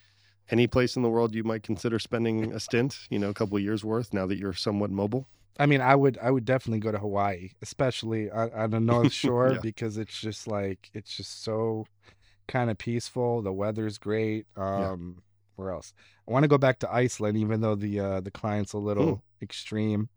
[0.51, 3.57] any place in the world you might consider spending a stint, you know, a couple
[3.57, 5.27] of years worth, now that you're somewhat mobile.
[5.59, 9.11] I mean, I would I would definitely go to Hawaii, especially on, on the North
[9.23, 9.59] Shore, Yeah.
[9.61, 11.85] because it's just like it's just so
[12.47, 13.41] kind of peaceful.
[13.41, 14.47] The weather's great.
[14.55, 15.23] Um,
[15.55, 15.93] where else?
[16.27, 19.23] I want to go back to Iceland, even though the uh, the client's a little
[19.41, 20.09] extreme.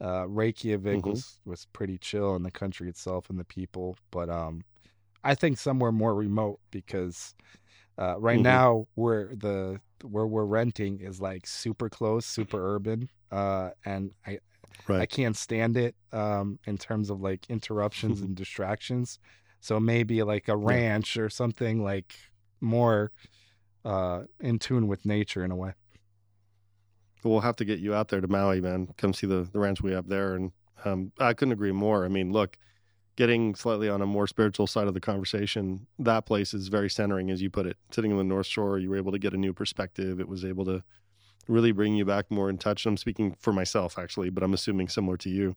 [0.00, 1.04] Uh, Reykjavik Mhm.
[1.06, 3.96] was was pretty chill, and the country itself and the people.
[4.10, 4.64] But um,
[5.24, 7.34] I think somewhere more remote because
[7.98, 8.42] uh, right Mhm.
[8.42, 13.10] now we're the where we're renting is like super close, super urban.
[13.30, 14.38] Uh, and I
[15.00, 19.18] I can't stand it um, in terms of like interruptions and distractions.
[19.60, 22.14] So maybe like a ranch or something like
[22.60, 23.12] more
[23.84, 25.72] uh, in tune with nature in a way.
[27.24, 28.88] We'll have to get you out there to Maui, man.
[28.96, 30.34] Come see the, the ranch we have there.
[30.34, 30.52] And
[30.84, 32.04] um, I couldn't agree more.
[32.04, 32.56] I mean, look,
[33.16, 37.30] getting slightly on a more spiritual side of the conversation, that place is very centering,
[37.30, 37.76] as you put it.
[37.90, 40.20] Sitting on the North Shore, you were able to get a new perspective.
[40.20, 40.84] It was able to
[41.48, 42.86] really bring you back more in touch.
[42.86, 45.56] I'm speaking for myself, actually, but I'm assuming similar to you.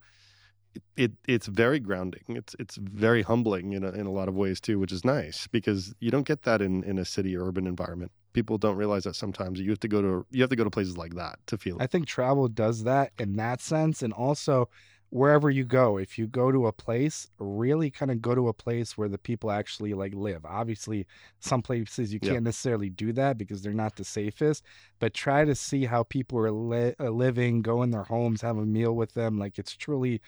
[0.74, 2.24] It, it it's very grounding.
[2.30, 5.48] It's it's very humbling in a, in a lot of ways too, which is nice
[5.48, 8.12] because you don't get that in, in a city or urban environment.
[8.32, 10.70] People don't realize that sometimes you have to go to you have to go to
[10.70, 11.84] places like that to feel it.
[11.84, 14.02] I think travel does that in that sense.
[14.02, 14.70] And also,
[15.12, 18.54] wherever you go, if you go to a place, really kind of go to a
[18.54, 20.46] place where the people actually like live.
[20.46, 21.06] Obviously,
[21.40, 24.64] some places you can't necessarily do that because they're not the safest,
[25.00, 28.58] but try to see how people are li- uh, living, go in their homes, have
[28.58, 29.38] a meal with them.
[29.38, 30.22] Like it's truly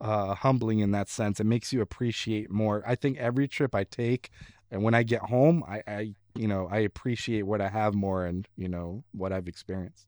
[0.00, 1.40] uh, humbling in that sense.
[1.40, 2.84] It makes you appreciate more.
[2.86, 4.30] I think every trip I take,
[4.70, 8.24] and when I get home, I, I you know, I appreciate what I have more
[8.24, 10.06] and, you know, what I've experienced.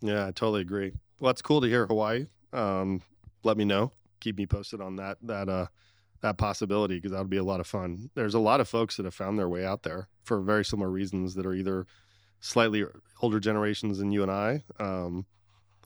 [0.00, 0.92] Yeah, I totally agree.
[1.18, 2.26] Well, it's cool to hear Hawaii.
[2.52, 3.02] Um,
[3.42, 3.92] let me know.
[4.20, 5.66] Keep me posted on that that uh
[6.22, 8.10] that possibility because that would be a lot of fun.
[8.14, 10.90] There's a lot of folks that have found their way out there for very similar
[10.90, 11.86] reasons that are either
[12.40, 12.84] slightly
[13.20, 14.62] older generations than you and I.
[14.78, 15.26] Um,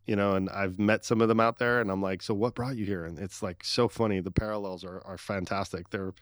[0.07, 2.55] you know, and I've met some of them out there, and I'm like, so what
[2.55, 3.05] brought you here?
[3.05, 4.21] And it's like so funny.
[4.21, 5.91] The parallels are are fantastic.
[5.91, 6.15] They're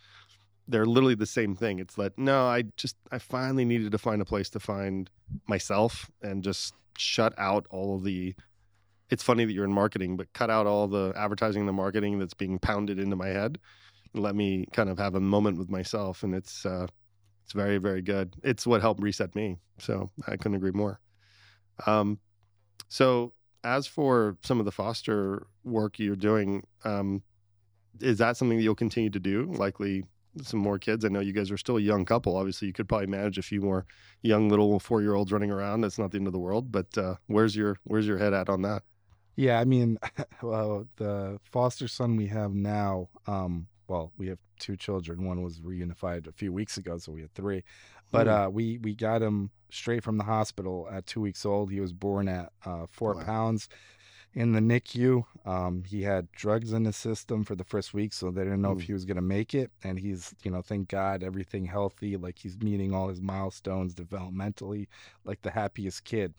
[0.66, 1.78] they're literally the same thing.
[1.78, 5.08] It's that no, I just I finally needed to find a place to find
[5.46, 8.34] myself and just shut out all of the
[9.10, 12.18] it's funny that you're in marketing, but cut out all the advertising and the marketing
[12.18, 13.58] that's being pounded into my head
[14.14, 16.22] let me kind of have a moment with myself.
[16.22, 16.86] And it's uh
[17.44, 18.34] it's very, very good.
[18.42, 19.58] It's what helped reset me.
[19.78, 21.00] So I couldn't agree more.
[21.86, 22.18] Um
[22.88, 23.32] so
[23.64, 27.22] as for some of the foster work you're doing, um,
[28.00, 29.52] is that something that you'll continue to do?
[29.52, 30.04] Likely
[30.42, 31.04] some more kids.
[31.04, 32.36] I know you guys are still a young couple.
[32.36, 33.84] Obviously, you could probably manage a few more
[34.22, 35.80] young little four year olds running around.
[35.80, 36.70] That's not the end of the world.
[36.70, 38.84] But uh, where's your where's your head at on that?
[39.38, 39.98] Yeah, I mean,
[40.42, 45.24] well, the foster son we have now, um, well, we have two children.
[45.24, 47.62] One was reunified a few weeks ago, so we had three.
[48.10, 48.30] But Hmm.
[48.30, 51.70] uh, we we got him straight from the hospital at two weeks old.
[51.70, 53.24] He was born at uh, four Wow.
[53.24, 53.68] pounds
[54.34, 55.24] in the NICU.
[55.46, 58.72] Um, he had drugs in his system for the first week, so they didn't know
[58.72, 58.82] if Mm.
[58.82, 59.70] he was gonna make it.
[59.84, 62.16] And he's, you know, thank God, everything healthy.
[62.16, 64.88] Like he's meeting all his milestones developmentally,
[65.24, 66.34] like the happiest kid.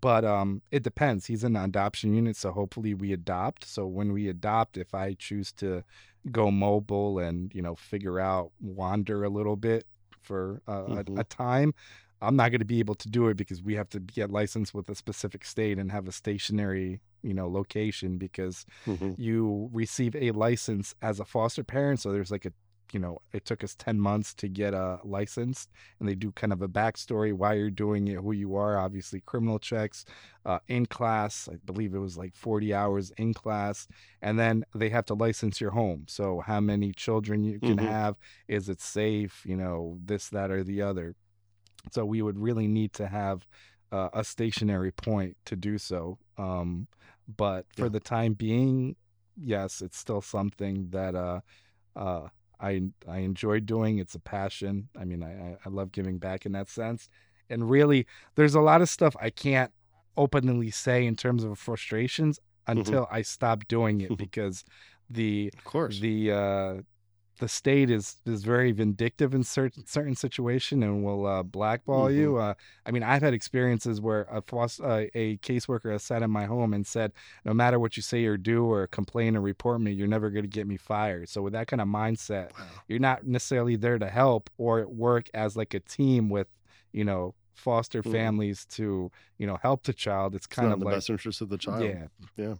[0.00, 1.26] But um, it depends.
[1.26, 3.64] He's in the adoption unit, so hopefully we adopt.
[3.64, 5.82] So when we adopt, if I choose to
[6.30, 9.86] go mobile and you know figure out wander a little bit
[10.22, 11.16] for uh, Mhm.
[11.16, 11.72] a, a time,
[12.20, 14.74] I'm not going to be able to do it because we have to get licensed
[14.74, 20.14] with a specific state and have a stationary you know location because hmm you receive
[20.14, 22.00] a license as a foster parent.
[22.00, 22.52] So there's like a,
[22.94, 25.68] you know, it took us 10 months to get a license
[25.98, 29.20] and they do kind of a backstory, why you're doing it, who you are, obviously
[29.20, 30.04] criminal checks,
[30.44, 31.48] uh, in class.
[31.52, 33.86] I believe it was like 40 hours in class.
[34.22, 36.06] And then they have to license your home.
[36.08, 37.86] So how many children you can Mhm.
[37.88, 38.16] have,
[38.48, 41.14] is it safe, you know, this, that, or the other.
[41.92, 43.46] So we would really need to have
[43.92, 46.18] uh, a stationary point to do so.
[46.36, 46.88] Um,
[47.36, 47.88] but for Yeah.
[47.88, 48.96] the time being,
[49.36, 51.40] yes, it's still something that uh,
[51.96, 52.28] uh,
[52.60, 53.98] I I enjoy doing.
[53.98, 54.88] It's a passion.
[54.98, 57.08] I mean, I I love giving back in that sense.
[57.50, 59.72] And really, there's a lot of stuff I can't
[60.16, 64.64] openly say in terms of frustrations until I stop doing it because
[65.08, 66.00] the Of course.
[66.00, 66.74] the uh
[67.38, 72.16] the state is is very vindictive in certain certain situation and will uh, blackball Mhm.
[72.16, 72.36] you.
[72.36, 72.54] Uh,
[72.86, 76.44] I mean, I've had experiences where a fos- uh, a caseworker has sat in my
[76.46, 77.12] home and said,
[77.44, 80.44] "No matter what you say or do or complain or report me, you're never going
[80.44, 82.66] to get me fired." So with that kind of mindset, Wow.
[82.88, 86.48] you're not necessarily there to help or work as like a team with,
[86.92, 88.12] you know, foster Mhm.
[88.12, 90.34] families to you know help the child.
[90.34, 91.82] It's It's kind not of in the like best interest of the child.
[91.82, 92.54] yeah, Yeah.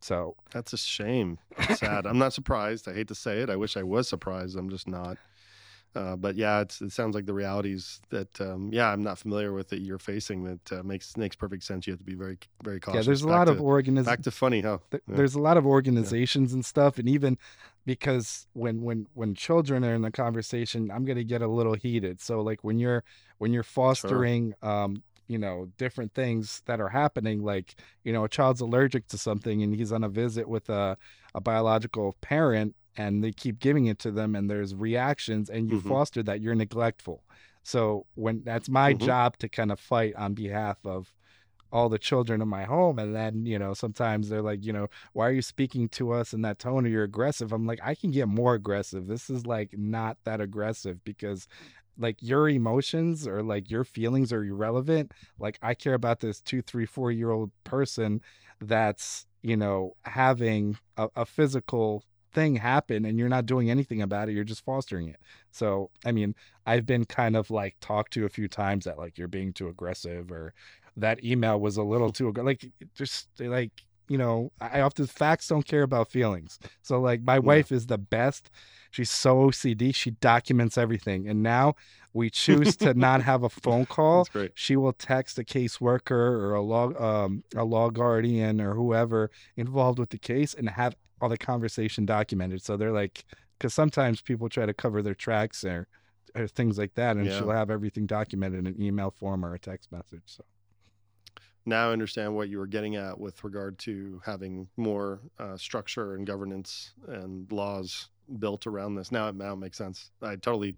[0.00, 1.38] So That's a shame.
[1.74, 2.06] Sad.
[2.06, 2.88] I'm not surprised.
[2.88, 3.50] I hate to say it.
[3.50, 4.56] I wish I was surprised.
[4.56, 5.16] I'm just not.
[5.96, 9.52] Uh, but yeah, it's, it sounds like the realities that um, yeah, I'm not familiar
[9.52, 10.44] with that you're facing.
[10.44, 11.86] That uh, makes makes perfect sense.
[11.86, 13.04] You have to be very very cautious.
[13.04, 14.06] yeah, there's a Back lot of to- organizations.
[14.06, 14.78] back to funny, huh?
[14.90, 15.16] th- Yeah.
[15.16, 17.38] there's a lot of organizations and stuff and even
[17.86, 21.72] because when when when children are in the conversation i'm going to get a little
[21.74, 23.02] heated so like when you're
[23.38, 28.28] when you're fostering um you know different things that are happening like you know a
[28.28, 30.96] child's allergic to something and he's on a visit with a,
[31.34, 35.76] a biological parent and they keep giving it to them and there's reactions and you
[35.76, 35.80] Mhm.
[35.88, 37.24] foster that you're neglectful
[37.62, 38.98] so when that's my Mhm.
[39.04, 41.14] job to kind of fight on behalf of
[41.70, 44.88] all the children in my home and then you know sometimes they're like you know
[45.12, 47.94] why are you speaking to us in that tone or you're aggressive i'm like i
[47.94, 51.46] can get more aggressive this is like not that aggressive because
[51.98, 56.62] like your emotions or like your feelings are irrelevant like i care about this two
[56.62, 58.20] three four year old person
[58.60, 64.28] that's you know having a, a physical thing happen and you're not doing anything about
[64.28, 65.16] it you're just fostering it.
[65.50, 66.34] So i mean
[66.66, 69.68] i've been kind of like talked to a few times that like you're being too
[69.68, 70.54] aggressive or
[70.96, 73.70] that email was a little too like just like
[74.08, 76.58] you know i often facts don't care about feelings.
[76.82, 78.50] So like my wife is the best
[78.90, 81.74] she's so ocd she documents everything and now
[82.12, 84.26] we choose to not have a phone call.
[84.54, 89.98] She will text a caseworker or a law um, a law guardian or whoever involved
[89.98, 92.62] with the case and have all the conversation documented.
[92.62, 93.24] So they're like
[93.58, 95.86] because sometimes people try to cover their tracks or,
[96.34, 97.38] or things like that and Yeah.
[97.38, 100.44] she'll have everything documented in an email form or a text message so.
[101.66, 106.14] Now I understand what you were getting at with regard to having more uh, structure
[106.14, 108.08] and governance and laws
[108.38, 109.12] built around this.
[109.12, 110.10] Now it now it makes sense.
[110.22, 110.76] I totally,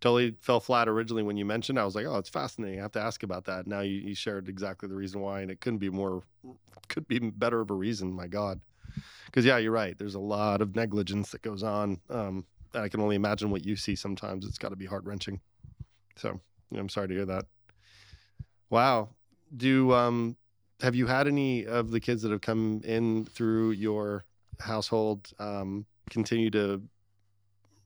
[0.00, 1.78] totally fell flat originally when you mentioned.
[1.78, 2.78] I was like, oh, it's fascinating.
[2.78, 3.66] I have to ask about that.
[3.66, 6.22] Now you, you shared exactly the reason why, and it couldn't be more,
[6.88, 8.12] could be better of a reason.
[8.12, 8.60] My God,
[9.26, 9.96] because yeah, you're right.
[9.98, 12.00] There's a lot of negligence that goes on.
[12.10, 12.44] Um,
[12.74, 13.96] and I can only imagine what you see.
[13.96, 15.40] Sometimes it's got to be heart wrenching.
[16.16, 16.40] So
[16.76, 17.46] I'm sorry to hear that.
[18.70, 19.10] Wow.
[19.56, 20.36] Do um
[20.80, 24.24] have you had any of the kids that have come in through your
[24.58, 26.82] household um continue to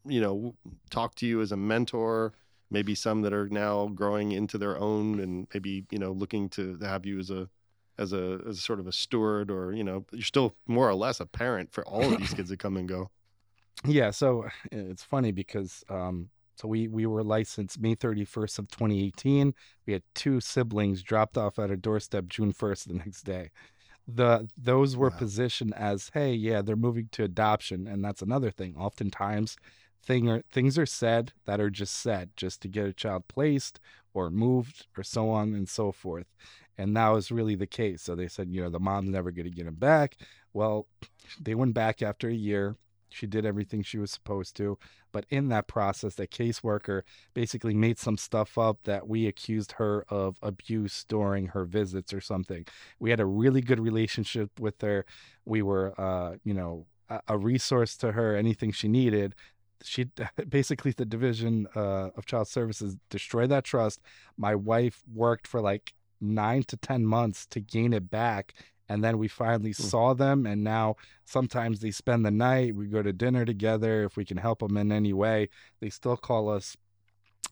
[0.06, 0.54] you know
[0.90, 2.32] talk to you as a mentor
[2.70, 6.78] maybe some that are now growing into their own and maybe you know looking to
[6.82, 7.48] have you as a
[7.98, 10.94] as a as a sort of a steward or you know you're still more or
[10.94, 13.10] less a parent for all of these kids that come and go
[13.84, 19.54] Yeah, so it's funny because um so we we were licensed May 31st of 2018.
[19.86, 23.50] We had two siblings dropped off at our doorstep June 1st the next day.
[24.16, 25.16] The those were Wow.
[25.16, 28.76] positioned as, hey, yeah, they're moving to adoption, and that's another thing.
[28.76, 29.56] Oftentimes
[30.02, 33.78] thing are, things are said that are just said just to get a child placed
[34.14, 36.26] or moved or so on and so forth.
[36.78, 38.02] And that was really the case.
[38.02, 40.16] So they said, you know, the mom's never going to get him back.
[40.54, 40.86] Well,
[41.40, 42.76] they went back after a year.
[43.10, 44.78] She did everything she was supposed to.
[45.12, 47.02] But in that process, that caseworker
[47.34, 52.20] basically made some stuff up that we accused her of abuse during her visits or
[52.20, 52.66] something.
[52.98, 55.04] We had a really good relationship with her.
[55.44, 59.34] We were, uh, you know, a, a resource to her, anything she needed
[59.82, 60.06] she
[60.48, 64.00] basically the division uh, of child services destroyed that trust
[64.36, 68.54] my wife worked for like nine to ten months to gain it back
[68.90, 69.80] and then we finally mm.
[69.80, 74.16] saw them and now sometimes they spend the night we go to dinner together if
[74.16, 75.48] we can help them in any way
[75.80, 76.76] they still call us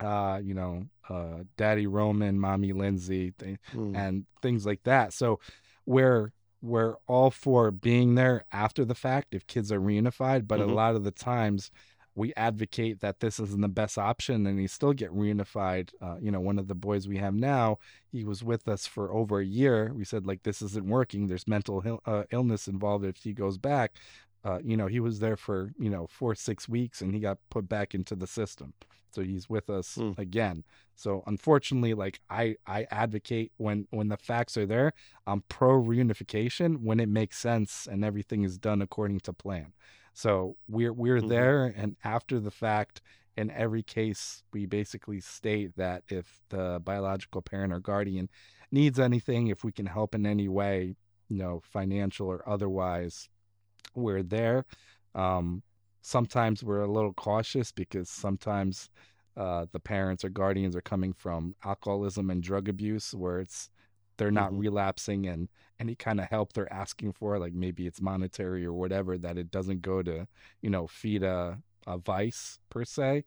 [0.00, 3.96] uh you know uh daddy roman mommy lindsay mm.
[3.96, 5.38] and things like that so
[5.86, 10.70] we're we're all for being there after the fact if kids are reunified but mm-hmm.
[10.70, 11.70] a lot of the times
[12.18, 16.30] we advocate that this isn't the best option and he still get reunified uh, you
[16.30, 17.78] know one of the boys we have now
[18.10, 19.92] he was with us for over a year.
[19.94, 21.26] We said like this isn't working.
[21.26, 23.92] There's mental uh, illness involved if he goes back.
[24.44, 27.38] Uh, you know he was there for you know four six weeks and he got
[27.50, 28.72] put back into the system.
[29.10, 30.16] So he's with us mm.
[30.18, 30.64] again.
[30.94, 34.92] So unfortunately like i i advocate when when the facts are there
[35.28, 39.72] i'm pro reunification when it makes sense and everything is done according to plan
[40.18, 41.28] so we're we're mm-hmm.
[41.28, 43.02] there, and after the fact,
[43.36, 48.28] in every case, we basically state that if the biological parent or guardian
[48.72, 50.96] needs anything, if we can help in any way,
[51.28, 53.28] you know, financial or otherwise,
[53.94, 54.64] we're there.
[55.14, 55.62] Um,
[56.02, 58.90] sometimes we're a little cautious because sometimes
[59.36, 63.70] uh, the parents or guardians are coming from alcoholism and drug abuse, where it's
[64.18, 64.60] they're not mm-hmm.
[64.60, 65.48] relapsing and
[65.80, 69.50] any kind of help they're asking for like maybe it's monetary or whatever that it
[69.50, 70.26] doesn't go to
[70.60, 73.24] you know feed a, a vice per se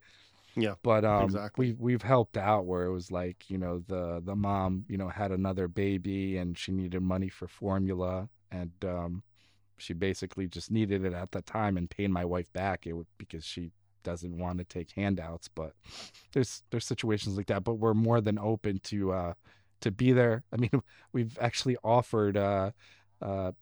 [0.54, 1.66] yeah but um exactly.
[1.66, 5.08] we've we've helped out where it was like you know the the mom you know
[5.08, 9.22] had another baby and she needed money for formula and um
[9.78, 13.06] she basically just needed it at the time and paying my wife back it would
[13.18, 13.72] because she
[14.04, 15.72] doesn't want to take handouts but
[16.32, 19.32] there's there's situations like that but we're more than open to uh
[19.82, 20.44] to be there.
[20.52, 20.70] I mean,
[21.12, 22.70] we've actually offered uh,
[23.20, 23.52] uh,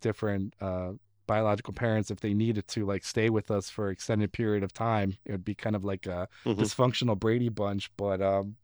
[0.00, 0.92] different uh,
[1.26, 5.16] biological parents if they needed to like stay with us for extended period of time.
[5.24, 6.60] It would be kind of like a mm-hmm.
[6.60, 8.56] dysfunctional Brady bunch, but um,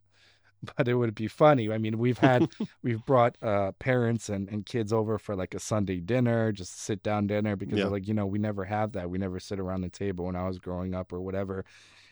[0.77, 1.71] but it would be funny.
[1.71, 2.49] I mean, we've had
[2.83, 7.03] we've brought uh, parents and, and kids over for like a Sunday dinner, just sit
[7.03, 7.87] down dinner because yeah.
[7.87, 9.11] like you know we never have that.
[9.11, 11.65] We never sit around the table when I was growing up or whatever.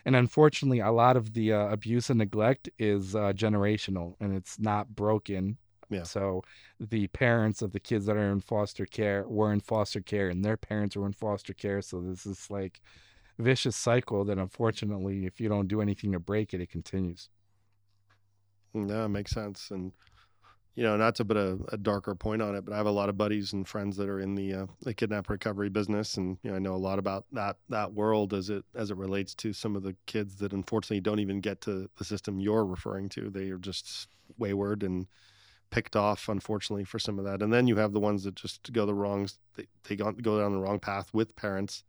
[0.04, 4.58] And unfortunately, a lot of the uh, abuse and neglect is uh, generational and it's
[4.58, 5.58] not broken.
[5.90, 6.02] Yeah.
[6.04, 6.42] So
[6.80, 10.44] the parents of the kids that are in foster care were in foster care and
[10.44, 11.82] their parents were in foster care.
[11.82, 12.80] So this is like
[13.38, 17.28] vicious cycle that unfortunately, if you don't do anything to break it, it continues.
[18.74, 19.70] No, it makes sense.
[19.70, 19.92] And
[20.74, 22.90] you know, not to put a, a, darker point on it, but I have a
[22.90, 26.38] lot of buddies and friends that are in the uh, the kidnap recovery business, and
[26.42, 29.34] you know, I know a lot about that that world as it as it relates
[29.36, 33.10] to some of the kids that unfortunately don't even get to the system you're referring
[33.10, 33.28] to.
[33.28, 34.08] They are just
[34.38, 35.06] wayward and
[35.70, 37.42] picked off, unfortunately, for some of that.
[37.42, 39.38] And then you have the ones that just go the wrongs.
[39.56, 41.84] They they go, go down the wrong path with parents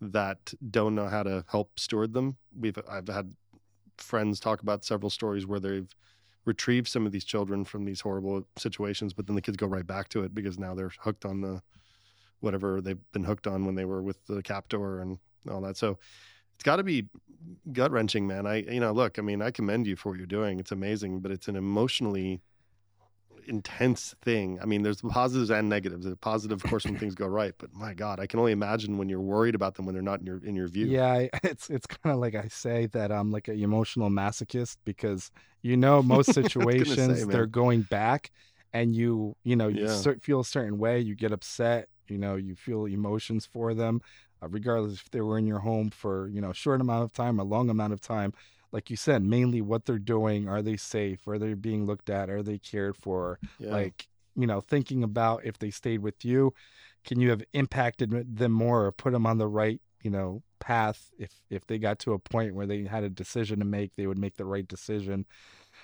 [0.00, 2.36] that don't know how to help steward them.
[2.56, 3.32] We've I've had
[3.98, 5.92] friends talk about several stories where they've
[6.44, 9.86] retrieve some of these children from these horrible situations, but then the kids go right
[9.86, 11.62] back to it because now they're hooked on the
[12.40, 15.18] whatever they've been hooked on when they were with the captor and
[15.50, 15.76] all that.
[15.76, 15.98] So
[16.54, 17.08] it's got to be
[17.72, 18.46] gut wrenching, man.
[18.46, 20.58] I, you know, look, I mean, I commend you for what you're doing.
[20.58, 22.42] It's amazing, but it's an emotionally
[23.46, 24.58] intense thing.
[24.60, 26.04] I mean, there's positives and negatives.
[26.04, 28.98] The positive, of course, when things go right, but my God, I can only imagine
[28.98, 30.86] when you're worried about them when they're not in your in your view.
[30.86, 35.30] Yeah, it's it's kind of like I say that I'm like an emotional masochist because
[35.62, 38.30] you know most situations say, they're going back,
[38.72, 40.14] and you you know you yeah.
[40.20, 44.00] feel a certain way, you get upset, you know, you feel emotions for them,
[44.42, 47.12] uh, regardless if they were in your home for you know a short amount of
[47.12, 48.32] time, a long amount of time
[48.72, 50.48] like you said, mainly what they're doing.
[50.48, 51.28] Are they safe?
[51.28, 52.30] Are they being looked at?
[52.30, 53.38] Are they cared for?
[53.58, 53.70] Yeah.
[53.70, 56.54] Like, you know, thinking about if they stayed with you,
[57.04, 61.10] can you have impacted them more or put them on the right, you know, path?
[61.18, 64.06] If if they got to a point where they had a decision to make, they
[64.06, 65.26] would make the right decision.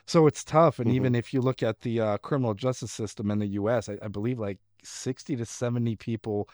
[0.06, 0.78] So it's tough.
[0.78, 0.96] And mm-hmm.
[0.96, 4.08] even if you look at the uh, criminal justice system in the U.S., I, I
[4.08, 6.48] believe like sixty to seventy people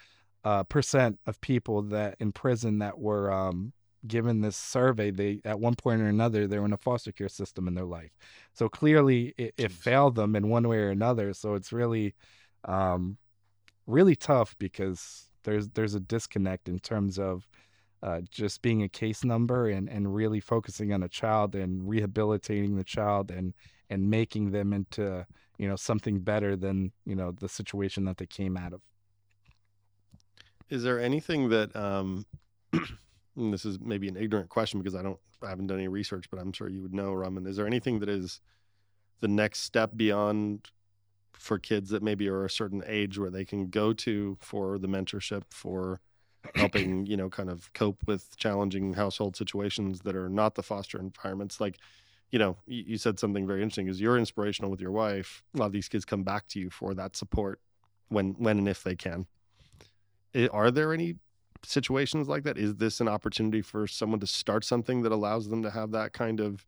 [0.45, 3.73] uh, percent of people that in prison that were um,
[4.07, 7.29] given this survey, they at one point or another they were in a foster care
[7.29, 8.17] system in their life.
[8.53, 11.33] So clearly, it, it failed them in one way or another.
[11.33, 12.15] So it's really,
[12.65, 13.17] um,
[13.87, 17.47] really tough because there's there's a disconnect in terms of
[18.03, 22.77] uh, just being a case number and, and really focusing on a child and rehabilitating
[22.77, 23.55] the child and
[23.91, 25.27] and making them into
[25.59, 28.81] you know something better than you know the situation that they came out of.
[30.71, 32.27] Is there anything that um,
[33.37, 36.41] this is maybe an ignorant question because I don't I haven't done any research, but
[36.41, 37.47] I'm sure you would know, Roman.
[37.47, 38.41] Is there anything that is
[39.21, 40.71] the next step beyond
[41.33, 44.89] for kids that maybe are a certain age where they can go to for the
[44.89, 46.01] mentorship for
[46.55, 50.99] helping you know kind of cope with challenging household situations that are not the foster
[50.99, 51.79] environments like
[52.31, 55.59] you know you, you said something very interesting is you're inspirational with your wife a
[55.59, 57.61] lot of these kids come back to you for that support
[58.09, 59.27] when when and if they can
[60.51, 61.17] are there any
[61.65, 65.63] situations like that is this an opportunity for someone to start something that allows them
[65.63, 66.67] to have that kind of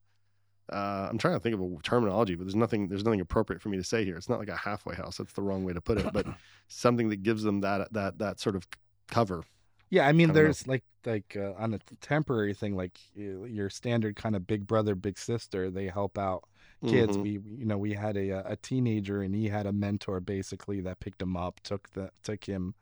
[0.73, 3.69] uh, I'm trying to think of a terminology, but there's nothing there's nothing appropriate for
[3.69, 4.17] me to say here.
[4.17, 5.19] It's not like a halfway house.
[5.19, 6.27] That's the wrong way to put it, but
[6.69, 8.67] something that gives them that that that sort of
[9.07, 9.45] cover.
[9.91, 10.73] Yeah, I mean, I there's know.
[10.73, 15.19] like like uh, on a temporary thing, like your standard kind of big brother, big
[15.19, 15.71] sister.
[15.71, 16.45] They help out
[16.85, 17.13] kids.
[17.13, 17.23] Mm-hmm.
[17.23, 20.99] We you know we had a a teenager and he had a mentor basically that
[20.99, 22.75] picked him up, took the took him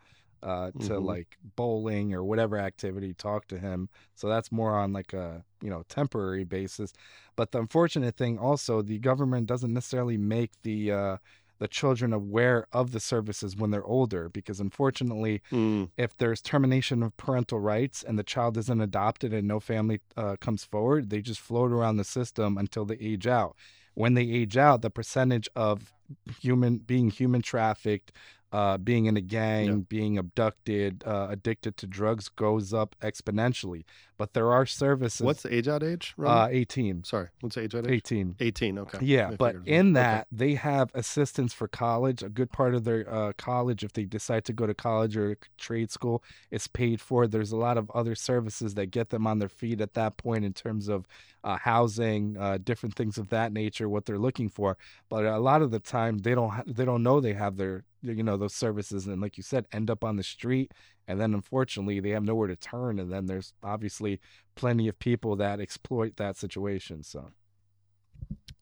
[0.45, 1.05] uh, to mm-hmm.
[1.05, 3.89] like bowling or whatever activity, talk to him.
[4.15, 6.93] So that's more on like a you know temporary basis.
[7.35, 11.17] But the unfortunate thing also, the government doesn't necessarily make the uh,
[11.59, 15.89] the children aware of the services when they're older because unfortunately mm.
[15.97, 20.37] if there's termination of parental rights and the child isn't adopted and no family uh,
[20.41, 23.57] comes forward they just float around the system until they age out
[23.95, 25.93] when they age out the percentage of
[26.41, 28.13] human being human trafficked
[28.55, 29.75] uh, being in a gang, yeah.
[29.89, 33.83] being abducted, uh, addicted to drugs goes up exponentially.
[34.17, 35.23] But there are services.
[35.23, 36.15] What's the age out age?
[36.25, 37.03] Uh, 18.
[37.03, 37.93] Sorry, what's the age out age?
[37.93, 38.37] 18.
[38.39, 38.99] 18, okay.
[39.03, 40.27] Yeah, I but in that, okay.
[40.31, 42.23] they have assistance for college.
[42.23, 45.37] A good part of their uh, college, if they decide to go to college or
[45.59, 46.23] trade school,
[46.53, 47.27] is paid for.
[47.27, 50.45] There's a lot of other services that get them on their feet at that point
[50.45, 51.09] in terms of
[51.43, 54.79] uh, housing, uh, different things of that nature, what they're looking for.
[55.09, 57.83] But a lot of the time, they don't ha- they don't know they have their
[58.05, 60.73] you know those services, and like you said, end up on the street,
[61.09, 64.21] and then unfortunately they have nowhere to turn, and then there's obviously
[64.55, 67.03] plenty of people that exploit that situation.
[67.03, 67.31] So,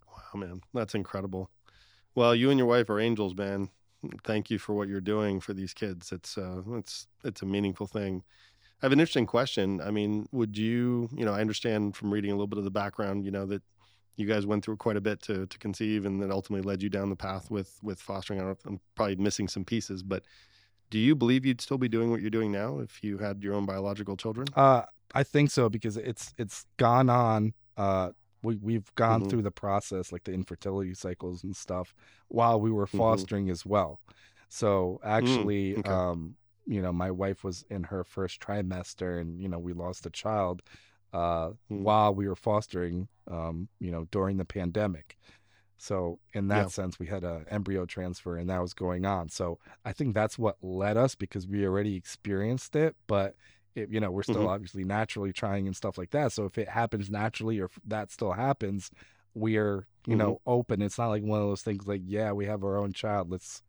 [0.08, 1.50] wow, man, that's incredible.
[2.14, 3.70] Well, you and your wife are angels, man.
[4.24, 6.12] Thank you for what you're doing for these kids.
[6.12, 8.22] It's uh, it's it's a meaningful thing.
[8.82, 9.80] I have an interesting question.
[9.80, 12.70] I mean, would you, you know, I understand from reading a little bit of the
[12.70, 13.62] background, you know, that
[14.16, 16.88] you guys went through quite a bit to to conceive, and that ultimately led you
[16.88, 18.40] down the path with with fostering.
[18.40, 20.24] I am probably missing some pieces, but
[20.90, 23.54] do you believe you'd still be doing what you're doing now if you had your
[23.54, 24.46] own biological children?
[24.54, 24.82] Uh,
[25.14, 27.54] I think so because it's it's gone on.
[27.76, 28.10] Uh,
[28.42, 29.30] we we've gone mm-hmm.
[29.30, 31.94] through the process, like the infertility cycles and stuff,
[32.28, 32.98] while we were mm-hmm.
[32.98, 33.52] fostering mm-hmm.
[33.52, 34.00] as well.
[34.48, 35.90] So mm, actually, mm, okay.
[35.90, 36.36] um,
[36.66, 40.10] you know, my wife was in her first trimester and, you know, we lost a
[40.10, 40.62] child
[41.12, 41.54] uh, mm.
[41.68, 45.16] while we were fostering, um, you know, during the pandemic.
[45.78, 46.68] So in that yeah.
[46.68, 49.28] sense, we had an embryo transfer and that was going on.
[49.28, 53.34] So I think that's what led us because we already experienced it, but
[53.74, 54.48] it, you know, we're still mm-hmm.
[54.48, 56.30] obviously naturally trying and stuff like that.
[56.32, 58.90] So if it happens naturally or that still happens,
[59.34, 60.18] we're, you mm-hmm.
[60.18, 60.82] know, open.
[60.82, 63.30] It's not like one of those things like, yeah, we have our own child.
[63.30, 63.62] Let's,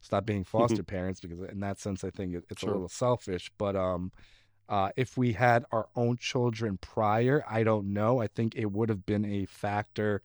[0.00, 2.70] stop being foster parents because in that sense I think it's sure.
[2.70, 3.50] a little selfish.
[3.58, 4.12] But um,
[4.68, 8.20] uh, if we had our own children prior, I don't know.
[8.20, 10.22] I think it would have been a factor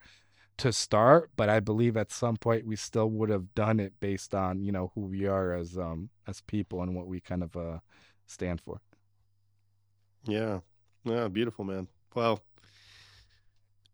[0.58, 4.36] to start, but I believe at some point we still would have done it based
[4.36, 7.56] on you know who we are as um as people and what we kind of
[7.56, 7.80] uh
[8.28, 8.80] stand for.
[10.26, 10.60] Yeah,
[11.04, 11.88] yeah, beautiful man.
[12.16, 12.42] Well,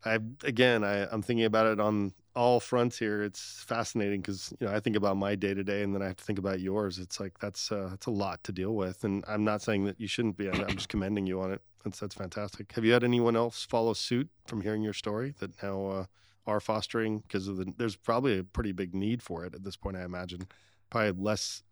[0.04, 3.22] I again I I'm thinking about it on all fronts here.
[3.22, 6.08] It's fascinating because you know I think about my day to day, and then I
[6.08, 6.98] have to think about yours.
[6.98, 10.00] It's like that's uh, that's a lot to deal with, and I'm not saying that
[10.00, 10.50] you shouldn't be.
[10.50, 11.62] I'm just commending you on it.
[11.84, 12.72] That's that's fantastic.
[12.72, 16.06] Have you had anyone else follow suit from hearing your story that now uh,
[16.48, 17.74] are fostering because of the?
[17.78, 19.98] There's probably a pretty big need for it at this point.
[19.98, 20.48] I imagine
[20.90, 21.64] probably less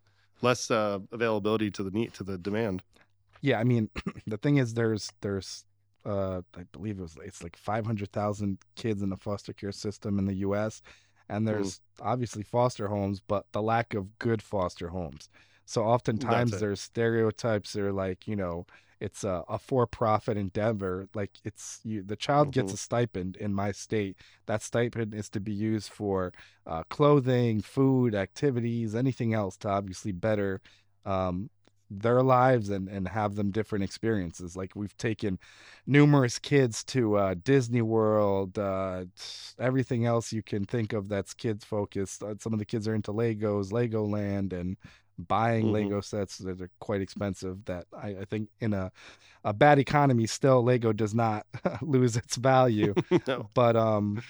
[0.41, 2.83] less uh, availability to the need to the demand.
[3.39, 3.89] Yeah, I mean,
[4.27, 5.63] the thing is, there's there's
[6.07, 10.25] uh, I believe it was it's like 500,000 kids in the foster care system in
[10.25, 10.81] the U.S.
[11.29, 11.51] And mm.
[11.51, 11.79] there's mm.
[12.01, 15.29] obviously foster homes, but the lack of good foster homes.
[15.65, 18.65] So oftentimes there's stereotypes that are like, you know,
[19.01, 21.09] it's a, a for-profit endeavor.
[21.13, 22.61] Like it's you, the child mm-hmm.
[22.61, 24.17] gets a stipend in my state.
[24.45, 26.31] That stipend is to be used for
[26.65, 30.61] uh, clothing, food, activities, anything else to obviously better
[31.05, 31.49] um,
[31.89, 35.39] their lives and and have them different experiences like we've taken
[35.85, 39.05] numerous kids to uh, disney world uh,
[39.59, 42.95] everything else you can think of that's kids focused uh, some of the kids are
[42.95, 44.77] into legos legoland and
[45.27, 45.71] buying Mhm.
[45.71, 47.65] Lego sets that are quite expensive.
[47.65, 48.91] That I, I think in a
[49.43, 51.45] a bad economy, still Lego does not
[51.81, 52.95] lose its value.
[53.27, 53.49] no.
[53.53, 54.21] but um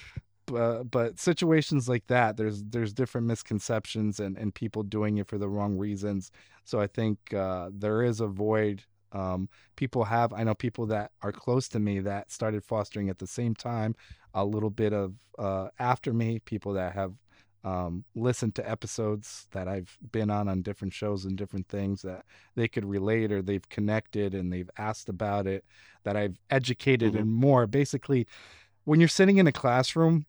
[0.47, 5.37] but, but situations like that there's there's different misconceptions and and people doing it for
[5.37, 6.31] the wrong reasons
[6.63, 11.11] so i think uh there is a void um people have i know people that
[11.21, 13.95] are close to me that started fostering at the same time
[14.33, 17.13] a little bit of uh after me people that have
[17.63, 22.23] um listened to episodes that i've been on on different shows and different things that
[22.55, 25.65] they could relate or they've connected and they've asked about it
[26.03, 27.19] that i've educated Mhm.
[27.21, 28.27] and more basically
[28.85, 30.25] when you're sitting in a classroom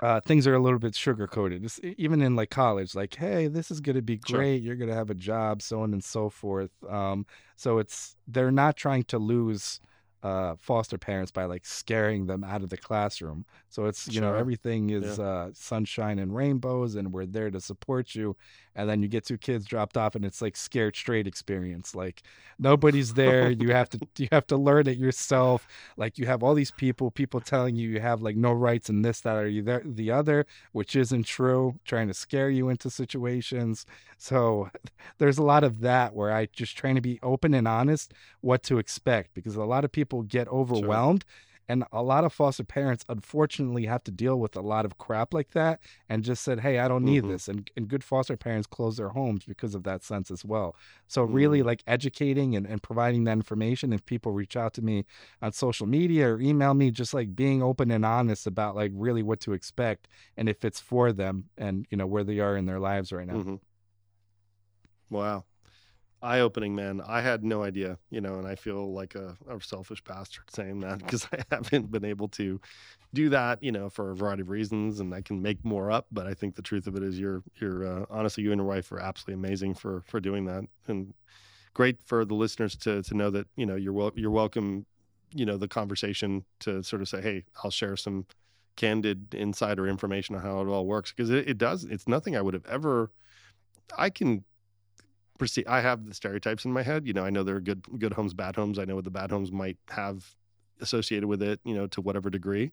[0.00, 1.68] uh, things are a little bit sugar coated.
[1.96, 4.38] Even in like college, like, hey, this is going to be Sure.
[4.38, 4.62] great.
[4.62, 6.70] You're going to have a job, so on and so forth.
[6.88, 7.26] Um,
[7.56, 9.80] so it's they're not trying to lose
[10.22, 13.44] uh, foster parents by like scaring them out of the classroom.
[13.68, 18.14] So it's you know everything is uh, sunshine and rainbows, and we're there to support
[18.14, 18.36] you.
[18.74, 21.94] And then you get two kids dropped off, and it's like scared straight experience.
[21.94, 22.22] Like
[22.58, 23.50] nobody's there.
[23.58, 25.66] you have to you have to learn it yourself
[25.96, 29.02] like you have all these people people telling you you have like no rights in
[29.02, 32.90] this that or you that, the other which isn't true trying to scare you into
[32.90, 33.84] situations
[34.16, 34.68] so
[35.18, 38.62] there's a lot of that where i just trying to be open and honest what
[38.62, 41.24] to expect because a lot of people get overwhelmed
[41.70, 45.34] and a lot of foster parents unfortunately have to deal with a lot of crap
[45.34, 45.78] like that
[46.08, 47.28] and just said hey i don't need Mhm.
[47.28, 50.74] this and, and good foster parents close their homes because of that sense as well
[51.08, 51.66] so really Mm.
[51.66, 55.04] like educating and, and providing that information if people reach out to me
[55.42, 59.22] on social media or email me just like being open and honest about like really
[59.22, 60.08] what to expect
[60.38, 63.26] and if it's for them and you know where they are in their lives right
[63.26, 63.56] now hmm
[65.10, 65.44] Wow.
[66.20, 67.00] Eye opening, man.
[67.06, 70.80] I had no idea, you know, and I feel like a, a selfish bastard saying
[70.80, 72.60] that because I haven't been able to
[73.14, 76.06] do that, you know, for a variety of reasons and I can make more up.
[76.10, 78.66] But I think the truth of it is you're, you're, uh, honestly, you and your
[78.66, 80.64] wife are absolutely amazing for, for doing that.
[80.88, 81.14] And
[81.72, 84.86] great for the listeners to, to know that, you know, you're, wel- you're welcome,
[85.32, 88.26] you know, the conversation to sort of say, Hey, I'll share some
[88.74, 91.12] candid insider information on how it all works.
[91.12, 93.12] Cause it, it does, it's nothing I would have ever,
[93.96, 94.44] I can
[95.38, 97.06] perceive I have the stereotypes in my head.
[97.06, 98.78] You know, I know there are good good homes, bad homes.
[98.78, 100.34] I know what the bad homes might have
[100.80, 102.72] associated with it, you know, to whatever degree.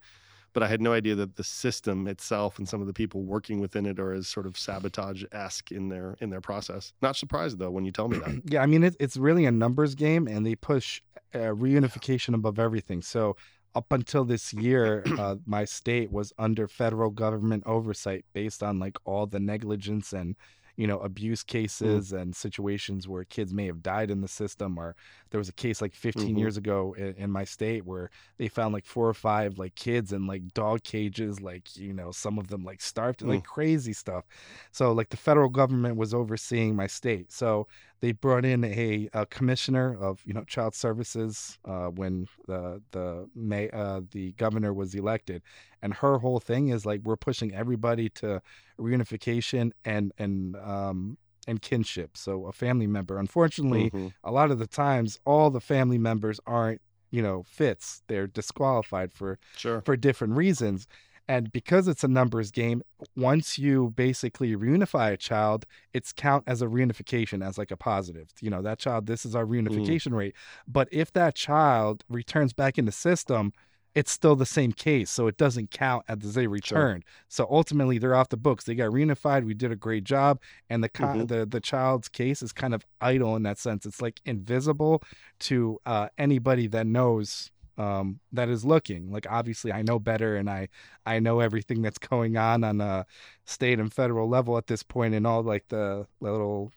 [0.53, 3.59] But I had no idea that the system itself and some of the people working
[3.59, 6.93] within it are as sort of sabotage esque in their in their process.
[7.01, 8.41] Not surprised though when you tell me that.
[8.45, 11.01] yeah i mean it, it's really a numbers game and they push
[11.33, 13.35] uh, reunification above everything so
[13.75, 18.97] up until this year uh, my state was under federal government oversight based on like
[19.03, 20.35] all the negligence and
[20.77, 24.95] you know abuse cases and situations where kids may have died in the system or
[25.31, 26.37] there was a case like 15 Mhm.
[26.37, 30.11] years ago in, in my state where they found like four or five like kids
[30.13, 34.25] in like dog cages like you know some of them like starved like crazy stuff.
[34.71, 37.31] So like the federal government was overseeing my state.
[37.31, 37.67] So
[38.01, 43.29] they brought in a, a commissioner of you know child services uh, when the the
[43.35, 45.41] may uh, the governor was elected.
[45.81, 48.41] And her whole thing is like we're pushing everybody to
[48.79, 51.17] reunification and and um
[51.47, 52.17] and kinship.
[52.17, 53.17] So a family member.
[53.17, 54.13] Unfortunately Mhm.
[54.23, 56.81] a lot of the times all the family members aren't
[57.11, 58.01] you know fits.
[58.07, 59.81] They're disqualified for Sure.
[59.81, 60.87] for different reasons
[61.27, 62.81] and because it's a numbers game
[63.15, 68.29] once you basically reunify a child it's count as a reunification as like a positive
[68.41, 70.35] you know that child this is our reunification rate.
[70.67, 73.53] But if that child returns back in the system
[73.95, 77.05] it's still the same case so it doesn't count as they returned.
[77.29, 78.65] So ultimately they're off the books.
[78.65, 79.45] They got reunified.
[79.45, 81.27] We did a great job and the co- Mhm.
[81.29, 83.85] the the child's case is kind of idle in that sense.
[83.85, 85.01] It's like invisible
[85.39, 90.49] to uh, anybody that knows um, that is looking like obviously i know better and
[90.49, 90.67] i
[91.05, 93.05] i know everything that's going on on a
[93.45, 96.71] state and federal level at this point and all like the little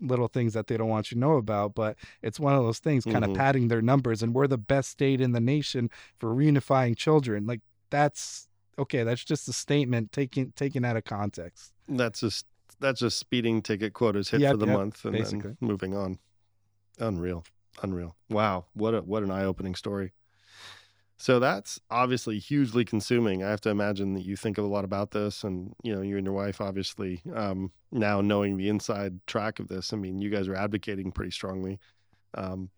[0.00, 2.78] little things that they don't want you to know about but it's one of those
[2.78, 3.36] things kind of Mhm.
[3.36, 7.60] padding their numbers and we're the best state in the nation for reunifying children like
[7.90, 8.48] that's
[8.78, 12.46] okay that's just a statement taken taken out of context That's just
[12.80, 15.40] that's just speeding ticket quotas hit Yep, for the yep, month and basically.
[15.40, 16.18] then moving on.
[16.98, 17.44] Unreal.
[17.82, 18.16] Unreal.
[18.30, 18.64] Wow.
[18.74, 20.12] What a what an eye-opening story.
[21.18, 23.42] So that's obviously hugely consuming.
[23.42, 26.16] I have to imagine that you think a lot about this and you know, you
[26.18, 29.92] and your wife obviously um now knowing the inside track of this.
[29.92, 31.78] I mean, you guys are advocating pretty strongly.
[32.34, 32.70] Um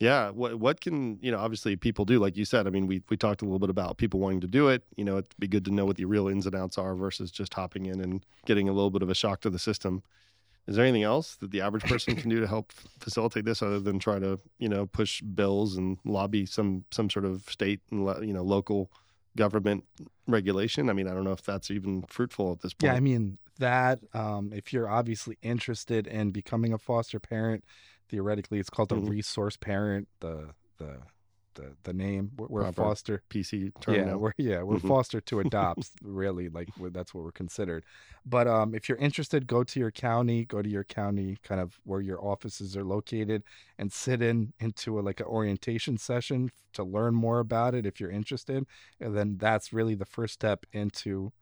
[0.00, 2.66] yeah, what what can, you know, obviously people do like you said.
[2.66, 4.82] I mean, we we talked a little bit about people wanting to do it.
[4.96, 7.30] You know, it'd be good to know what the real ins and outs are versus
[7.30, 10.02] just hopping in and getting a little bit of a shock to the system.
[10.66, 13.80] Is there anything else that the average person can do to help facilitate this, other
[13.80, 18.06] than try to, you know, push bills and lobby some some sort of state and
[18.26, 18.90] you know local
[19.36, 19.84] government
[20.26, 20.88] regulation?
[20.88, 22.92] I mean, I don't know if that's even fruitful at this point.
[22.92, 27.64] Yeah, I mean, that, um, if you're obviously interested in becoming a foster parent,
[28.08, 29.08] theoretically it's called a Mhm.
[29.10, 30.08] resource parent.
[30.20, 31.02] The the
[31.54, 33.22] the the name we're, foster.
[33.30, 34.16] PC term Yeah, now.
[34.18, 34.88] we're yeah we're Mhm.
[34.88, 35.90] foster to adopt.
[36.02, 37.84] really, like that's what we're considered.
[38.26, 41.78] But um, if you're interested, go to your county, go to your county, kind of
[41.84, 43.42] where your offices are located,
[43.78, 48.00] and sit in into a, like an orientation session to learn more about it if
[48.00, 48.66] you're interested.
[49.00, 51.32] And then that's really the first step into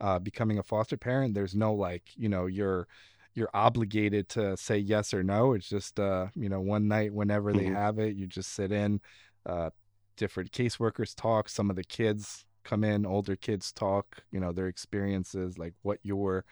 [0.00, 1.34] uh, becoming a foster parent.
[1.34, 2.86] There's no like you know you're
[3.34, 5.54] you're obligated to say yes or no.
[5.54, 7.74] It's just uh, you know one night whenever they Mhm.
[7.74, 9.00] have it, you just sit in.
[9.46, 9.70] Uh,
[10.16, 11.48] different caseworkers talk.
[11.48, 14.22] Some of the kids come in, older kids talk.
[14.30, 16.44] You know their experiences, like what your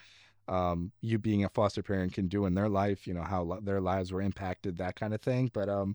[0.48, 3.06] um, you being a foster parent can do in their life.
[3.06, 5.50] You know how li- their lives were impacted, that kind of thing.
[5.52, 5.94] But um,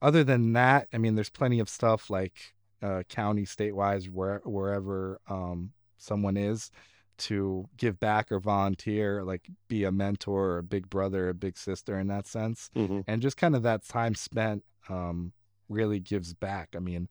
[0.00, 5.20] other than that, I mean, there's plenty of stuff like uh, county, statewide, where wherever
[5.28, 6.70] um, someone is
[7.18, 11.56] to give back or volunteer, like be a mentor or a big brother, a big
[11.56, 12.70] sister in that sense.
[12.74, 13.04] Mhm.
[13.06, 15.32] And just kind of that time spent um,
[15.68, 16.70] really gives back.
[16.76, 17.08] I mean,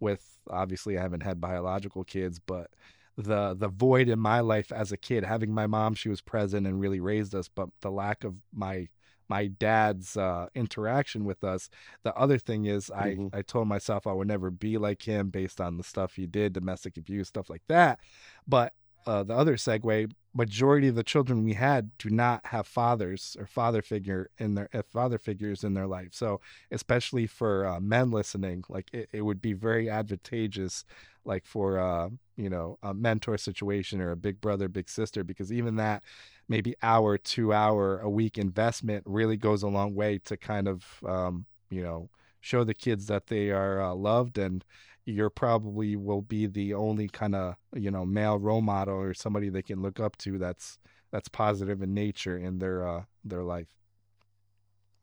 [0.00, 2.70] with obviously I haven't had biological kids, but
[3.16, 6.66] the the void in my life as a kid, having my mom, she was present
[6.66, 8.88] and really raised us, but the lack of my
[9.28, 11.70] my dad's uh, interaction with us.
[12.02, 13.30] The other thing is, I Mhm.
[13.34, 16.52] I told myself I would never be like him based on the stuff he did,
[16.52, 18.00] domestic abuse, stuff like that.
[18.46, 18.74] But
[19.06, 23.46] uh, the other segue, majority of the children we had do not have fathers or
[23.46, 26.08] father figure in their uh, father figures in their life.
[26.12, 26.40] So
[26.70, 30.84] especially for uh, men listening, like it, it would be very advantageous,
[31.24, 35.52] like for uh, you know a mentor situation or a big brother, big sister, because
[35.52, 36.02] even that
[36.48, 40.84] maybe hour, two hour a week investment really goes a long way to kind of
[41.06, 42.08] um, you know
[42.40, 44.64] show the kids that they are uh, loved and
[45.06, 49.48] you're probably will be the only kind of you know male role model or somebody
[49.48, 50.78] they can look up to that's
[51.10, 53.68] that's positive in nature in their uh their life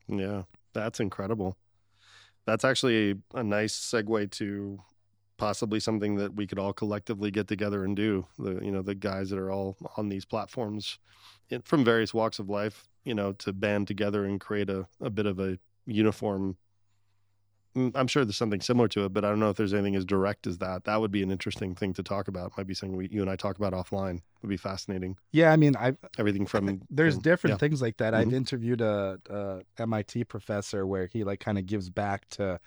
[0.08, 1.58] Yeah, that's incredible.
[2.46, 4.82] That's actually a nice segue to
[5.38, 8.28] possibly something that we could all collectively get together and do.
[8.38, 11.00] The you know the guys that are all on these platforms
[11.64, 15.26] from various walks of life, you know, to band together and create a, a bit
[15.26, 16.58] of a uniform.
[17.76, 19.96] Mm, I'm sure there's something similar to it, but I don't know if there's anything
[19.96, 20.84] as direct as that.
[20.84, 22.52] That would be an interesting thing to talk about.
[22.58, 24.22] Might be something we, you and I talk about offline.
[24.42, 25.18] Would be fascinating.
[25.32, 27.58] yeah i mean i Everything from there's from- different yeah.
[27.60, 28.34] things like that i've Mhm.
[28.34, 29.20] interviewed a,
[29.78, 32.60] a mit professor where he like kind of gives back to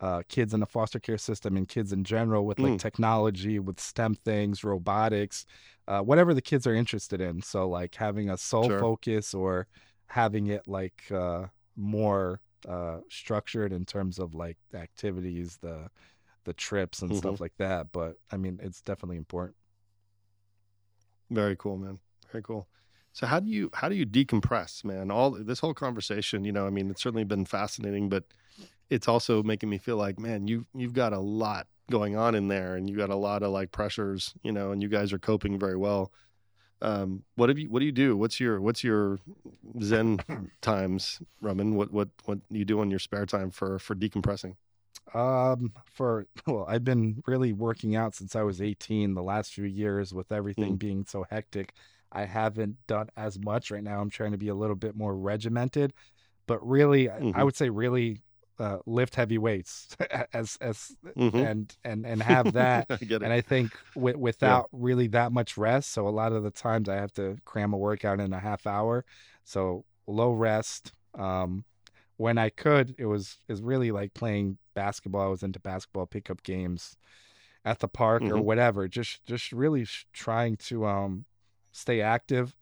[0.00, 2.78] uh, kids in the foster care system and kids in general with like Mm.
[2.80, 5.46] technology with stem things robotics
[5.86, 8.80] uh, whatever the kids are interested in so like having a sole Sure.
[8.80, 9.68] focus or
[10.06, 11.46] having it like uh,
[11.76, 15.88] more uh, structured in terms of like activities the
[16.44, 17.16] the trips and Mhm.
[17.18, 19.56] stuff like that but i mean it's definitely important
[21.30, 21.98] Very cool, man.
[22.32, 22.68] Very cool.
[23.12, 25.10] So how do you how do you decompress, man?
[25.10, 28.24] All this whole conversation, you know, I mean, it's certainly been fascinating, but
[28.88, 32.48] it's also making me feel like, man, you you've got a lot going on in
[32.48, 35.18] there, and you got a lot of like pressures, you know, and you guys are
[35.18, 36.12] coping very well.
[36.82, 37.68] Um, what have you?
[37.68, 38.16] What do you do?
[38.16, 39.18] What's your What's your
[39.82, 40.18] Zen
[40.62, 41.74] times, Roman?
[41.74, 44.54] What what what you do on your spare time for for decompressing?
[45.14, 49.14] Um, for well, I've been really working out since I was 18.
[49.14, 50.78] The last few years, with everything Mm.
[50.78, 51.74] being so hectic,
[52.12, 53.70] I haven't done as much.
[53.70, 55.92] Right now, I'm trying to be a little bit more regimented.
[56.46, 58.22] But really, I I would say really
[58.60, 59.96] uh, lift heavy weights
[60.32, 61.42] as as Mhm.
[61.46, 62.88] and and and have that.
[62.90, 63.14] I.
[63.22, 66.88] And I think with, without really that much rest, so a lot of the times
[66.88, 69.04] I have to cram a workout in a half hour.
[69.44, 70.92] So low rest.
[71.18, 71.64] Um,
[72.18, 75.22] when I could, it was is really like playing basketball.
[75.22, 76.96] I was into basketball pickup games
[77.64, 78.44] at the park or Mhm.
[78.44, 78.88] whatever.
[78.88, 81.24] Just just really sh- trying to um
[81.72, 82.54] stay active.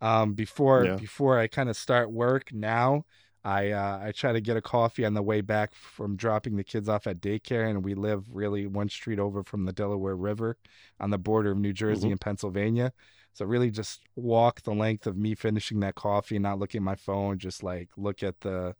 [0.00, 0.96] Um, before Yeah.
[0.96, 3.04] before I kind of start work now,
[3.44, 6.64] I uh, I try to get a coffee on the way back from dropping the
[6.64, 10.56] kids off at daycare, and we live really one street over from the Delaware River,
[11.00, 12.12] on the border of New Jersey Mhm.
[12.12, 12.92] and Pennsylvania.
[13.34, 16.96] So really, just walk the length of me finishing that coffee, not look at my
[16.96, 18.74] phone, just like look at the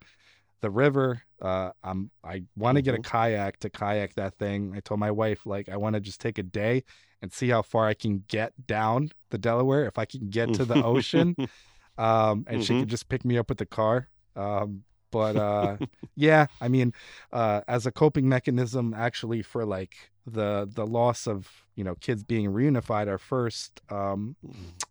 [0.60, 1.22] the river.
[1.40, 3.04] Uh, I'm I want to get a Mhm.
[3.04, 4.74] kayak to kayak that thing.
[4.76, 6.82] I told my wife like I want to just take a day
[7.22, 9.86] and see how far I can get down the Delaware.
[9.86, 11.36] If I can get to the ocean,
[11.96, 12.80] um, and she Mhm.
[12.80, 14.08] could just pick me up with the car.
[14.38, 15.78] Um, but uh,
[16.16, 16.94] yeah, I mean,
[17.32, 19.94] uh, as a coping mechanism, actually, for like
[20.26, 24.36] the the loss of you know kids being reunified, our first um,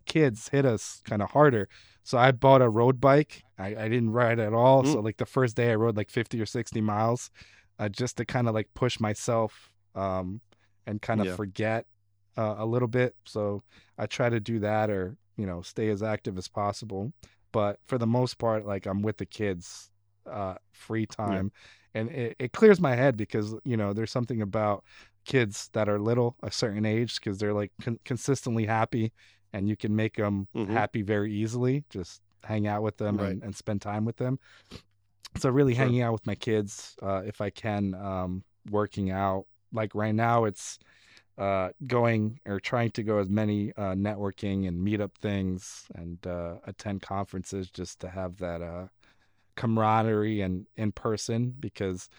[0.06, 1.68] kids hit us kind of harder.
[2.04, 3.44] So I bought a road bike.
[3.60, 4.84] I, I didn't ride at all.
[4.84, 7.32] So like the first day, I rode like fifty or sixty miles,
[7.80, 10.42] uh, just to kind of like push myself um,
[10.86, 11.36] and kind of Yeah.
[11.36, 11.86] forget
[12.38, 13.16] uh, a little bit.
[13.26, 13.64] So
[13.98, 17.14] I try to do that, or you know stay as active as possible.
[17.52, 19.90] But for the most part, like I'm with the kids,
[20.30, 21.52] uh, free time,
[21.94, 22.02] yeah.
[22.02, 24.84] and it, it clears my head because you know there's something about
[25.26, 29.12] kids that are little a certain age because they're like con- consistently happy
[29.54, 30.72] and you can make them mm-hmm.
[30.72, 33.32] happy very easily just hang out with them right.
[33.32, 34.40] and, and, spend time with them
[35.36, 35.84] so really sure.
[35.84, 38.42] hanging out with my kids uh, if i can um,
[38.72, 40.80] working out like right now it's
[41.38, 46.56] uh, going or trying to go as many uh, networking and meetup things and uh,
[46.66, 48.88] attend conferences just to have that uh,
[49.56, 52.10] camaraderie and in person because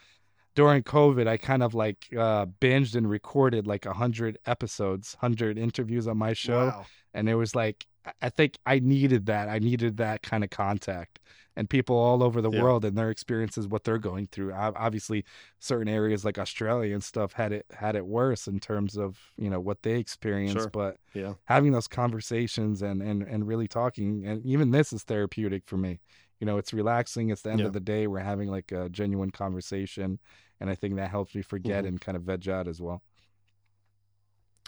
[0.54, 5.56] during COVID, I kind of like uh, binged and recorded like a hundred episodes, hundred
[5.56, 6.86] interviews on my show, wow.
[7.14, 7.86] and it was like
[8.22, 9.48] I think I needed that.
[9.48, 11.20] I needed that kind of contact
[11.58, 12.62] and people all over the yeah.
[12.62, 14.52] world and their experiences, what they're going through.
[14.52, 15.24] Obviously,
[15.58, 19.50] certain areas like Australia and stuff had it had it worse in terms of you
[19.50, 20.56] know what they experienced.
[20.56, 20.70] Sure.
[20.70, 25.64] But yeah, having those conversations and and and really talking, and even this is therapeutic
[25.66, 25.98] for me.
[26.38, 27.30] You know, it's relaxing.
[27.30, 27.66] It's the end yeah.
[27.66, 28.06] of the day.
[28.06, 30.20] We're having like a genuine conversation,
[30.60, 31.88] and I think that helps me forget mm-hmm.
[31.88, 33.02] and kind of veg out as well.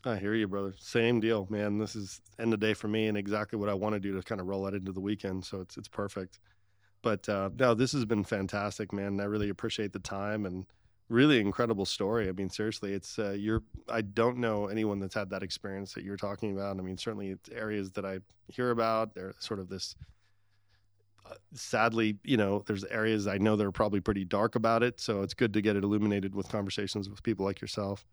[0.04, 0.74] I hear you, brother.
[0.78, 1.78] Same deal, man.
[1.78, 4.22] This is end of day for me and exactly what I want to do to
[4.22, 5.44] kind of roll that into the weekend.
[5.44, 6.40] So it's it's perfect.
[7.02, 9.20] But uh, no, this has been fantastic, man.
[9.20, 10.66] I really appreciate the time and
[11.08, 12.28] really incredible story.
[12.28, 13.62] I mean, seriously, it's uh, you're.
[13.88, 16.78] I don't know anyone that's had that experience that you're talking about.
[16.78, 19.14] I mean, certainly it's areas that I hear about.
[19.14, 19.94] They're sort of this.
[21.26, 24.98] Uh, sadly, you know, there's areas I know that are probably pretty dark about it.
[25.00, 28.06] So it's good to get it illuminated with conversations with people like yourself.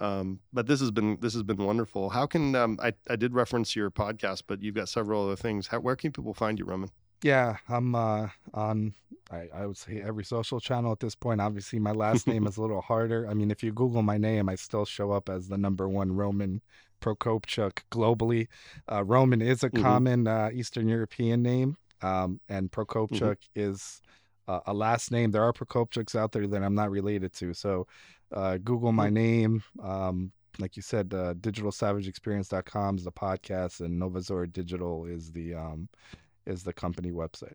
[0.00, 2.10] Um, but this has been this has been wonderful.
[2.10, 5.68] How can um, I I did reference your podcast, but you've got several other things.
[5.68, 6.90] How, where can people find you, Roman?
[7.22, 8.94] Yeah, I'm uh, on,
[9.30, 11.40] I, I would say every social channel at this point.
[11.40, 13.28] Obviously, my last name is a little harder.
[13.28, 16.12] I mean, if you Google my name, I still show up as the number one
[16.12, 16.60] Roman
[17.00, 18.48] Prokopchuk globally.
[18.90, 19.82] Uh, Roman is a mm-hmm.
[19.82, 23.60] common uh, Eastern European name, um, and Prokopchuk mm-hmm.
[23.60, 24.02] is
[24.48, 25.30] uh, a last name.
[25.30, 27.54] There are Prokopchuks out there that I'm not related to.
[27.54, 27.86] So
[28.32, 29.14] uh, Google my mm-hmm.
[29.14, 29.62] name.
[29.82, 35.88] Um, like you said, uh, digitalsavageexperience.com is the podcast, and Novazord Digital is the um,
[36.46, 37.54] is the company website.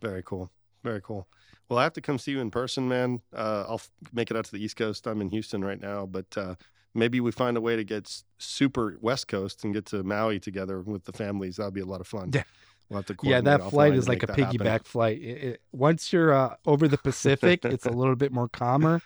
[0.00, 0.50] Very cool.
[0.82, 1.28] Very cool.
[1.68, 3.20] Well, I have to come see you in person, man.
[3.34, 5.06] Uh, I'll f- make it out to the East Coast.
[5.06, 6.56] I'm in Houston right now, but uh,
[6.92, 10.80] maybe we find a way to get super West Coast and get to Maui together
[10.80, 11.56] with the families.
[11.56, 12.30] That'd be a lot of fun.
[12.34, 12.42] Yeah.
[12.90, 14.84] We'll yeah, that flight is like a piggyback happen.
[14.84, 15.22] flight.
[15.22, 19.00] It, it, once you're uh, over the Pacific, it's a little bit more calmer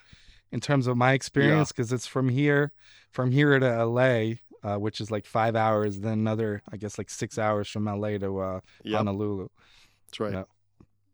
[0.51, 1.97] in terms of my experience because yeah.
[1.97, 2.72] it's from here,
[3.12, 7.11] from here to LA uh, which is like five hours, then another, I guess, like
[7.11, 8.99] six hours from LA to uh, yep.
[8.99, 9.49] Honolulu.
[10.07, 10.33] That's right.
[10.33, 10.49] Yep.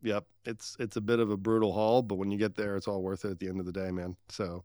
[0.03, 0.25] yep.
[0.45, 3.03] It's it's a bit of a brutal haul, but when you get there, it's all
[3.03, 4.17] worth it at the end of the day, man.
[4.29, 4.65] So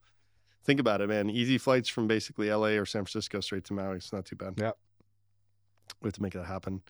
[0.64, 1.30] think about it, man.
[1.30, 3.98] Easy flights from basically LA or San Francisco straight to Maui.
[3.98, 4.56] It's not too bad.
[4.58, 4.78] Yep.
[6.02, 6.82] We have to make that happen.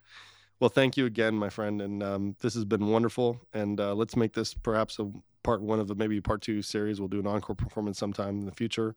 [0.59, 3.39] Well, thank you again, my friend, and um, this has been wonderful.
[3.53, 5.11] And uh, let's make this perhaps a
[5.43, 6.99] part one of a maybe part two series.
[6.99, 8.95] We'll do an encore performance sometime in the future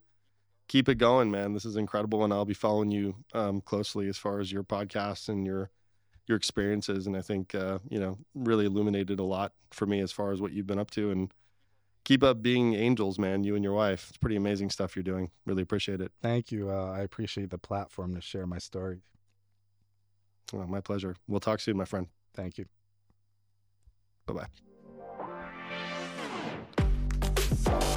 [0.70, 1.52] keep it going, man.
[1.52, 5.28] This is incredible, and I'll be following you um, closely as far as your podcast
[5.28, 5.68] and your
[6.28, 7.08] your experiences.
[7.08, 10.40] And I think uh, you know really illuminated a lot for me as far as
[10.40, 11.10] what you've been up to.
[11.10, 11.34] And
[12.04, 13.42] keep up being angels, man.
[13.42, 14.06] You and your wife.
[14.10, 15.32] It's pretty amazing stuff you're doing.
[15.44, 16.12] Really appreciate it.
[16.22, 16.70] Thank you.
[16.70, 19.02] Uh, I appreciate the platform to share my story.
[20.52, 21.16] Well, my pleasure.
[21.26, 22.06] We'll talk soon, my friend.
[22.32, 22.66] Thank you.
[24.26, 24.46] Bye
[27.66, 27.89] bye.